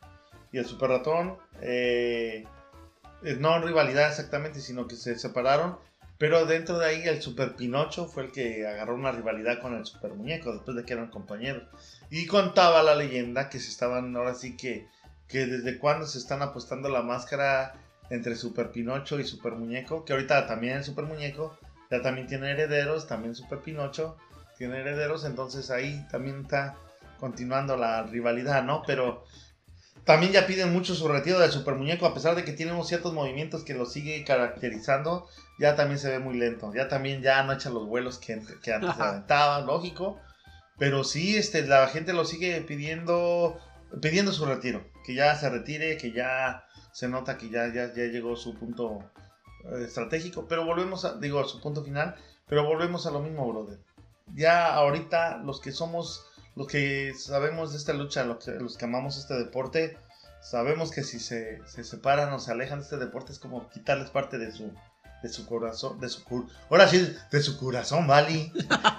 Y 0.52 0.58
el 0.58 0.66
Super 0.66 0.90
Ratón, 0.90 1.38
eh, 1.60 2.44
no 3.38 3.58
rivalidad 3.60 4.08
exactamente, 4.08 4.60
sino 4.60 4.86
que 4.86 4.96
se 4.96 5.18
separaron. 5.18 5.78
Pero 6.18 6.46
dentro 6.46 6.78
de 6.78 6.86
ahí 6.86 7.02
el 7.04 7.20
Super 7.20 7.56
Pinocho 7.56 8.06
fue 8.06 8.24
el 8.24 8.32
que 8.32 8.66
agarró 8.66 8.94
una 8.94 9.12
rivalidad 9.12 9.60
con 9.60 9.74
el 9.74 9.84
Super 9.84 10.14
Muñeco 10.14 10.52
después 10.52 10.76
de 10.76 10.84
que 10.84 10.94
eran 10.94 11.10
compañeros. 11.10 11.64
Y 12.10 12.26
contaba 12.26 12.82
la 12.82 12.94
leyenda 12.94 13.50
que 13.50 13.58
se 13.58 13.68
estaban, 13.68 14.16
ahora 14.16 14.34
sí 14.34 14.56
que, 14.56 14.88
que 15.28 15.46
desde 15.46 15.78
cuándo 15.78 16.06
se 16.06 16.18
están 16.18 16.40
apostando 16.40 16.88
la 16.88 17.02
máscara 17.02 17.74
entre 18.08 18.34
Super 18.34 18.70
Pinocho 18.70 19.20
y 19.20 19.24
Super 19.24 19.52
Muñeco. 19.52 20.04
Que 20.04 20.14
ahorita 20.14 20.46
también 20.46 20.78
el 20.78 20.84
Super 20.84 21.04
Muñeco 21.04 21.58
ya 21.90 22.00
también 22.00 22.26
tiene 22.26 22.50
herederos, 22.50 23.06
también 23.06 23.34
Super 23.34 23.58
Pinocho 23.58 24.16
tiene 24.56 24.78
herederos. 24.80 25.26
Entonces 25.26 25.70
ahí 25.70 26.06
también 26.10 26.42
está 26.42 26.76
continuando 27.20 27.76
la 27.76 28.04
rivalidad, 28.04 28.62
¿no? 28.62 28.82
Pero 28.86 29.24
también 30.06 30.32
ya 30.32 30.46
piden 30.46 30.72
mucho 30.72 30.94
su 30.94 31.06
retiro 31.08 31.38
del 31.38 31.50
Super 31.50 31.74
Muñeco, 31.74 32.06
a 32.06 32.14
pesar 32.14 32.34
de 32.34 32.44
que 32.44 32.52
tiene 32.52 32.72
unos 32.72 32.88
ciertos 32.88 33.12
movimientos 33.12 33.64
que 33.64 33.74
lo 33.74 33.84
sigue 33.84 34.24
caracterizando 34.24 35.26
ya 35.58 35.74
también 35.74 35.98
se 35.98 36.10
ve 36.10 36.18
muy 36.18 36.36
lento. 36.36 36.72
Ya 36.74 36.88
también 36.88 37.22
ya 37.22 37.42
no 37.42 37.52
echa 37.52 37.70
los 37.70 37.86
vuelos 37.86 38.18
que, 38.18 38.40
que 38.62 38.72
antes 38.72 38.94
se 38.94 39.62
lógico. 39.64 40.20
Pero 40.78 41.04
sí, 41.04 41.36
este, 41.36 41.66
la 41.66 41.88
gente 41.88 42.12
lo 42.12 42.24
sigue 42.24 42.60
pidiendo, 42.60 43.58
pidiendo 44.02 44.32
su 44.32 44.44
retiro. 44.44 44.84
Que 45.04 45.14
ya 45.14 45.34
se 45.34 45.48
retire, 45.48 45.96
que 45.96 46.12
ya 46.12 46.64
se 46.92 47.08
nota 47.08 47.38
que 47.38 47.48
ya, 47.48 47.72
ya, 47.72 47.92
ya 47.94 48.04
llegó 48.04 48.36
su 48.36 48.54
punto 48.54 49.10
eh, 49.64 49.84
estratégico. 49.86 50.46
Pero 50.46 50.66
volvemos 50.66 51.04
a, 51.06 51.18
digo, 51.18 51.40
a 51.40 51.48
su 51.48 51.60
punto 51.60 51.82
final. 51.82 52.14
Pero 52.46 52.64
volvemos 52.64 53.06
a 53.06 53.10
lo 53.10 53.20
mismo, 53.20 53.50
brother. 53.50 53.78
Ya 54.34 54.74
ahorita 54.74 55.38
los 55.38 55.60
que 55.60 55.72
somos, 55.72 56.26
los 56.56 56.66
que 56.66 57.12
sabemos 57.14 57.70
de 57.72 57.78
esta 57.78 57.92
lucha, 57.92 58.24
los 58.24 58.44
que, 58.44 58.50
los 58.52 58.76
que 58.76 58.84
amamos 58.86 59.16
este 59.18 59.34
deporte, 59.34 59.96
sabemos 60.40 60.90
que 60.90 61.04
si 61.04 61.20
se, 61.20 61.60
se 61.66 61.84
separan 61.84 62.32
o 62.32 62.40
se 62.40 62.50
alejan 62.50 62.78
de 62.78 62.84
este 62.84 62.96
deporte 62.96 63.32
es 63.32 63.38
como 63.38 63.68
quitarles 63.70 64.10
parte 64.10 64.38
de 64.38 64.50
su, 64.50 64.72
de 65.22 65.28
su 65.28 65.46
corazón, 65.46 66.00
de 66.00 66.08
su 66.08 66.24
cur- 66.24 66.48
ahora 66.70 66.88
sí, 66.88 67.14
de 67.30 67.42
su 67.42 67.58
corazón, 67.58 68.06
¿vale? 68.06 68.52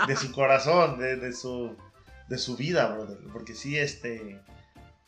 De 0.08 0.15
su 0.15 0.32
corazón, 0.32 1.00
de, 1.00 1.15
de 1.15 1.34
su, 1.34 1.76
de 2.28 2.38
su 2.38 2.56
vida, 2.56 2.88
brother. 2.88 3.17
Porque 3.34 3.56
sí, 3.56 3.78
este, 3.78 4.41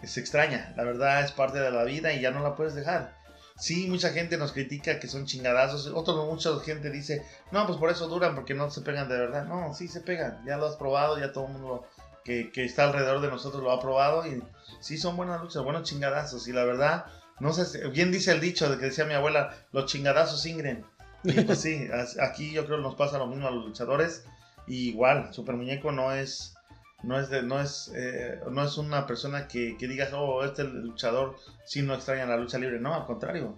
se 0.03 0.19
extraña. 0.19 0.73
La 0.75 0.83
verdad 0.83 1.23
es 1.23 1.31
parte 1.31 1.59
de 1.59 1.71
la 1.71 1.83
vida 1.83 2.13
y 2.13 2.21
ya 2.21 2.31
no 2.31 2.41
la 2.41 2.55
puedes 2.55 2.73
dejar. 2.73 3.17
Sí, 3.57 3.88
mucha 3.89 4.12
gente 4.12 4.38
nos 4.38 4.53
critica 4.53 4.99
que 5.01 5.09
son 5.09 5.25
chingadazos. 5.25 5.88
Otros, 5.88 6.25
mucha 6.27 6.57
gente 6.62 6.89
dice, 6.89 7.25
no, 7.51 7.67
pues 7.67 7.77
por 7.77 7.89
eso 7.89 8.07
duran, 8.07 8.33
porque 8.33 8.53
no 8.53 8.71
se 8.71 8.79
pegan 8.81 9.09
de 9.09 9.17
verdad. 9.17 9.43
No, 9.45 9.73
sí 9.73 9.89
se 9.89 9.99
pegan. 9.99 10.41
Ya 10.45 10.55
lo 10.55 10.65
has 10.67 10.77
probado, 10.77 11.19
ya 11.19 11.33
todo 11.33 11.47
el 11.47 11.53
mundo 11.53 11.85
que, 12.23 12.51
que 12.51 12.65
está 12.65 12.86
alrededor 12.86 13.21
de 13.21 13.29
nosotros 13.29 13.63
lo 13.63 13.71
ha 13.71 13.79
probado. 13.79 14.25
Y 14.27 14.43
sí 14.79 14.97
son 14.97 15.17
buenas 15.17 15.41
luchas, 15.41 15.63
buenos 15.63 15.84
chingadazos. 15.84 16.47
Y 16.47 16.53
la 16.53 16.63
verdad, 16.63 17.05
no 17.39 17.53
sé, 17.53 17.88
bien 17.89 18.12
dice 18.12 18.32
el 18.32 18.41
dicho 18.41 18.69
de 18.69 18.77
que 18.77 18.86
decía 18.86 19.05
mi 19.05 19.13
abuela, 19.13 19.53
los 19.71 19.86
chingadazos 19.86 20.45
ingren. 20.45 20.86
Y 21.23 21.41
pues 21.41 21.62
sí, 21.62 21.88
aquí 22.21 22.51
yo 22.51 22.65
creo 22.65 22.77
que 22.77 22.84
nos 22.84 22.95
pasa 22.95 23.17
lo 23.17 23.27
mismo 23.27 23.47
a 23.47 23.51
los 23.51 23.65
luchadores. 23.65 24.25
Y 24.67 24.89
igual, 24.89 25.34
Super 25.34 25.55
Muñeco 25.55 25.91
no 25.91 26.12
es, 26.12 26.55
no 27.03 27.19
es, 27.19 27.29
de, 27.29 27.41
no 27.43 27.60
es, 27.60 27.91
eh, 27.95 28.39
no 28.51 28.63
es 28.63 28.77
una 28.77 29.08
persona 29.08 29.47
que, 29.47 29.77
que 29.77 29.88
digas, 29.88 30.12
oh, 30.13 30.43
este 30.43 30.63
luchador 30.63 31.36
sí 31.65 31.82
no 31.82 31.93
extraña 31.95 32.25
la 32.25 32.38
lucha 32.38 32.60
libre. 32.60 32.79
No, 32.79 32.93
al 32.93 33.05
contrario. 33.05 33.58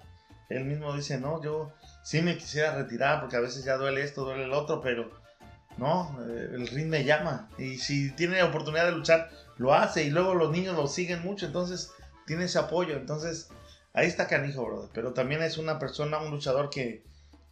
Él 0.49 0.65
mismo 0.65 0.93
dice, 0.93 1.19
no, 1.19 1.41
yo 1.41 1.71
sí 2.03 2.21
me 2.21 2.37
quisiera 2.37 2.75
retirar 2.75 3.21
porque 3.21 3.37
a 3.37 3.41
veces 3.41 3.63
ya 3.63 3.77
duele 3.77 4.03
esto, 4.03 4.25
duele 4.25 4.43
el 4.43 4.53
otro, 4.53 4.81
pero 4.81 5.09
no, 5.81 6.15
eh, 6.29 6.49
el 6.53 6.67
ring 6.67 6.87
me 6.89 7.03
llama. 7.03 7.49
Y 7.57 7.79
si 7.79 8.11
tiene 8.11 8.43
oportunidad 8.43 8.85
de 8.85 8.91
luchar, 8.91 9.29
lo 9.57 9.73
hace. 9.73 10.03
Y 10.03 10.11
luego 10.11 10.35
los 10.35 10.51
niños 10.51 10.75
lo 10.77 10.87
siguen 10.87 11.23
mucho, 11.23 11.47
entonces 11.47 11.91
tiene 12.27 12.45
ese 12.45 12.59
apoyo. 12.59 12.95
Entonces, 12.95 13.49
ahí 13.93 14.07
está 14.07 14.27
canijo, 14.27 14.63
brother. 14.63 14.89
Pero 14.93 15.13
también 15.13 15.41
es 15.41 15.57
una 15.57 15.79
persona, 15.79 16.19
un 16.19 16.29
luchador 16.29 16.69
que, 16.69 17.03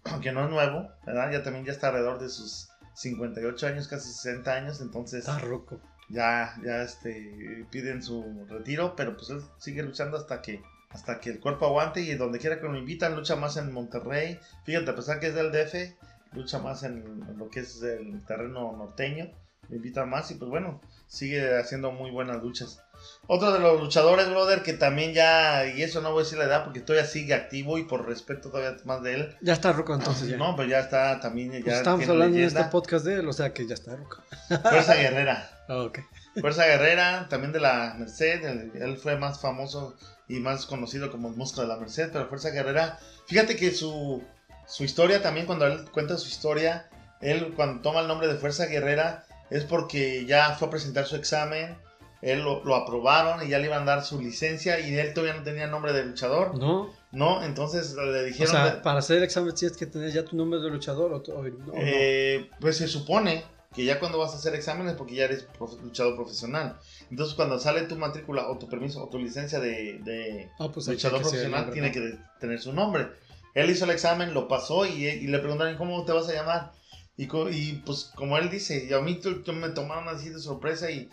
que 0.22 0.32
no 0.32 0.46
es 0.46 0.52
nuevo, 0.52 0.90
¿verdad? 1.06 1.32
Ya 1.32 1.44
también 1.44 1.66
ya 1.66 1.72
está 1.72 1.88
alrededor 1.88 2.20
de 2.20 2.30
sus 2.30 2.70
58 2.94 3.66
años, 3.68 3.88
casi 3.88 4.10
60 4.12 4.54
años. 4.54 4.80
Entonces, 4.80 5.22
Está 5.22 5.40
roco. 5.40 5.82
ya, 6.10 6.56
ya 6.64 6.84
este, 6.84 7.66
piden 7.72 8.04
su 8.04 8.46
retiro, 8.48 8.96
pero 8.96 9.18
pues 9.18 9.32
él 9.32 9.42
sigue 9.58 9.82
luchando 9.82 10.18
hasta 10.18 10.44
que, 10.44 10.62
hasta 10.92 11.20
que 11.20 11.32
el 11.32 11.40
cuerpo 11.40 11.66
aguante 11.66 12.02
y 12.02 12.14
donde 12.14 12.38
quiera 12.38 12.60
que 12.60 12.68
lo 12.68 12.78
invitan, 12.78 13.16
lucha 13.16 13.36
más 13.36 13.58
en 13.58 13.72
Monterrey. 13.72 14.40
Fíjate, 14.66 14.92
a 14.92 14.96
pesar 14.96 15.20
que 15.20 15.28
es 15.30 15.34
del 15.34 15.52
DF, 15.52 15.96
lucha 16.34 16.60
más 16.60 16.84
en, 16.84 16.98
en 17.28 17.38
lo 17.38 17.50
que 17.50 17.62
es 17.62 17.82
el 17.82 18.24
terreno 18.26 18.76
norteño, 18.78 19.30
lo 19.70 19.76
invitan 19.76 20.10
más 20.10 20.32
y 20.32 20.36
pues 20.36 20.50
bueno, 20.50 20.82
sigue 21.08 21.58
haciendo 21.58 21.92
muy 21.92 22.12
buenas 22.12 22.42
luchas. 22.42 22.82
Otro 23.28 23.54
de 23.54 23.60
los 23.60 23.80
luchadores, 23.80 24.30
brother, 24.30 24.62
que 24.62 24.74
también 24.74 25.14
ya, 25.14 25.66
y 25.68 25.84
eso 25.84 26.02
no 26.02 26.12
voy 26.12 26.22
a 26.22 26.24
decir 26.24 26.38
la 26.38 26.46
edad 26.46 26.64
porque 26.66 26.82
todavía 26.82 27.08
sigue 27.08 27.34
activo 27.34 27.78
y 27.78 27.84
por 27.84 28.06
respeto 28.06 28.50
todavía 28.50 28.76
más 28.84 29.02
de 29.04 29.14
él. 29.14 29.38
Ya 29.42 29.54
está 29.54 29.72
roco 29.72 29.94
entonces 29.96 30.28
ya. 30.28 30.38
No, 30.38 30.56
pues 30.56 30.68
ya 30.68 30.80
está 30.80 31.20
también, 31.22 31.52
ya 31.54 31.62
Pues 31.64 31.78
estamos 31.78 32.10
hablando 32.10 32.36
leyenda. 32.36 32.60
este 32.62 32.72
podcast 32.72 33.06
de 33.06 33.16
él, 33.16 33.28
o 33.30 33.34
sea 33.34 33.54
que 33.54 33.66
ya 33.68 33.76
está 33.76 33.96
roco. 33.96 34.22
Fuerza 34.48 34.96
Guerrera. 34.96 35.50
Ah, 35.70 35.84
ok. 35.84 36.00
Fuerza 36.42 36.66
Guerrera, 36.66 37.28
también 37.30 37.52
de 37.54 37.60
la 37.60 37.94
Merced, 38.00 38.44
él 38.74 38.98
fue 38.98 39.18
más 39.18 39.40
famoso 39.40 39.96
y 40.28 40.40
más 40.40 40.66
conocido 40.66 41.12
como 41.12 41.30
el 41.30 41.36
Mosco 41.36 41.62
de 41.62 41.68
la 41.68 41.78
Merced, 41.78 42.10
pero 42.12 42.28
Fuerza 42.28 42.50
Guerrera, 42.50 42.98
fíjate 43.28 43.56
que 43.56 43.70
su, 43.70 44.24
su 44.70 44.84
historia 44.84 45.22
también, 45.22 45.46
cuando 45.46 45.66
él 45.66 45.86
cuenta 45.92 46.18
su 46.18 46.28
historia, 46.30 46.90
él 47.22 47.54
cuando 47.56 47.82
toma 47.82 48.00
el 48.02 48.08
nombre 48.08 48.28
de 48.28 48.36
Fuerza 48.36 48.68
Guerrera 48.68 49.26
es 49.50 49.64
porque 49.66 50.26
ya 50.26 50.56
fue 50.56 50.68
a 50.68 50.72
presentar 50.72 51.06
su 51.06 51.16
examen, 51.16 51.76
él 52.22 52.42
lo, 52.44 52.64
lo 52.64 52.76
aprobaron 52.76 53.46
y 53.46 53.50
ya 53.50 53.60
le 53.60 53.66
iban 53.66 53.84
a 53.84 53.86
dar 53.86 54.06
su 54.06 54.22
licencia 54.22 54.80
y 54.80 54.98
él 54.98 55.14
todavía 55.14 55.36
no 55.36 55.44
tenía 55.44 55.68
nombre 55.68 55.92
de 55.94 56.06
luchador. 56.06 56.58
¿No? 56.58 56.94
No, 57.12 57.44
entonces 57.44 57.94
le 57.96 58.20
O 58.22 58.24
dijeron... 58.26 58.52
sea, 58.52 58.66
de- 58.76 58.82
para 58.82 59.00
hacer 59.00 59.18
el 59.18 59.24
examen 59.24 59.54
tienes 59.56 59.76
que 59.76 59.86
tener 59.88 60.12
ya 60.12 60.24
tu 60.24 60.36
nombre 60.36 60.60
de 60.60 60.70
luchador 60.70 61.12
o, 61.14 61.18
o- 61.18 61.44
no. 61.44 61.74
Eh, 61.76 62.50
pues 62.60 62.78
se 62.78 62.88
supone 62.88 63.44
que 63.74 63.86
ya 63.86 64.00
cuando 64.00 64.18
vas 64.20 64.34
a 64.34 64.36
hacer 64.36 64.54
exámenes 64.54 64.94
porque 64.96 65.16
ya 65.16 65.26
eres 65.26 65.48
profe- 65.58 65.80
luchador 65.82 66.16
profesional. 66.16 66.78
Entonces 67.10 67.36
cuando 67.36 67.58
sale 67.60 67.84
tu 67.84 67.96
matrícula 67.96 68.50
o 68.50 68.58
tu 68.60 68.68
permiso 68.70 69.04
o 69.04 69.10
tu 69.10 69.18
licencia 69.18 69.60
de, 69.60 70.00
de 70.04 70.50
Ah, 70.60 70.68
pues 70.72 70.88
luchador 70.88 71.22
profesional 71.22 71.72
tiene 71.72 71.92
que 71.92 72.18
tener 72.40 72.60
su 72.62 72.74
nombre. 72.74 73.08
Él 73.54 73.70
hizo 73.70 73.86
el 73.86 73.92
examen, 73.92 74.34
lo 74.34 74.48
pasó 74.48 74.86
y, 74.86 75.06
y 75.06 75.28
le 75.28 75.40
preguntaron 75.40 75.78
cómo 75.78 76.06
te 76.06 76.12
vas 76.12 76.30
a 76.30 76.34
llamar. 76.34 76.72
Y, 77.20 77.74
pues 77.86 78.14
como 78.16 78.38
él 78.38 78.50
dice, 78.50 78.86
y 78.90 78.94
a 78.94 79.02
mí 79.02 79.20
me 79.54 79.70
tomaron 79.72 80.08
así 80.08 80.30
de 80.30 80.40
sorpresa 80.40 80.90
y 80.90 81.10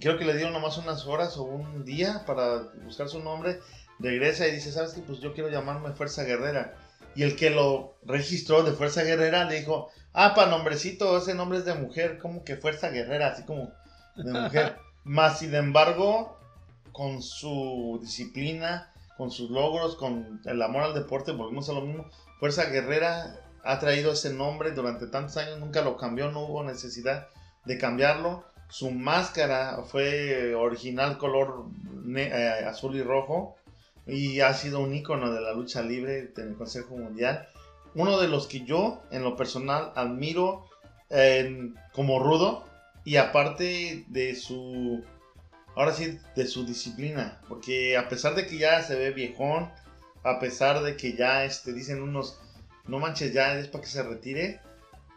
creo 0.00 0.16
que 0.16 0.24
le 0.24 0.34
dieron 0.34 0.54
nomás 0.54 0.78
unas 0.78 1.06
horas 1.06 1.36
o 1.36 1.42
un 1.42 1.84
día 1.84 2.24
para 2.24 2.62
buscar 2.82 3.10
su 3.10 3.20
nombre. 3.20 3.60
Regresa 3.98 4.48
y 4.48 4.52
dice, 4.52 4.72
¿sabes 4.72 4.94
qué? 4.94 5.02
Pues 5.02 5.20
yo 5.20 5.34
quiero 5.34 5.50
llamarme 5.50 5.92
Fuerza 5.92 6.24
Guerrera. 6.24 6.76
Y 7.14 7.24
el 7.24 7.36
que 7.36 7.50
lo 7.50 7.98
registró 8.04 8.62
de 8.62 8.72
Fuerza 8.72 9.02
Guerrera 9.02 9.44
le 9.44 9.60
dijo, 9.60 9.90
ah, 10.14 10.32
para 10.34 10.50
nombrecito, 10.50 11.18
ese 11.18 11.34
nombre 11.34 11.58
es 11.58 11.66
de 11.66 11.74
mujer, 11.74 12.16
como 12.16 12.42
que 12.42 12.56
Fuerza 12.56 12.88
Guerrera, 12.88 13.26
así 13.26 13.42
como 13.42 13.70
de 14.16 14.32
mujer. 14.32 14.78
Más 15.04 15.40
sin 15.40 15.54
embargo, 15.54 16.38
con 16.92 17.22
su 17.22 17.98
disciplina, 18.00 18.89
con 19.20 19.30
sus 19.30 19.50
logros, 19.50 19.96
con 19.96 20.40
el 20.46 20.62
amor 20.62 20.82
al 20.82 20.94
deporte, 20.94 21.32
volvemos 21.32 21.68
a 21.68 21.74
lo 21.74 21.82
mismo. 21.82 22.06
Fuerza 22.38 22.70
Guerrera 22.70 23.38
ha 23.62 23.78
traído 23.78 24.12
ese 24.12 24.32
nombre 24.32 24.70
durante 24.70 25.08
tantos 25.08 25.36
años, 25.36 25.58
nunca 25.58 25.82
lo 25.82 25.98
cambió, 25.98 26.30
no 26.30 26.46
hubo 26.46 26.64
necesidad 26.64 27.28
de 27.66 27.76
cambiarlo. 27.76 28.44
Su 28.70 28.90
máscara 28.90 29.82
fue 29.84 30.54
original 30.54 31.18
color 31.18 31.66
eh, 32.16 32.64
azul 32.66 32.96
y 32.96 33.02
rojo 33.02 33.56
y 34.06 34.40
ha 34.40 34.54
sido 34.54 34.80
un 34.80 34.94
ícono 34.94 35.30
de 35.30 35.42
la 35.42 35.52
lucha 35.52 35.82
libre 35.82 36.32
en 36.38 36.48
el 36.48 36.56
Consejo 36.56 36.96
Mundial. 36.96 37.46
Uno 37.94 38.18
de 38.18 38.28
los 38.28 38.46
que 38.46 38.64
yo, 38.64 39.02
en 39.10 39.22
lo 39.22 39.36
personal, 39.36 39.92
admiro 39.96 40.64
como 41.92 42.20
rudo 42.20 42.64
y 43.04 43.16
aparte 43.16 44.06
de 44.08 44.34
su, 44.34 45.04
ahora 45.80 45.94
sí, 45.94 46.18
de 46.36 46.46
su 46.46 46.66
disciplina, 46.66 47.40
porque 47.48 47.96
a 47.96 48.06
pesar 48.10 48.34
de 48.34 48.46
que 48.46 48.58
ya 48.58 48.82
se 48.82 48.96
ve 48.96 49.12
viejón, 49.12 49.70
a 50.22 50.38
pesar 50.38 50.82
de 50.82 50.94
que 50.94 51.14
ya 51.14 51.46
este, 51.46 51.72
dicen 51.72 52.02
unos, 52.02 52.38
no 52.86 52.98
manches, 52.98 53.32
ya 53.32 53.54
es 53.58 53.66
para 53.68 53.82
que 53.82 53.88
se 53.88 54.02
retire, 54.02 54.60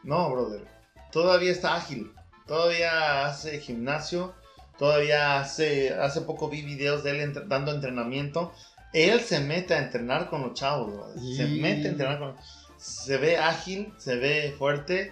no, 0.03 0.31
brother, 0.31 0.65
todavía 1.11 1.51
está 1.51 1.75
ágil, 1.75 2.13
todavía 2.47 3.25
hace 3.25 3.59
gimnasio, 3.59 4.33
todavía 4.77 5.41
hace, 5.41 5.93
hace 5.95 6.21
poco 6.21 6.47
vi 6.47 6.61
videos 6.61 7.03
de 7.03 7.11
él 7.11 7.33
dando 7.47 7.73
entrenamiento. 7.73 8.53
Él 8.93 9.19
se 9.19 9.41
mete 9.41 9.73
a 9.73 9.79
entrenar 9.79 10.29
con 10.29 10.43
los 10.43 10.53
chavos, 10.53 10.93
brother. 10.93 11.19
Se 11.35 11.45
mete 11.45 11.89
a 11.89 11.91
entrenar 11.91 12.19
con 12.19 12.37
Se 12.77 13.17
ve 13.17 13.35
ágil, 13.35 13.93
se 13.97 14.15
ve 14.15 14.55
fuerte. 14.57 15.11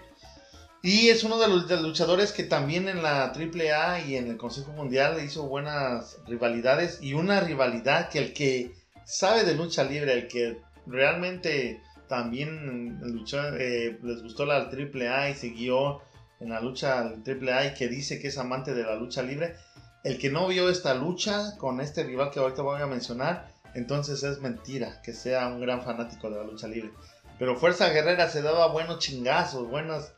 Y 0.84 1.10
es 1.10 1.24
uno 1.24 1.38
de 1.38 1.48
los 1.48 1.70
luchadores 1.82 2.32
que 2.32 2.44
también 2.44 2.88
en 2.88 3.04
la 3.04 3.26
AAA 3.26 4.02
y 4.08 4.16
en 4.16 4.28
el 4.28 4.38
Consejo 4.38 4.72
Mundial 4.72 5.24
hizo 5.24 5.44
buenas 5.44 6.18
rivalidades. 6.26 7.00
Y 7.02 7.14
una 7.14 7.40
rivalidad 7.40 8.10
que 8.10 8.18
el 8.18 8.34
que 8.34 8.74
sabe 9.06 9.44
de 9.44 9.54
lucha 9.54 9.84
libre, 9.84 10.14
el 10.14 10.28
que 10.28 10.60
realmente 10.88 11.82
también 12.08 13.00
luchó, 13.02 13.56
eh, 13.56 14.00
les 14.02 14.24
gustó 14.24 14.46
la 14.46 14.70
AAA 14.70 15.30
y 15.30 15.36
siguió 15.36 16.02
en 16.40 16.50
la 16.50 16.60
lucha 16.60 17.14
AAA 17.26 17.68
y 17.68 17.74
que 17.76 17.88
dice 17.88 18.20
que 18.20 18.30
es 18.30 18.38
amante 18.40 18.74
de 18.74 18.84
la 18.84 18.96
lucha 18.96 19.22
libre. 19.22 19.56
El 20.04 20.18
que 20.18 20.32
no 20.32 20.48
vio 20.48 20.68
esta 20.70 20.96
lucha 20.96 21.56
con 21.60 21.80
este 21.80 22.04
rival 22.04 22.32
que 22.32 22.40
ahorita 22.40 22.64
voy 22.64 22.82
a 22.82 22.88
mencionar, 22.88 23.52
entonces 23.76 24.24
es 24.24 24.40
mentira 24.40 25.00
que 25.04 25.14
sea 25.14 25.48
un 25.48 25.62
gran 25.62 25.84
fanático 25.84 26.30
de 26.32 26.38
la 26.38 26.44
lucha 26.44 26.68
libre. 26.68 26.92
Pero 27.38 27.56
Fuerza 27.56 27.90
Guerrera 27.90 28.28
se 28.30 28.42
daba 28.42 28.68
buenos 28.68 29.00
chingazos, 29.00 29.70
buenos, 29.70 30.12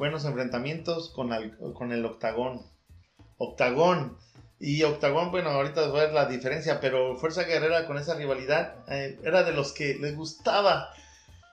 buenos 0.00 0.24
enfrentamientos 0.24 1.10
con 1.10 1.30
el, 1.34 2.04
Octagón. 2.06 2.62
Octagón. 3.36 4.16
Y 4.58 4.82
Octagón, 4.82 5.30
bueno, 5.30 5.50
ahorita 5.50 5.88
voy 5.88 6.00
a 6.00 6.04
ver 6.04 6.14
la 6.14 6.24
diferencia, 6.24 6.80
pero 6.80 7.18
Fuerza 7.18 7.42
Guerrera 7.44 7.86
con 7.86 7.98
esa 7.98 8.14
rivalidad 8.14 8.76
eh, 8.88 9.20
era 9.22 9.42
de 9.42 9.52
los 9.52 9.72
que 9.72 9.96
les 9.96 10.16
gustaba. 10.16 10.88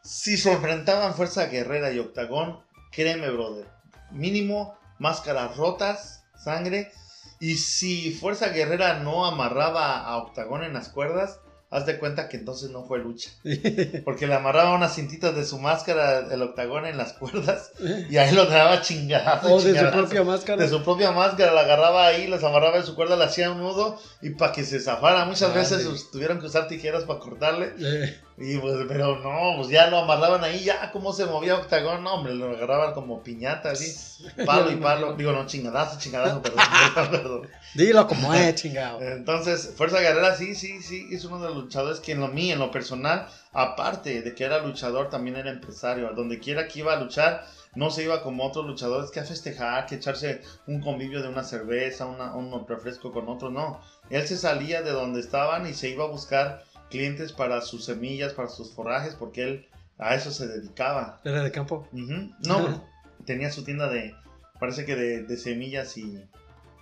Si 0.02 0.38
se 0.38 0.54
enfrentaban 0.54 1.14
Fuerza 1.14 1.48
Guerrera 1.48 1.92
y 1.92 2.00
Octagón, 2.00 2.62
créeme, 2.94 3.30
brother, 3.32 3.68
mínimo 4.12 4.78
máscaras 4.98 5.58
rotas, 5.58 6.24
sangre. 6.42 6.94
Y 7.42 7.56
si 7.56 8.14
Fuerza 8.14 8.48
Guerrera 8.48 9.00
no 9.00 9.26
amarraba 9.26 10.06
a 10.06 10.16
Octagón 10.20 10.64
en 10.64 10.72
las 10.72 10.88
cuerdas, 10.88 11.42
haz 11.70 11.86
de 11.86 11.98
cuenta 12.00 12.30
que 12.30 12.38
entonces 12.38 12.70
no 12.70 12.86
fue 12.86 13.00
lucha. 13.00 13.30
Porque 14.06 14.26
le 14.28 14.34
amarraba 14.36 14.74
unas 14.76 14.96
cintitas 14.96 15.36
de 15.36 15.46
su 15.46 15.60
máscara, 15.60 16.20
el 16.32 16.42
Octagón, 16.42 16.86
en 16.86 16.98
las 16.98 17.14
cuerdas. 17.14 17.72
Y 18.10 18.18
ahí 18.18 18.34
lo 18.34 18.46
daba 18.46 18.82
chingadazo. 18.82 19.54
o 19.54 19.62
de 19.62 19.78
su 19.78 19.92
propia 19.92 20.24
máscara. 20.24 20.64
De 20.64 20.70
su 20.70 20.84
propia 20.84 21.12
máscara, 21.12 21.54
la 21.54 21.62
agarraba 21.62 22.08
ahí, 22.08 22.28
las 22.28 22.44
amarraba 22.44 22.78
en 22.78 22.86
su 22.86 22.96
cuerda, 22.96 23.16
le 23.18 23.26
hacía 23.26 23.52
un 23.52 23.60
nudo 23.60 24.00
y 24.22 24.30
para 24.32 24.52
que 24.54 24.64
se 24.64 24.80
zafara. 24.80 25.26
Muchas 25.26 25.52
Ah, 25.52 25.56
veces 25.56 25.84
sí. 25.84 26.06
tuvieron 26.12 26.40
que 26.40 26.46
usar 26.46 26.68
tijeras 26.68 27.04
para 27.04 27.20
cortarle. 27.20 27.74
Eh, 27.80 28.18
Y 28.40 28.60
pues, 28.60 28.76
pero 28.88 29.20
no, 29.20 29.58
pues 29.58 29.70
ya 29.70 29.90
lo 29.90 29.98
amarraban 29.98 30.44
ahí, 30.44 30.64
ya 30.64 30.92
cómo 30.92 31.12
se 31.12 31.26
movía 31.26 31.56
Octagón, 31.56 32.04
no, 32.04 32.14
hombre, 32.14 32.36
lo 32.36 32.52
agarraban 32.52 32.94
como 32.94 33.24
piñata, 33.24 33.72
así, 33.72 33.92
palo 34.46 34.72
y 34.72 34.76
palo. 34.76 35.14
Digo, 35.14 35.32
no, 35.32 35.48
chingadazo, 35.48 35.98
chingadazo, 35.98 36.44
perdón, 36.44 36.64
perdón. 36.94 37.50
Dilo 37.74 38.06
como 38.06 38.32
es, 38.36 38.54
chingado. 38.54 39.02
Entonces, 39.02 39.74
Fuerza 39.76 40.02
Guerrera 40.02 40.36
sí, 40.36 40.54
sí, 40.54 40.84
sí, 40.84 41.08
es 41.12 41.26
uno 41.26 41.40
de 41.40 41.48
los 41.48 41.64
luchadores 41.64 42.00
que 42.00 42.12
en 42.12 42.20
lo 42.20 42.28
mío, 42.28 42.54
en 42.54 42.60
lo 42.60 42.70
personal, 42.70 43.28
aparte 43.54 44.22
de 44.22 44.36
que 44.36 44.44
era 44.44 44.60
luchador, 44.60 45.10
también 45.10 45.38
era 45.38 45.50
empresario. 45.50 46.08
A 46.08 46.14
donde 46.14 46.38
quiera 46.38 46.68
que 46.68 46.80
iba 46.80 46.94
a 46.94 47.00
luchar, 47.00 47.44
no 47.74 47.90
se 47.90 48.04
iba 48.04 48.22
como 48.22 48.46
otros 48.46 48.68
luchadores 48.68 49.10
que 49.10 49.20
a 49.20 49.26
festejar, 49.26 49.88
que 49.88 49.96
echarse 49.96 50.42
un 50.68 50.80
convivio 50.80 51.24
de 51.24 51.30
una 51.30 51.44
cerveza, 51.44 52.06
una, 52.06 52.36
un 52.36 52.68
refresco 52.68 53.12
con 53.12 53.28
otro, 53.30 53.50
no. 53.50 53.82
Él 54.12 54.28
se 54.28 54.38
salía 54.38 54.84
de 54.84 54.92
donde 54.92 55.20
estaban 55.22 55.68
y 55.68 55.74
se 55.74 55.90
iba 55.90 56.06
a 56.06 56.08
buscar 56.08 56.64
clientes 56.90 57.34
para 57.34 57.62
sus 57.62 57.86
semillas, 57.86 58.34
para 58.34 58.50
sus 58.50 58.74
forrajes, 58.74 59.16
porque 59.16 59.44
él 59.44 59.68
a 59.98 60.16
eso 60.16 60.32
se 60.32 60.48
dedicaba. 60.48 61.22
Era 61.24 61.44
de 61.44 61.52
campo. 61.52 61.88
Ujú. 61.92 62.32
No, 62.46 62.84
tenía 63.26 63.52
su 63.52 63.64
tienda 63.64 63.90
de, 63.90 64.16
parece 64.60 64.86
que 64.86 64.96
de, 64.96 65.24
de 65.24 65.38
semillas 65.38 65.98
y 65.98 66.24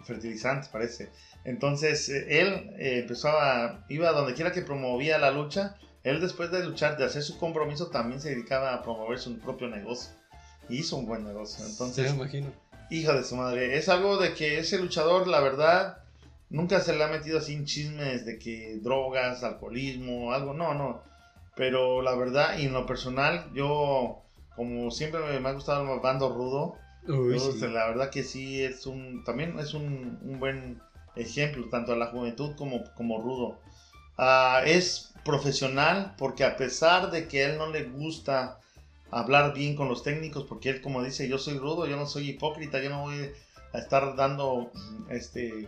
fertilizantes, 0.03 0.69
parece. 0.69 1.09
Entonces, 1.43 2.09
eh, 2.09 2.41
él 2.41 2.71
eh, 2.77 2.99
empezó 2.99 3.29
a, 3.29 3.85
iba 3.89 4.11
donde 4.11 4.33
quiera 4.33 4.51
que 4.51 4.61
promovía 4.61 5.17
la 5.17 5.31
lucha. 5.31 5.75
Él 6.03 6.21
después 6.21 6.51
de 6.51 6.63
luchar, 6.63 6.97
de 6.97 7.05
hacer 7.05 7.23
su 7.23 7.37
compromiso, 7.39 7.87
también 7.87 8.21
se 8.21 8.29
dedicaba 8.29 8.73
a 8.73 8.83
promover 8.83 9.17
su 9.17 9.37
propio 9.39 9.67
negocio. 9.67 10.11
Y 10.69 10.77
hizo 10.79 10.97
un 10.97 11.05
buen 11.05 11.23
negocio. 11.23 11.65
Entonces, 11.65 12.07
Sí, 12.07 12.11
me 12.13 12.23
imagino. 12.23 12.53
Hijo 12.91 13.13
de 13.13 13.23
su 13.23 13.35
madre. 13.35 13.77
Es 13.77 13.89
algo 13.89 14.17
de 14.17 14.33
que 14.33 14.59
ese 14.59 14.77
luchador, 14.77 15.27
la 15.27 15.39
verdad, 15.39 15.97
nunca 16.49 16.79
se 16.79 16.95
le 16.95 17.03
ha 17.03 17.08
metido 17.08 17.39
así 17.39 17.53
en 17.53 17.65
chismes 17.65 18.25
de 18.25 18.39
que 18.39 18.79
drogas, 18.81 19.43
alcoholismo, 19.43 20.34
algo. 20.34 20.53
No, 20.53 20.73
no. 20.73 21.01
Pero 21.55 22.01
la 22.01 22.15
verdad, 22.15 22.58
y 22.58 22.65
en 22.65 22.73
lo 22.73 22.86
personal, 22.86 23.49
yo, 23.53 24.21
como 24.55 24.91
siempre 24.91 25.21
me, 25.39 25.47
ha 25.47 25.53
gustado 25.53 25.93
el 25.93 25.99
bando 25.99 26.29
rudo, 26.29 26.75
Uy, 27.08 27.39
sí. 27.39 27.60
la 27.62 27.88
verdad 27.88 28.10
que 28.10 28.23
sí 28.23 28.63
es 28.63 28.86
un, 28.86 29.23
también 29.23 29.58
es 29.60 29.73
un, 29.73 30.19
un 30.23 30.39
buen 30.39 30.81
ejemplo, 31.15 31.69
tanto 31.69 31.93
a 31.93 31.95
la 31.95 32.08
juventud 32.08 32.55
como, 32.55 32.84
como 32.95 33.21
rudo. 33.21 33.60
Ah, 34.17 34.62
es 34.65 35.13
profesional 35.23 36.13
porque 36.17 36.43
a 36.43 36.55
pesar 36.55 37.12
de 37.12 37.27
que 37.27 37.43
a 37.43 37.49
él 37.49 37.58
no 37.58 37.67
le 37.67 37.84
gusta 37.84 38.60
hablar 39.12 39.53
bien 39.53 39.75
con 39.75 39.88
los 39.88 40.03
técnicos, 40.03 40.45
porque 40.45 40.69
él 40.69 40.81
como 40.81 41.03
dice, 41.03 41.27
yo 41.27 41.38
soy 41.38 41.58
rudo, 41.58 41.86
yo 41.88 41.97
no 41.97 42.05
soy 42.05 42.29
hipócrita, 42.29 42.81
yo 42.81 42.89
no 42.89 43.03
voy 43.03 43.31
a 43.73 43.77
estar 43.77 44.15
dando, 44.15 44.71
este, 45.10 45.67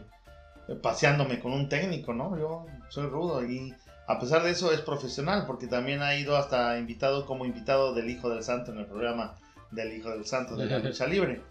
paseándome 0.75 1.39
con 1.39 1.53
un 1.53 1.69
técnico, 1.69 2.13
¿no? 2.13 2.37
Yo 2.37 2.65
soy 2.89 3.07
rudo 3.07 3.43
y 3.45 3.73
a 4.07 4.19
pesar 4.19 4.43
de 4.43 4.51
eso 4.51 4.71
es 4.71 4.81
profesional 4.81 5.45
porque 5.45 5.67
también 5.67 6.01
ha 6.01 6.15
ido 6.15 6.37
hasta 6.37 6.77
invitado 6.77 7.25
como 7.25 7.45
invitado 7.45 7.93
del 7.93 8.09
Hijo 8.09 8.29
del 8.29 8.43
Santo 8.43 8.71
en 8.71 8.79
el 8.79 8.85
programa 8.85 9.35
del 9.71 9.93
Hijo 9.97 10.09
del 10.09 10.25
Santo 10.25 10.55
de 10.55 10.65
la 10.65 10.79
lucha 10.89 11.07
libre. 11.07 11.41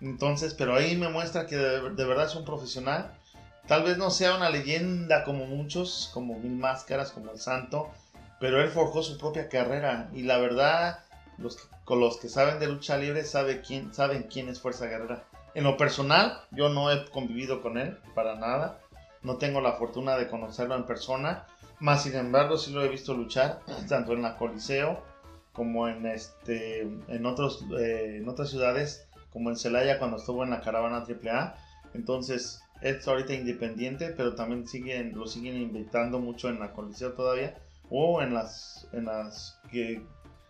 Entonces, 0.00 0.54
pero 0.54 0.74
ahí 0.74 0.96
me 0.96 1.08
muestra 1.08 1.46
que 1.46 1.56
de, 1.56 1.90
de 1.90 2.04
verdad 2.04 2.26
es 2.26 2.34
un 2.34 2.44
profesional. 2.44 3.12
Tal 3.66 3.82
vez 3.82 3.96
no 3.96 4.10
sea 4.10 4.36
una 4.36 4.50
leyenda 4.50 5.24
como 5.24 5.46
muchos, 5.46 6.10
como 6.12 6.38
Mil 6.38 6.52
Máscaras, 6.56 7.12
como 7.12 7.30
el 7.30 7.38
Santo, 7.40 7.88
pero 8.38 8.60
él 8.62 8.68
forjó 8.68 9.02
su 9.02 9.16
propia 9.16 9.48
carrera 9.48 10.10
y 10.12 10.22
la 10.24 10.36
verdad, 10.38 10.98
los 11.38 11.56
que- 11.56 11.62
con 11.84 12.00
los 12.00 12.18
que 12.18 12.28
saben 12.28 12.58
de 12.58 12.66
lucha 12.66 12.96
libre 12.98 13.24
sabe 13.24 13.62
quién, 13.62 13.94
saben 13.94 14.24
quién 14.24 14.48
es 14.48 14.60
Fuerza 14.60 14.86
Guerrera. 14.86 15.24
En 15.54 15.62
lo 15.62 15.76
personal, 15.76 16.40
yo 16.50 16.68
no 16.68 16.90
he 16.90 17.04
convivido 17.10 17.62
con 17.62 17.78
él 17.78 17.98
para 18.14 18.34
nada. 18.34 18.80
No 19.22 19.36
tengo 19.36 19.60
la 19.60 19.74
fortuna 19.74 20.16
de 20.16 20.28
conocerlo 20.28 20.74
en 20.74 20.84
persona. 20.84 21.46
Más 21.78 22.02
sin 22.02 22.16
embargo, 22.16 22.56
sí 22.56 22.72
lo 22.72 22.82
he 22.84 22.88
visto 22.88 23.14
luchar, 23.14 23.60
tanto 23.88 24.12
en 24.12 24.22
la 24.22 24.36
Coliseo 24.36 25.02
como 25.52 25.86
en, 25.86 26.04
este, 26.06 26.80
en, 26.80 27.26
otros, 27.26 27.64
eh, 27.78 28.18
en 28.20 28.28
otras 28.28 28.50
ciudades, 28.50 29.06
como 29.32 29.50
en 29.50 29.56
Celaya 29.56 30.00
cuando 30.00 30.16
estuvo 30.16 30.42
en 30.42 30.50
la 30.50 30.60
caravana 30.60 31.04
AAA. 31.06 31.54
Entonces, 31.94 32.60
es 32.80 33.06
ahorita 33.06 33.34
independiente, 33.34 34.08
pero 34.08 34.34
también 34.34 34.66
siguen, 34.66 35.16
lo 35.16 35.28
siguen 35.28 35.54
invitando 35.56 36.18
mucho 36.18 36.48
en 36.48 36.58
la 36.58 36.72
Coliseo 36.72 37.12
todavía. 37.12 37.56
O 37.88 38.20
en 38.22 38.34
las, 38.34 38.88
en 38.92 39.04
las 39.04 39.60
que, 39.70 40.02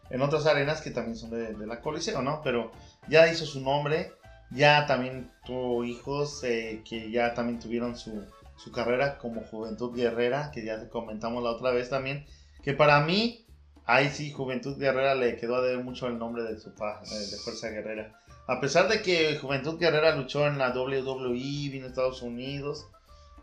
en 0.08 0.22
otras 0.22 0.46
arenas 0.46 0.80
que 0.80 0.90
también 0.90 1.16
son 1.16 1.30
de, 1.30 1.52
de 1.52 1.66
la 1.66 1.82
Coliseo, 1.82 2.22
¿no? 2.22 2.40
Pero 2.42 2.70
ya 3.08 3.30
hizo 3.30 3.44
su 3.44 3.60
nombre, 3.60 4.14
ya 4.54 4.86
también 4.86 5.30
tuvo 5.44 5.84
hijos 5.84 6.42
eh, 6.44 6.82
que 6.88 7.10
ya 7.10 7.34
también 7.34 7.58
tuvieron 7.58 7.96
su, 7.96 8.24
su 8.56 8.70
carrera 8.70 9.18
como 9.18 9.42
Juventud 9.42 9.94
Guerrera, 9.94 10.50
que 10.52 10.64
ya 10.64 10.88
comentamos 10.88 11.42
la 11.42 11.50
otra 11.50 11.72
vez 11.72 11.90
también, 11.90 12.24
que 12.62 12.72
para 12.72 13.00
mí, 13.00 13.46
ahí 13.84 14.08
sí, 14.10 14.30
Juventud 14.30 14.78
Guerrera 14.78 15.14
le 15.14 15.36
quedó 15.36 15.56
a 15.56 15.62
deber 15.62 15.84
mucho 15.84 16.06
el 16.06 16.18
nombre 16.18 16.44
de 16.44 16.58
su 16.58 16.74
pa, 16.74 17.02
eh, 17.02 17.30
de 17.30 17.36
Fuerza 17.38 17.68
Guerrera. 17.68 18.18
A 18.46 18.60
pesar 18.60 18.88
de 18.88 19.02
que 19.02 19.38
Juventud 19.38 19.78
Guerrera 19.78 20.14
luchó 20.14 20.46
en 20.46 20.58
la 20.58 20.70
WWE, 20.70 21.32
vino 21.70 21.86
a 21.86 21.88
Estados 21.88 22.22
Unidos, 22.22 22.86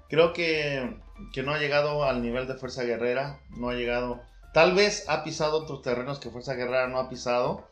creo 0.10 0.32
que, 0.32 0.98
que 1.34 1.44
no 1.44 1.54
ha 1.54 1.60
llegado 1.60 2.04
al 2.04 2.22
nivel 2.22 2.48
de 2.48 2.56
Fuerza 2.56 2.84
Guerrera, 2.84 3.40
no 3.58 3.70
ha 3.70 3.74
llegado, 3.74 4.22
tal 4.54 4.74
vez 4.76 5.06
ha 5.10 5.24
pisado 5.24 5.64
otros 5.64 5.82
terrenos 5.82 6.20
que 6.20 6.30
Fuerza 6.30 6.54
Guerrera 6.54 6.88
no 6.88 7.00
ha 7.00 7.10
pisado, 7.10 7.71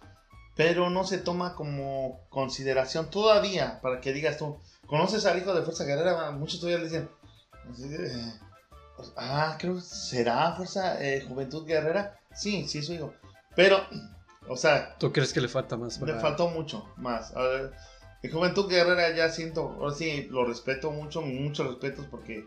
pero 0.59 0.89
no 0.89 1.05
se 1.05 1.19
toma 1.19 1.55
como 1.55 2.19
consideración 2.27 3.09
todavía 3.09 3.79
para 3.81 4.01
que 4.01 4.11
digas 4.11 4.37
tú, 4.37 4.59
¿conoces 4.87 5.25
al 5.25 5.37
hijo 5.37 5.53
de 5.53 5.61
Fuerza 5.61 5.85
Guerrera? 5.85 6.31
Muchos 6.31 6.59
todavía 6.59 6.79
le 6.79 6.89
dicen, 6.89 7.09
eh, 7.81 8.33
pues, 8.97 9.13
ah, 9.15 9.55
creo 9.57 9.75
que 9.75 9.81
será 9.81 10.51
Fuerza 10.57 11.01
eh, 11.01 11.23
Juventud 11.25 11.65
Guerrera. 11.65 12.19
Sí, 12.33 12.67
sí, 12.67 12.79
es 12.79 12.87
su 12.87 12.93
hijo. 12.93 13.13
Pero, 13.55 13.79
o 14.49 14.57
sea, 14.57 14.97
¿Tú 14.97 15.13
crees 15.13 15.31
que 15.31 15.39
le 15.39 15.47
falta 15.47 15.77
más? 15.77 15.97
le 16.01 16.15
faltó 16.15 16.49
mucho 16.49 16.85
más. 16.97 17.33
A 17.37 17.41
ver, 17.41 17.73
en 18.21 18.29
Juventud 18.29 18.69
Guerrera 18.69 19.15
ya 19.15 19.29
siento, 19.29 19.77
ahora 19.79 19.95
sí, 19.95 20.27
lo 20.29 20.43
respeto 20.43 20.91
mucho, 20.91 21.21
muchos 21.21 21.67
respetos 21.67 22.05
porque, 22.11 22.45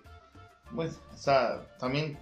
bueno, 0.70 0.92
o 1.14 1.16
sea, 1.16 1.62
también, 1.78 2.18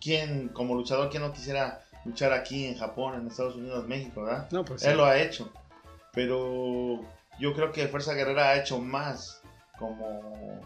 ¿quién, 0.00 0.48
como 0.48 0.74
luchador, 0.74 1.10
quién 1.10 1.22
no 1.22 1.32
quisiera 1.32 1.84
luchar 2.04 2.32
aquí 2.32 2.66
en 2.66 2.76
Japón, 2.76 3.14
en 3.20 3.26
Estados 3.26 3.56
Unidos, 3.56 3.86
México, 3.86 4.22
¿verdad? 4.22 4.48
No, 4.50 4.64
pues 4.64 4.82
Él 4.84 4.92
sí. 4.92 4.96
lo 4.96 5.04
ha 5.04 5.18
hecho. 5.18 5.52
Pero 6.12 7.00
yo 7.38 7.54
creo 7.54 7.72
que 7.72 7.88
Fuerza 7.88 8.14
Guerrera 8.14 8.50
ha 8.50 8.56
hecho 8.60 8.78
más 8.78 9.40
como, 9.78 10.60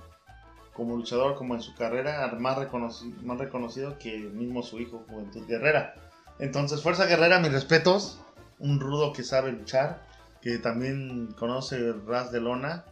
como 0.73 0.97
luchador, 0.97 1.37
como 1.37 1.55
en 1.55 1.63
su 1.63 1.75
carrera, 1.75 2.27
más, 2.39 2.57
reconoci- 2.59 3.15
más 3.23 3.39
reconocido 3.39 3.99
que 3.99 4.17
mismo 4.19 4.63
su 4.63 4.79
hijo, 4.81 5.05
Juventud 5.09 5.47
Guerrera. 5.47 5.95
Entonces, 6.39 6.83
Fuerza 6.83 7.07
Guerrera, 7.07 7.39
mis 7.39 7.53
respetos. 7.53 8.21
Un 8.59 8.81
rudo 8.81 9.13
que 9.13 9.23
sabe 9.23 9.53
luchar, 9.53 10.03
que 10.41 10.59
también 10.59 11.35
conoce 11.39 11.77
el 11.77 12.07
ras 12.07 12.33
de 12.33 12.41
lona, 12.41 12.85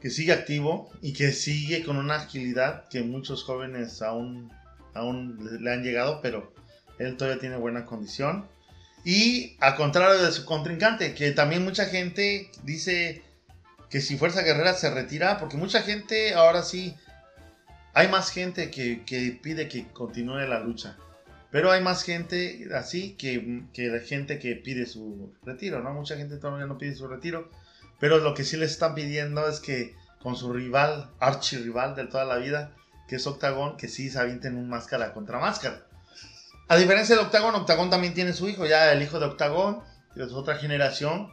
que 0.00 0.10
sigue 0.10 0.32
activo 0.32 0.90
y 1.00 1.14
que 1.14 1.32
sigue 1.32 1.82
con 1.82 1.96
una 1.96 2.16
agilidad 2.16 2.86
que 2.88 3.02
muchos 3.02 3.42
jóvenes 3.42 4.02
aún, 4.02 4.52
aún 4.94 5.38
le 5.62 5.72
han 5.72 5.82
llegado, 5.82 6.20
pero 6.20 6.52
él 6.98 7.16
todavía 7.16 7.40
tiene 7.40 7.56
buena 7.56 7.84
condición. 7.84 8.46
Y 9.04 9.56
a 9.60 9.76
contrario 9.76 10.22
de 10.22 10.32
su 10.32 10.44
contrincante, 10.44 11.14
que 11.14 11.30
también 11.30 11.64
mucha 11.64 11.86
gente 11.86 12.50
dice 12.64 13.22
que 13.88 14.00
si 14.00 14.16
Fuerza 14.16 14.42
Guerrera 14.42 14.74
se 14.74 14.90
retira, 14.90 15.38
porque 15.38 15.56
mucha 15.56 15.82
gente 15.82 16.34
ahora 16.34 16.62
sí, 16.62 16.96
hay 17.94 18.08
más 18.08 18.30
gente 18.30 18.70
que, 18.70 19.04
que 19.04 19.38
pide 19.40 19.68
que 19.68 19.86
continúe 19.92 20.38
la 20.48 20.60
lucha. 20.60 20.96
Pero 21.50 21.70
hay 21.70 21.82
más 21.82 22.02
gente 22.02 22.68
así 22.74 23.12
que, 23.12 23.62
que 23.72 23.86
la 23.86 24.00
gente 24.00 24.38
que 24.38 24.56
pide 24.56 24.86
su 24.86 25.32
retiro, 25.44 25.82
¿no? 25.82 25.92
Mucha 25.94 26.16
gente 26.16 26.36
todavía 26.36 26.66
no 26.66 26.76
pide 26.76 26.94
su 26.94 27.06
retiro. 27.06 27.50
Pero 27.98 28.18
lo 28.18 28.34
que 28.34 28.44
sí 28.44 28.56
les 28.56 28.72
están 28.72 28.94
pidiendo 28.94 29.48
es 29.48 29.60
que 29.60 29.94
con 30.20 30.36
su 30.36 30.52
rival, 30.52 31.10
archirrival 31.20 31.94
de 31.94 32.06
toda 32.06 32.24
la 32.24 32.36
vida, 32.36 32.72
que 33.08 33.16
es 33.16 33.26
Octagon, 33.26 33.76
que 33.76 33.88
sí 33.88 34.10
se 34.10 34.18
avienten 34.18 34.56
un 34.56 34.68
máscara 34.68 35.14
contra 35.14 35.38
máscara. 35.38 35.85
A 36.68 36.76
diferencia 36.76 37.14
de 37.14 37.22
Octagon, 37.22 37.54
Octagon 37.54 37.90
también 37.90 38.14
tiene 38.14 38.32
su 38.32 38.48
hijo, 38.48 38.66
ya 38.66 38.92
el 38.92 39.02
hijo 39.02 39.18
de 39.20 39.26
Octagon, 39.26 39.82
que 40.14 40.22
es 40.22 40.32
otra 40.32 40.56
generación. 40.56 41.30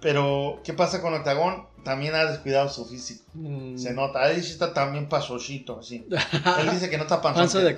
Pero, 0.00 0.60
¿qué 0.64 0.72
pasa 0.72 1.00
con 1.00 1.14
Octagon? 1.14 1.68
También 1.84 2.14
ha 2.14 2.24
descuidado 2.24 2.68
su 2.68 2.84
físico. 2.86 3.24
Mm. 3.34 3.76
Se 3.76 3.92
nota. 3.92 4.30
Él 4.30 4.42
sí 4.42 4.52
está 4.52 4.74
también 4.74 5.08
pasochito, 5.08 5.78
así. 5.78 6.06
Él 6.60 6.70
dice 6.70 6.90
que 6.90 6.96
no 6.96 7.04
está 7.04 7.22
panzón. 7.22 7.42
Panza 7.42 7.60
de 7.60 7.74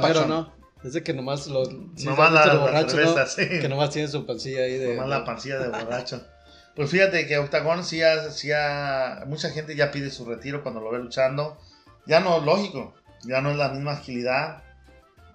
pachón. 0.00 0.28
¿no? 0.28 0.52
Es 0.82 0.94
de 0.94 1.02
que 1.02 1.12
nomás 1.12 1.46
lo... 1.46 1.64
sí, 1.64 2.06
Nomás 2.06 2.32
la, 2.32 2.54
borracho, 2.54 2.96
¿no? 2.96 3.02
cerveza, 3.02 3.26
sí. 3.26 3.48
Que 3.60 3.68
nomás 3.68 3.90
tiene 3.90 4.08
su 4.08 4.26
pancilla 4.26 4.62
ahí 4.62 4.78
de... 4.78 4.94
Nomás 4.94 5.10
la 5.10 5.24
pancilla 5.24 5.58
de 5.58 5.68
borracho. 5.84 6.26
Pues 6.74 6.90
fíjate 6.90 7.26
que 7.26 7.38
Octagon 7.38 7.84
sí 7.84 8.02
ha, 8.02 8.30
sí 8.30 8.50
ha- 8.50 9.24
Mucha 9.26 9.50
gente 9.50 9.76
ya 9.76 9.90
pide 9.92 10.10
su 10.10 10.24
retiro 10.24 10.62
cuando 10.62 10.80
lo 10.80 10.90
ve 10.90 10.98
luchando. 10.98 11.58
Ya 12.06 12.20
no 12.20 12.38
es 12.38 12.42
lógico. 12.44 12.94
Ya 13.24 13.40
no 13.40 13.50
es 13.50 13.56
la 13.56 13.68
misma 13.68 13.92
agilidad. 13.92 14.62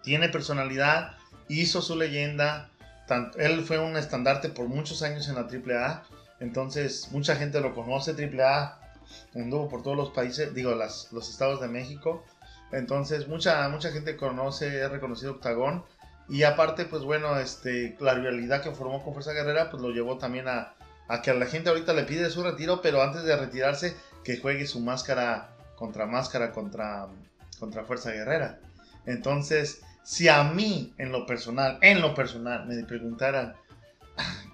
Tiene 0.03 0.29
personalidad. 0.29 1.17
Hizo 1.47 1.81
su 1.81 1.95
leyenda. 1.95 2.69
él 3.37 3.63
fue 3.63 3.79
un 3.79 3.97
estandarte 3.97 4.49
por 4.49 4.67
muchos 4.67 5.03
años 5.03 5.27
en 5.27 5.35
la 5.35 5.41
AAA. 5.41 6.03
Entonces, 6.39 7.09
mucha 7.11 7.35
gente 7.35 7.61
lo 7.61 7.73
conoce. 7.73 8.11
AAA 8.11 8.79
anduvo 9.35 9.69
por 9.69 9.83
todos 9.83 9.97
los 9.97 10.09
países, 10.11 10.53
digo, 10.53 10.75
las, 10.75 11.11
los 11.11 11.29
estados 11.29 11.61
de 11.61 11.67
México. 11.67 12.23
Entonces, 12.71 13.27
mucha, 13.27 13.67
mucha 13.69 13.91
gente 13.91 14.17
conoce, 14.17 14.83
es 14.83 14.91
reconocido 14.91 15.33
Octagón. 15.33 15.83
Y 16.29 16.43
aparte, 16.43 16.85
pues 16.85 17.03
bueno, 17.03 17.39
este, 17.39 17.95
la 17.99 18.13
rivalidad 18.13 18.61
que 18.61 18.71
formó 18.71 19.01
con 19.03 19.13
Fuerza 19.13 19.31
Guerrera, 19.31 19.69
pues 19.69 19.81
lo 19.81 19.91
llevó 19.91 20.17
también 20.17 20.47
a, 20.49 20.73
a 21.07 21.21
que 21.21 21.31
a 21.31 21.33
la 21.33 21.45
gente 21.45 21.69
ahorita 21.69 21.93
le 21.93 22.03
pide 22.03 22.29
su 22.29 22.43
retiro, 22.43 22.81
pero 22.81 23.01
antes 23.01 23.23
de 23.23 23.35
retirarse, 23.37 23.95
que 24.25 24.37
juegue 24.37 24.67
su 24.67 24.81
máscara 24.81 25.51
contra 25.75 26.05
máscara 26.05 26.51
contra, 26.51 27.07
contra 27.59 27.85
Fuerza 27.85 28.11
Guerrera. 28.11 28.59
Entonces, 29.05 29.81
si 30.07 30.29
a 30.29 30.41
mí, 30.45 30.93
en 30.97 31.11
lo 31.11 31.25
personal, 31.25 31.79
en 31.81 31.99
lo 31.99 32.15
personal, 32.15 32.65
me 32.65 32.81
preguntaran 32.85 33.55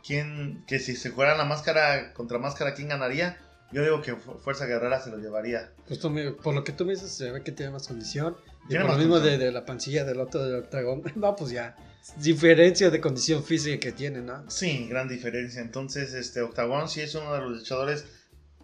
quién, 0.06 0.64
que 0.66 0.80
si 0.80 0.96
se 0.96 1.12
fuera 1.12 1.38
la 1.38 1.46
máscara 1.46 2.12
contra 2.14 2.40
máscara, 2.40 2.74
¿quién 2.74 2.90
ganaría? 2.90 3.38
Yo 3.72 3.84
digo 3.84 4.02
que 4.02 4.16
Fu- 4.16 4.40
Fuerza 4.40 4.66
Guerrera 4.66 5.00
se 5.00 5.12
lo 5.12 5.18
llevaría. 5.20 5.72
Pues 5.88 6.00
tú 6.00 6.12
por 6.42 6.56
lo 6.56 6.64
que 6.64 6.72
tú 6.72 6.86
me 6.86 6.94
dices, 6.94 7.12
se 7.12 7.32
ve 7.32 7.44
que 7.44 7.52
tiene 7.52 7.72
más 7.72 7.88
condición. 7.88 8.36
Y 8.68 8.76
por 8.78 8.86
lo 8.92 8.98
mismo 8.98 9.20
de, 9.20 9.52
la 9.52 9.64
pancilla 9.64 10.04
del 10.06 10.20
otro 10.22 10.44
del 10.44 10.56
octagón. 10.56 11.04
No, 11.16 11.36
pues 11.36 11.52
ya. 11.52 11.76
Diferencia 12.18 12.90
de 12.90 13.00
condición 13.00 13.44
física 13.44 13.80
que 13.80 13.92
tiene, 13.92 14.22
¿no? 14.22 14.50
Sí, 14.50 14.88
gran 14.90 15.08
diferencia. 15.08 15.62
Entonces, 15.62 16.14
este 16.16 16.42
Octagon 16.42 16.90
sí 16.90 17.02
es 17.02 17.14
uno 17.16 17.32
de 17.34 17.40
los 17.42 17.52
luchadores 17.60 18.06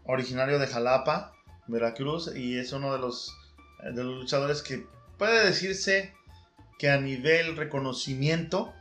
originario 0.06 0.58
de 0.58 0.66
Jalapa, 0.66 1.34
Veracruz, 1.68 2.36
y 2.36 2.58
es 2.58 2.74
uno 2.74 2.92
de 2.94 3.00
los, 3.00 3.32
eh, 3.84 3.92
de 3.94 4.04
los 4.04 4.16
luchadores 4.22 4.64
que 4.64 4.86
puede 5.18 5.46
decirse 5.46 6.14
que 6.80 6.90
a 6.90 7.00
nivel 7.00 7.56
reconocimiento 7.58 8.74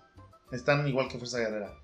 están 0.53 0.89
igual 0.89 1.09
que 1.09 1.19
Fuerza 1.19 1.41
Guerrera. 1.41 1.75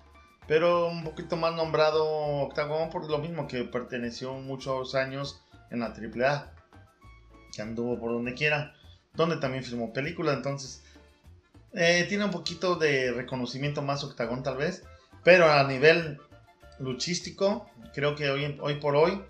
Pero 0.47 0.87
un 0.87 1.03
poquito 1.03 1.35
más 1.35 1.53
nombrado 1.53 2.05
Octagon 2.05 2.89
por 2.89 3.07
lo 3.09 3.19
mismo 3.19 3.47
que 3.47 3.63
perteneció 3.65 4.33
muchos 4.33 4.95
años 4.95 5.43
en 5.69 5.81
la 5.81 5.87
AAA, 5.87 6.51
que 7.53 7.61
anduvo 7.61 7.99
por 7.99 8.13
donde 8.13 8.33
quiera, 8.33 8.73
donde 9.13 9.37
también 9.37 9.63
filmó 9.63 9.91
películas, 9.91 10.37
entonces 10.37 10.83
eh, 11.73 12.05
tiene 12.07 12.25
un 12.25 12.31
poquito 12.31 12.75
de 12.75 13.11
reconocimiento 13.11 13.81
más 13.81 14.03
Octagon 14.03 14.41
tal 14.41 14.57
vez, 14.57 14.83
pero 15.23 15.51
a 15.51 15.63
nivel 15.65 16.17
luchístico, 16.79 17.69
creo 17.93 18.15
que 18.15 18.29
hoy, 18.29 18.57
hoy 18.61 18.75
por 18.75 18.95
hoy, 18.95 19.21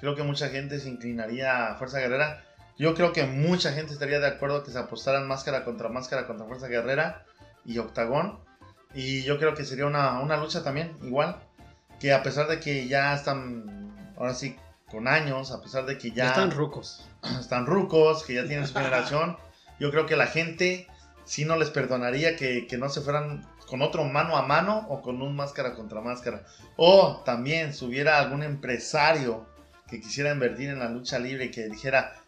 creo 0.00 0.16
que 0.16 0.24
mucha 0.24 0.48
gente 0.48 0.80
se 0.80 0.88
inclinaría 0.88 1.68
a 1.68 1.76
Fuerza 1.76 2.00
Guerrera. 2.00 2.44
Yo 2.78 2.94
creo 2.94 3.12
que 3.12 3.24
mucha 3.24 3.72
gente 3.72 3.92
estaría 3.92 4.20
de 4.20 4.26
acuerdo 4.26 4.64
que 4.64 4.70
se 4.70 4.78
apostaran 4.78 5.28
máscara 5.28 5.64
contra 5.64 5.88
máscara 5.88 6.26
contra 6.26 6.46
Fuerza 6.46 6.68
Guerrera 6.68 7.24
y 7.64 7.78
Octagón. 7.78 8.38
Y 8.94 9.22
yo 9.22 9.38
creo 9.38 9.54
que 9.54 9.64
sería 9.64 9.86
una, 9.86 10.20
una 10.20 10.36
lucha 10.36 10.62
también, 10.62 10.96
igual. 11.02 11.36
Que 12.00 12.12
a 12.12 12.22
pesar 12.22 12.48
de 12.48 12.60
que 12.60 12.88
ya 12.88 13.14
están, 13.14 14.14
ahora 14.16 14.34
sí, 14.34 14.56
con 14.90 15.08
años, 15.08 15.52
a 15.52 15.62
pesar 15.62 15.86
de 15.86 15.96
que 15.98 16.10
Ya 16.10 16.16
ya, 16.16 16.28
están 16.28 16.50
rucos. 16.50 17.06
están 17.40 17.66
rucos, 17.66 18.24
que 18.24 18.34
ya 18.34 18.46
tienen 18.46 18.66
su 18.66 18.74
generación, 18.74 19.36
yo 19.80 19.90
creo 19.90 20.06
que 20.06 20.16
la 20.16 20.26
gente 20.26 20.86
sí 21.24 21.44
no 21.44 21.56
les 21.56 21.70
perdonaría 21.70 22.36
que, 22.36 22.66
que 22.66 22.76
no 22.76 22.88
se 22.88 23.00
fueran 23.00 23.46
con 23.66 23.80
otro 23.80 24.04
mano 24.04 24.36
a 24.36 24.42
mano 24.42 24.86
o 24.88 25.00
con 25.00 25.22
un 25.22 25.34
máscara 25.34 25.74
contra 25.74 26.00
máscara. 26.00 26.44
O 26.76 27.22
también 27.24 27.72
si 27.72 27.84
hubiera 27.86 28.18
algún 28.18 28.42
empresario 28.42 29.46
que 29.88 30.00
quisiera 30.00 30.32
invertir 30.32 30.68
en 30.68 30.78
la 30.78 30.88
lucha 30.88 31.18
libre 31.18 31.46
y 31.46 31.50
que 31.50 31.68
dijera, 31.68 32.21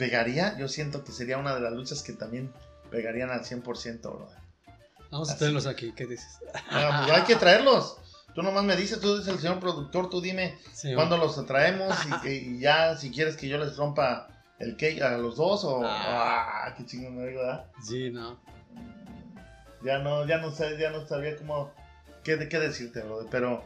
pegaría, 0.00 0.56
yo 0.56 0.66
siento 0.66 1.04
que 1.04 1.12
sería 1.12 1.36
una 1.36 1.54
de 1.54 1.60
las 1.60 1.74
luchas 1.74 2.02
que 2.02 2.14
también 2.14 2.50
pegarían 2.90 3.28
al 3.30 3.44
100%, 3.44 4.00
brother. 4.00 4.38
Vamos 5.10 5.28
a 5.28 5.32
Así. 5.32 5.40
tenerlos 5.40 5.66
aquí, 5.66 5.92
¿qué 5.92 6.06
dices? 6.06 6.38
Ah, 6.70 7.02
pues 7.04 7.18
hay 7.18 7.24
que 7.24 7.36
traerlos. 7.36 7.98
Tú 8.34 8.42
nomás 8.42 8.64
me 8.64 8.76
dices, 8.76 8.98
tú 8.98 9.16
eres 9.16 9.28
el 9.28 9.38
señor 9.38 9.60
productor, 9.60 10.08
tú 10.08 10.22
dime 10.22 10.56
Sí, 10.72 10.94
cuándo 10.94 11.18
los 11.18 11.44
traemos 11.44 11.94
y, 12.24 12.28
y 12.30 12.60
ya 12.60 12.96
si 12.96 13.10
quieres 13.10 13.36
que 13.36 13.46
yo 13.46 13.58
les 13.58 13.76
rompa 13.76 14.28
el 14.58 14.78
cake 14.78 15.02
a 15.02 15.18
los 15.18 15.36
dos 15.36 15.64
o... 15.64 15.82
Ah. 15.84 16.64
Ah, 16.64 16.74
qué 16.78 16.86
chingón 16.86 17.18
me 17.18 17.26
digo, 17.26 17.42
¿verdad? 17.42 17.66
Sí, 17.82 18.10
no. 18.10 18.40
Ya 19.84 19.98
no, 19.98 20.26
ya 20.26 20.38
no 20.38 20.50
sé, 20.50 20.78
ya 20.78 20.90
no 20.90 21.06
sabía 21.06 21.36
cómo, 21.36 21.72
qué, 22.24 22.48
qué 22.48 22.58
decirte, 22.58 23.02
brother. 23.02 23.28
Pero 23.30 23.62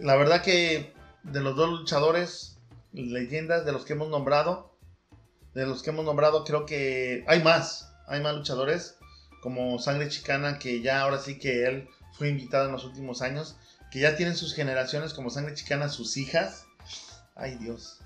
la 0.00 0.16
verdad 0.16 0.42
que 0.42 0.94
de 1.22 1.40
los 1.40 1.54
dos 1.54 1.68
luchadores, 1.68 2.56
leyendas 2.94 3.66
de 3.66 3.72
los 3.72 3.84
que 3.84 3.92
hemos 3.92 4.08
nombrado. 4.08 4.69
De 5.54 5.66
los 5.66 5.82
que 5.82 5.90
hemos 5.90 6.04
nombrado, 6.04 6.44
creo 6.44 6.66
que 6.66 7.24
hay 7.26 7.42
más. 7.42 7.92
Hay 8.06 8.20
más 8.20 8.34
luchadores. 8.34 8.96
Como 9.42 9.78
Sangre 9.78 10.08
Chicana, 10.08 10.58
que 10.58 10.80
ya 10.82 11.00
ahora 11.02 11.18
sí 11.18 11.38
que 11.38 11.64
él 11.66 11.88
fue 12.18 12.28
invitado 12.28 12.66
en 12.66 12.72
los 12.72 12.84
últimos 12.84 13.22
años. 13.22 13.56
Que 13.90 14.00
ya 14.00 14.16
tienen 14.16 14.36
sus 14.36 14.54
generaciones 14.54 15.14
como 15.14 15.30
Sangre 15.30 15.54
Chicana, 15.54 15.88
sus 15.88 16.16
hijas. 16.16 16.64
Ay, 17.34 17.56
Dios. 17.56 17.98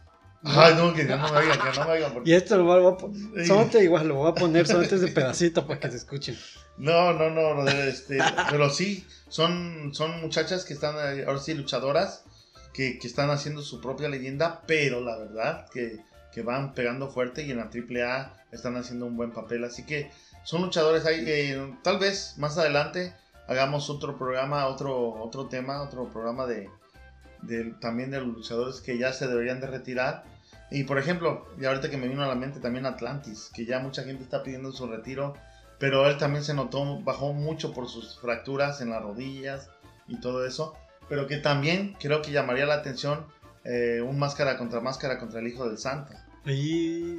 Ay, 0.46 0.74
no, 0.76 0.92
que 0.92 1.04
no 1.04 1.16
me 1.16 1.38
oigan, 1.38 1.58
que 1.58 1.78
no 1.78 1.84
me 1.86 1.92
oigan. 1.92 2.12
porque- 2.12 2.30
Y 2.30 2.34
esto 2.34 2.56
lo 2.58 2.64
voy 2.64 2.86
a 2.92 2.96
poner. 2.96 3.46
Solamente 3.46 3.82
igual 3.82 4.08
lo 4.08 4.14
voy 4.16 4.30
a 4.30 4.34
poner 4.34 4.66
solamente 4.66 4.98
de 4.98 5.08
pedacito 5.08 5.66
para 5.66 5.80
que 5.80 5.90
se 5.90 5.96
escuchen. 5.96 6.38
No, 6.76 7.12
no, 7.14 7.30
no, 7.30 7.54
brother, 7.54 7.88
este, 7.88 8.18
pero 8.50 8.68
sí, 8.68 9.06
son, 9.28 9.94
son 9.94 10.20
muchachas 10.20 10.64
que 10.64 10.74
están, 10.74 10.96
ahora 11.26 11.38
sí, 11.38 11.54
luchadoras, 11.54 12.24
que, 12.74 12.98
que 12.98 13.06
están 13.06 13.30
haciendo 13.30 13.62
su 13.62 13.80
propia 13.80 14.08
leyenda, 14.08 14.62
pero 14.66 15.00
la 15.00 15.16
verdad 15.16 15.66
que, 15.72 16.00
que 16.34 16.42
van 16.42 16.74
pegando 16.74 17.08
fuerte 17.08 17.42
y 17.44 17.52
en 17.52 17.58
la 17.58 17.70
AAA 17.72 18.34
están 18.50 18.76
haciendo 18.76 19.06
un 19.06 19.16
buen 19.16 19.30
papel, 19.32 19.62
así 19.64 19.84
que 19.86 20.10
son 20.42 20.62
luchadores 20.62 21.06
ahí, 21.06 21.22
eh, 21.26 21.74
tal 21.82 21.98
vez 21.98 22.34
más 22.38 22.58
adelante 22.58 23.14
hagamos 23.46 23.88
otro 23.88 24.18
programa, 24.18 24.66
otro, 24.66 25.12
otro 25.22 25.46
tema, 25.46 25.80
otro 25.82 26.10
programa 26.10 26.46
de, 26.46 26.68
de- 27.42 27.74
también 27.80 28.10
de 28.10 28.20
luchadores 28.20 28.80
que 28.80 28.98
ya 28.98 29.12
se 29.12 29.28
deberían 29.28 29.60
de 29.60 29.66
retirar. 29.68 30.24
Y 30.70 30.84
por 30.84 30.98
ejemplo, 30.98 31.46
y 31.60 31.64
ahorita 31.66 31.88
que 31.90 31.96
me 31.98 32.08
vino 32.08 32.24
a 32.24 32.26
la 32.26 32.34
mente 32.34 32.58
también 32.58 32.86
Atlantis, 32.86 33.50
que 33.54 33.64
ya 33.64 33.78
mucha 33.80 34.02
gente 34.02 34.24
está 34.24 34.42
pidiendo 34.42 34.72
su 34.72 34.86
retiro, 34.86 35.34
pero 35.78 36.06
él 36.08 36.16
también 36.18 36.42
se 36.42 36.54
notó, 36.54 37.00
bajó 37.02 37.32
mucho 37.32 37.72
por 37.72 37.88
sus 37.88 38.18
fracturas 38.18 38.80
en 38.80 38.90
las 38.90 39.02
rodillas 39.02 39.70
y 40.08 40.16
todo 40.20 40.44
eso, 40.46 40.74
pero 41.08 41.26
que 41.26 41.36
también 41.36 41.94
creo 42.00 42.22
que 42.22 42.32
llamaría 42.32 42.66
la 42.66 42.74
atención 42.74 43.26
eh, 43.64 44.00
un 44.02 44.18
máscara 44.18 44.56
contra 44.58 44.80
máscara 44.80 45.18
contra 45.18 45.40
el 45.40 45.46
Hijo 45.48 45.68
del 45.68 45.78
Santo. 45.78 46.12
Y. 46.46 47.16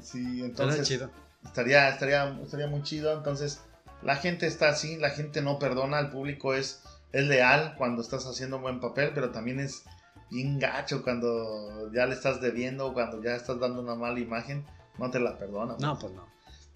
Sí, 0.00 0.38
Era 0.38 0.46
entonces 0.46 0.86
chido. 0.86 1.10
estaría, 1.44 1.88
estaría, 1.88 2.38
estaría 2.42 2.66
muy 2.66 2.82
chido. 2.82 3.12
Entonces, 3.16 3.60
la 4.02 4.16
gente 4.16 4.46
está 4.46 4.68
así, 4.68 4.96
la 4.96 5.10
gente 5.10 5.42
no 5.42 5.58
perdona, 5.58 5.98
el 6.00 6.10
público 6.10 6.54
es, 6.54 6.82
es 7.12 7.26
leal 7.26 7.74
cuando 7.78 8.02
estás 8.02 8.26
haciendo 8.26 8.56
un 8.56 8.62
buen 8.62 8.80
papel, 8.80 9.12
pero 9.14 9.30
también 9.30 9.60
es 9.60 9.84
bien 10.30 10.58
gacho 10.58 11.02
cuando 11.02 11.90
ya 11.92 12.06
le 12.06 12.14
estás 12.14 12.40
debiendo, 12.40 12.92
cuando 12.92 13.22
ya 13.22 13.34
estás 13.36 13.58
dando 13.58 13.80
una 13.80 13.94
mala 13.94 14.18
imagen, 14.18 14.66
no 14.98 15.10
te 15.10 15.20
la 15.20 15.38
perdona. 15.38 15.76
No, 15.78 15.98
pues 15.98 16.12
no. 16.12 16.26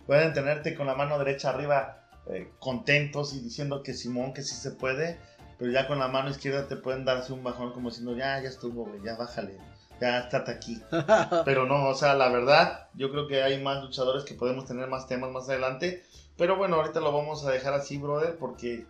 Pueden 0.06 0.32
tenerte 0.32 0.74
con 0.74 0.86
la 0.86 0.94
mano 0.94 1.18
derecha 1.18 1.50
arriba 1.50 2.08
eh, 2.26 2.50
contentos 2.58 3.34
y 3.34 3.40
diciendo 3.40 3.82
que 3.82 3.92
Simón, 3.94 4.32
que 4.32 4.42
sí 4.42 4.54
se 4.54 4.70
puede, 4.72 5.18
pero 5.58 5.70
ya 5.70 5.86
con 5.86 5.98
la 5.98 6.08
mano 6.08 6.30
izquierda 6.30 6.68
te 6.68 6.76
pueden 6.76 7.04
darse 7.04 7.32
un 7.32 7.44
bajón 7.44 7.72
como 7.72 7.90
diciendo, 7.90 8.16
ya, 8.16 8.40
ya 8.40 8.48
estuvo, 8.48 8.86
güey, 8.86 9.02
ya 9.04 9.16
bájale, 9.16 9.58
ya 10.00 10.20
estate 10.20 10.50
aquí. 10.50 10.80
Pero 11.44 11.66
no, 11.66 11.88
o 11.88 11.94
sea, 11.94 12.14
la 12.14 12.28
verdad, 12.28 12.88
yo 12.94 13.10
creo 13.10 13.26
que 13.26 13.42
hay 13.42 13.62
más 13.62 13.82
luchadores 13.82 14.24
que 14.24 14.34
podemos 14.34 14.66
tener 14.66 14.88
más 14.88 15.06
temas 15.06 15.30
más 15.30 15.48
adelante. 15.48 16.04
Pero 16.36 16.56
bueno, 16.56 16.76
ahorita 16.76 17.00
lo 17.00 17.12
vamos 17.12 17.44
a 17.44 17.50
dejar 17.50 17.74
así, 17.74 17.98
brother, 17.98 18.36
porque 18.38 18.86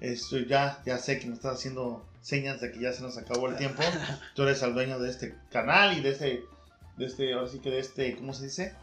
esto 0.00 0.38
ya, 0.38 0.80
ya 0.86 0.98
sé 0.98 1.18
que 1.18 1.26
me 1.26 1.34
estás 1.34 1.56
haciendo 1.56 2.06
señas 2.20 2.60
de 2.60 2.72
que 2.72 2.80
ya 2.80 2.92
se 2.92 3.02
nos 3.02 3.18
acabó 3.18 3.48
el 3.48 3.56
tiempo. 3.56 3.82
Tú 4.34 4.42
eres 4.42 4.62
el 4.62 4.74
dueño 4.74 4.98
de 4.98 5.10
este 5.10 5.34
canal 5.50 5.96
y 5.96 6.00
de 6.00 6.10
este, 6.10 6.44
de 6.96 7.06
este, 7.06 7.34
ahora 7.34 7.48
sí 7.48 7.58
que 7.58 7.70
de 7.70 7.80
este, 7.80 8.16
¿cómo 8.16 8.32
se 8.32 8.44
dice? 8.44 8.74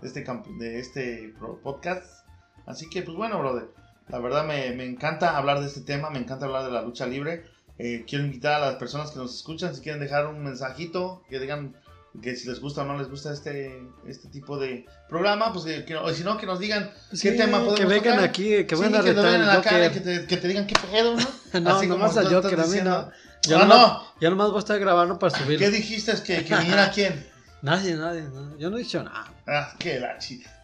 De 0.00 0.08
este, 0.08 0.24
de 0.58 0.78
este 0.80 1.34
podcast. 1.62 2.24
Así 2.66 2.88
que, 2.88 3.02
pues 3.02 3.16
bueno, 3.16 3.38
brother, 3.38 3.68
la 4.08 4.18
verdad 4.18 4.44
me, 4.44 4.72
me 4.72 4.84
encanta 4.84 5.36
hablar 5.36 5.60
de 5.60 5.66
este 5.66 5.82
tema, 5.82 6.10
me 6.10 6.18
encanta 6.18 6.46
hablar 6.46 6.64
de 6.64 6.72
la 6.72 6.82
lucha 6.82 7.06
libre. 7.06 7.44
Eh, 7.78 8.04
quiero 8.08 8.24
invitar 8.24 8.62
a 8.62 8.66
las 8.66 8.74
personas 8.76 9.10
que 9.10 9.18
nos 9.18 9.34
escuchan, 9.34 9.74
si 9.74 9.80
quieren 9.80 10.00
dejar 10.00 10.26
un 10.26 10.42
mensajito, 10.44 11.22
que 11.28 11.40
digan 11.40 11.74
que 12.22 12.36
si 12.36 12.46
les 12.48 12.60
gusta 12.60 12.82
o 12.82 12.84
no 12.84 12.96
les 12.96 13.10
gusta 13.10 13.32
este, 13.32 13.82
este 14.06 14.28
tipo 14.28 14.56
de 14.56 14.86
programa, 15.08 15.52
pues 15.52 15.64
que, 15.64 15.84
que- 15.84 15.96
o 15.96 16.14
si 16.14 16.22
no, 16.22 16.36
que 16.38 16.46
nos 16.46 16.60
digan 16.60 16.92
qué 17.20 17.32
tema 17.32 17.58
podemos 17.58 17.74
que 17.80 17.86
vengan 17.86 18.14
tocar. 18.14 18.28
aquí, 18.28 18.64
que 18.64 18.76
Sí, 18.76 18.82
vengan 18.82 19.00
a 19.00 19.02
retar 19.04 19.40
la 19.40 19.60
cara 19.62 19.90
que 19.90 19.98
te, 20.00 20.26
que 20.26 20.36
te 20.36 20.46
digan 20.48 20.66
qué 20.68 20.74
pedo, 20.92 21.16
¿no? 21.16 21.26
No, 21.60 21.82
nomás 21.84 22.16
al 22.16 22.28
tú 22.28 22.34
Joker, 22.34 22.60
a 22.60 22.66
mí 22.66 22.78
no. 22.84 23.10
Yo 23.48 23.56
Ah, 23.56 23.60
nomás, 23.60 23.78
no. 23.88 24.04
yo 24.20 24.30
nomás 24.30 24.48
voy 24.48 24.56
a 24.56 24.60
estar 24.60 24.78
grabando 24.78 25.18
para 25.18 25.36
subir. 25.36 25.58
¿Qué 25.58 25.70
dijiste? 25.70 26.12
¿Que, 26.22 26.44
que 26.44 26.54
viniera 26.56 26.90
quién? 26.94 27.26
Nadie, 27.62 27.94
nadie, 27.94 28.22
no. 28.22 28.56
Yo 28.58 28.70
no 28.70 28.76
he 28.76 28.80
dicho 28.80 29.02
nada. 29.02 29.24
Ah, 29.46 29.72
qué 29.78 29.98
la. 29.98 30.18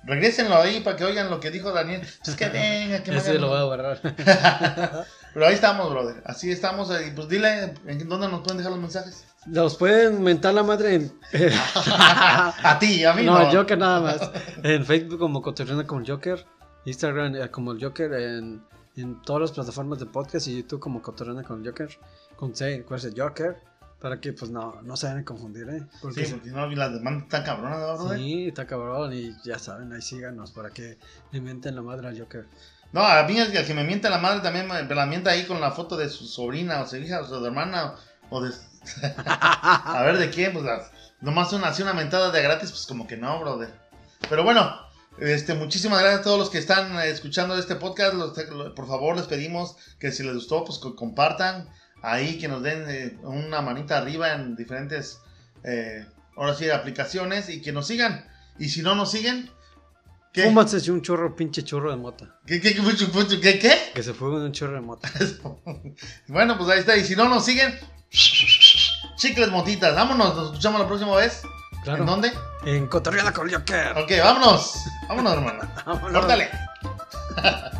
Regrésenlo 0.04 0.56
ahí 0.56 0.80
para 0.80 0.96
que 0.96 1.04
oigan 1.04 1.30
lo 1.30 1.40
que 1.40 1.50
dijo 1.50 1.72
Daniel. 1.72 2.02
Es 2.26 2.34
que 2.36 2.48
venga, 2.50 3.02
que 3.02 3.10
me 3.10 3.18
Ese 3.18 3.38
lo 3.38 3.48
voy 3.48 3.58
a 3.58 3.64
borrar. 3.64 4.00
Pero 5.32 5.46
ahí 5.46 5.54
estamos, 5.54 5.90
brother. 5.90 6.22
Así 6.24 6.50
estamos. 6.50 6.90
Y 7.06 7.10
pues 7.12 7.28
dile, 7.28 7.74
¿en 7.86 8.08
dónde 8.08 8.28
nos 8.28 8.40
pueden 8.40 8.58
dejar 8.58 8.72
los 8.72 8.80
mensajes? 8.80 9.24
Los 9.46 9.76
pueden 9.76 10.22
mentar 10.22 10.52
la 10.54 10.62
madre 10.62 10.94
en. 10.96 11.12
a 11.52 12.78
ti, 12.78 13.04
a 13.04 13.14
mí 13.14 13.24
no. 13.24 13.38
no, 13.38 13.50
Joker 13.50 13.78
nada 13.78 14.00
más. 14.00 14.30
En 14.62 14.84
Facebook 14.84 15.18
como 15.18 15.40
Cotorreando 15.40 15.86
con 15.86 16.06
Joker. 16.06 16.44
Instagram 16.84 17.36
eh, 17.36 17.50
como 17.50 17.72
el 17.72 17.82
Joker. 17.82 18.12
En, 18.12 18.62
en 18.96 19.22
todas 19.22 19.42
las 19.42 19.52
plataformas 19.52 19.98
de 19.98 20.06
podcast 20.06 20.46
y 20.48 20.58
YouTube 20.58 20.80
como 20.80 21.00
Cotorreando 21.00 21.42
con 21.42 21.60
el 21.60 21.66
Joker. 21.66 21.88
Con 22.36 22.54
C, 22.54 22.84
¿cuál 22.86 22.98
es 22.98 23.06
el 23.06 23.18
Joker? 23.18 23.56
Para 23.98 24.20
que 24.20 24.32
pues 24.32 24.50
no, 24.50 24.80
no 24.82 24.96
se 24.96 25.06
vayan 25.06 25.22
a 25.22 25.24
confundir, 25.24 25.68
¿eh? 25.68 25.86
Porque 26.02 26.24
Sí, 26.24 26.32
porque 26.32 26.48
si 26.48 26.54
no, 26.54 26.66
las 26.66 26.92
demandas 26.92 27.24
están 27.24 27.42
cabronas, 27.44 27.80
¿no, 27.80 27.96
brother? 27.96 28.18
Sí, 28.18 28.48
está 28.48 28.66
cabrón 28.66 29.12
y 29.12 29.34
ya 29.44 29.58
saben, 29.58 29.92
ahí 29.92 30.00
síganos 30.00 30.52
para 30.52 30.70
que 30.70 30.98
le 31.32 31.40
menten 31.40 31.74
la 31.76 31.82
madre 31.82 32.08
al 32.08 32.18
Joker. 32.18 32.46
No, 32.92 33.02
a 33.02 33.22
mí 33.24 33.38
el 33.38 33.52
que 33.52 33.74
me 33.74 33.84
miente 33.84 34.10
la 34.10 34.18
madre 34.18 34.40
también 34.40 34.66
me, 34.66 34.82
la 34.82 35.06
mienta 35.06 35.30
ahí 35.30 35.44
con 35.46 35.60
la 35.60 35.70
foto 35.70 35.96
de 35.96 36.08
su 36.08 36.26
sobrina 36.26 36.80
o 36.82 36.86
su 36.88 36.96
hija 36.96 37.20
o 37.20 37.26
su 37.26 37.44
hermana 37.44 37.94
o 38.30 38.40
de... 38.42 38.52
a 39.26 40.02
ver, 40.04 40.18
¿de 40.18 40.30
quién? 40.30 40.52
Pues 40.52 40.64
nomás 41.20 41.52
una, 41.52 41.68
así 41.68 41.82
una 41.82 41.92
mentada 41.92 42.30
de 42.30 42.42
gratis, 42.42 42.70
pues 42.70 42.86
como 42.86 43.06
que 43.06 43.16
no, 43.16 43.38
brother. 43.40 43.72
Pero 44.28 44.42
bueno, 44.42 44.74
este, 45.18 45.54
muchísimas 45.54 46.00
gracias 46.00 46.20
a 46.20 46.24
todos 46.24 46.38
los 46.38 46.50
que 46.50 46.58
están 46.58 46.96
eh, 46.98 47.10
escuchando 47.10 47.56
este 47.56 47.76
podcast. 47.76 48.14
Por 48.74 48.86
favor, 48.88 49.16
les 49.16 49.26
pedimos 49.26 49.76
que 49.98 50.12
si 50.12 50.22
les 50.22 50.34
gustó, 50.34 50.64
pues 50.64 50.78
co- 50.78 50.96
compartan 50.96 51.68
ahí, 52.02 52.38
que 52.38 52.48
nos 52.48 52.62
den 52.62 52.84
eh, 52.88 53.18
una 53.22 53.60
manita 53.60 53.98
arriba 53.98 54.32
en 54.32 54.56
diferentes, 54.56 55.20
eh, 55.64 56.06
ahora 56.36 56.54
sí, 56.54 56.70
aplicaciones 56.70 57.48
y 57.50 57.60
que 57.62 57.72
nos 57.72 57.86
sigan. 57.86 58.26
Y 58.58 58.70
si 58.70 58.82
no 58.82 58.94
nos 58.94 59.10
siguen, 59.10 59.50
¿qué? 60.32 60.44
Fúmanse 60.44 60.90
un 60.90 61.02
churro, 61.02 61.34
pinche 61.34 61.62
churro 61.64 61.90
de 61.90 61.96
mota. 61.96 62.38
¿Qué, 62.46 62.60
qué, 62.60 62.74
qué, 62.74 62.82
qué, 62.82 63.40
qué, 63.40 63.58
qué? 63.58 63.78
Que 63.94 64.02
se 64.02 64.14
fumen 64.14 64.42
un 64.42 64.52
churro 64.52 64.74
de 64.74 64.80
mota. 64.80 65.10
Bueno, 66.28 66.56
pues 66.56 66.70
ahí 66.70 66.80
está. 66.80 66.96
Y 66.96 67.04
si 67.04 67.16
no 67.16 67.28
nos 67.28 67.44
siguen, 67.44 67.78
chicles 69.16 69.50
motitas. 69.50 69.94
Vámonos, 69.94 70.36
nos 70.36 70.46
escuchamos 70.46 70.80
la 70.80 70.86
próxima 70.86 71.16
vez. 71.16 71.42
Claro. 71.84 72.00
¿En 72.00 72.06
dónde? 72.06 72.32
En 72.64 72.86
Cotorreando 72.86 73.32
con 73.32 73.50
Joker. 73.50 73.96
Ok, 73.98 74.12
vámonos. 74.22 74.74
Vámonos, 75.08 75.32
hermano. 75.32 75.60
Vámonos. 75.86 76.12
Córtale. 76.12 76.50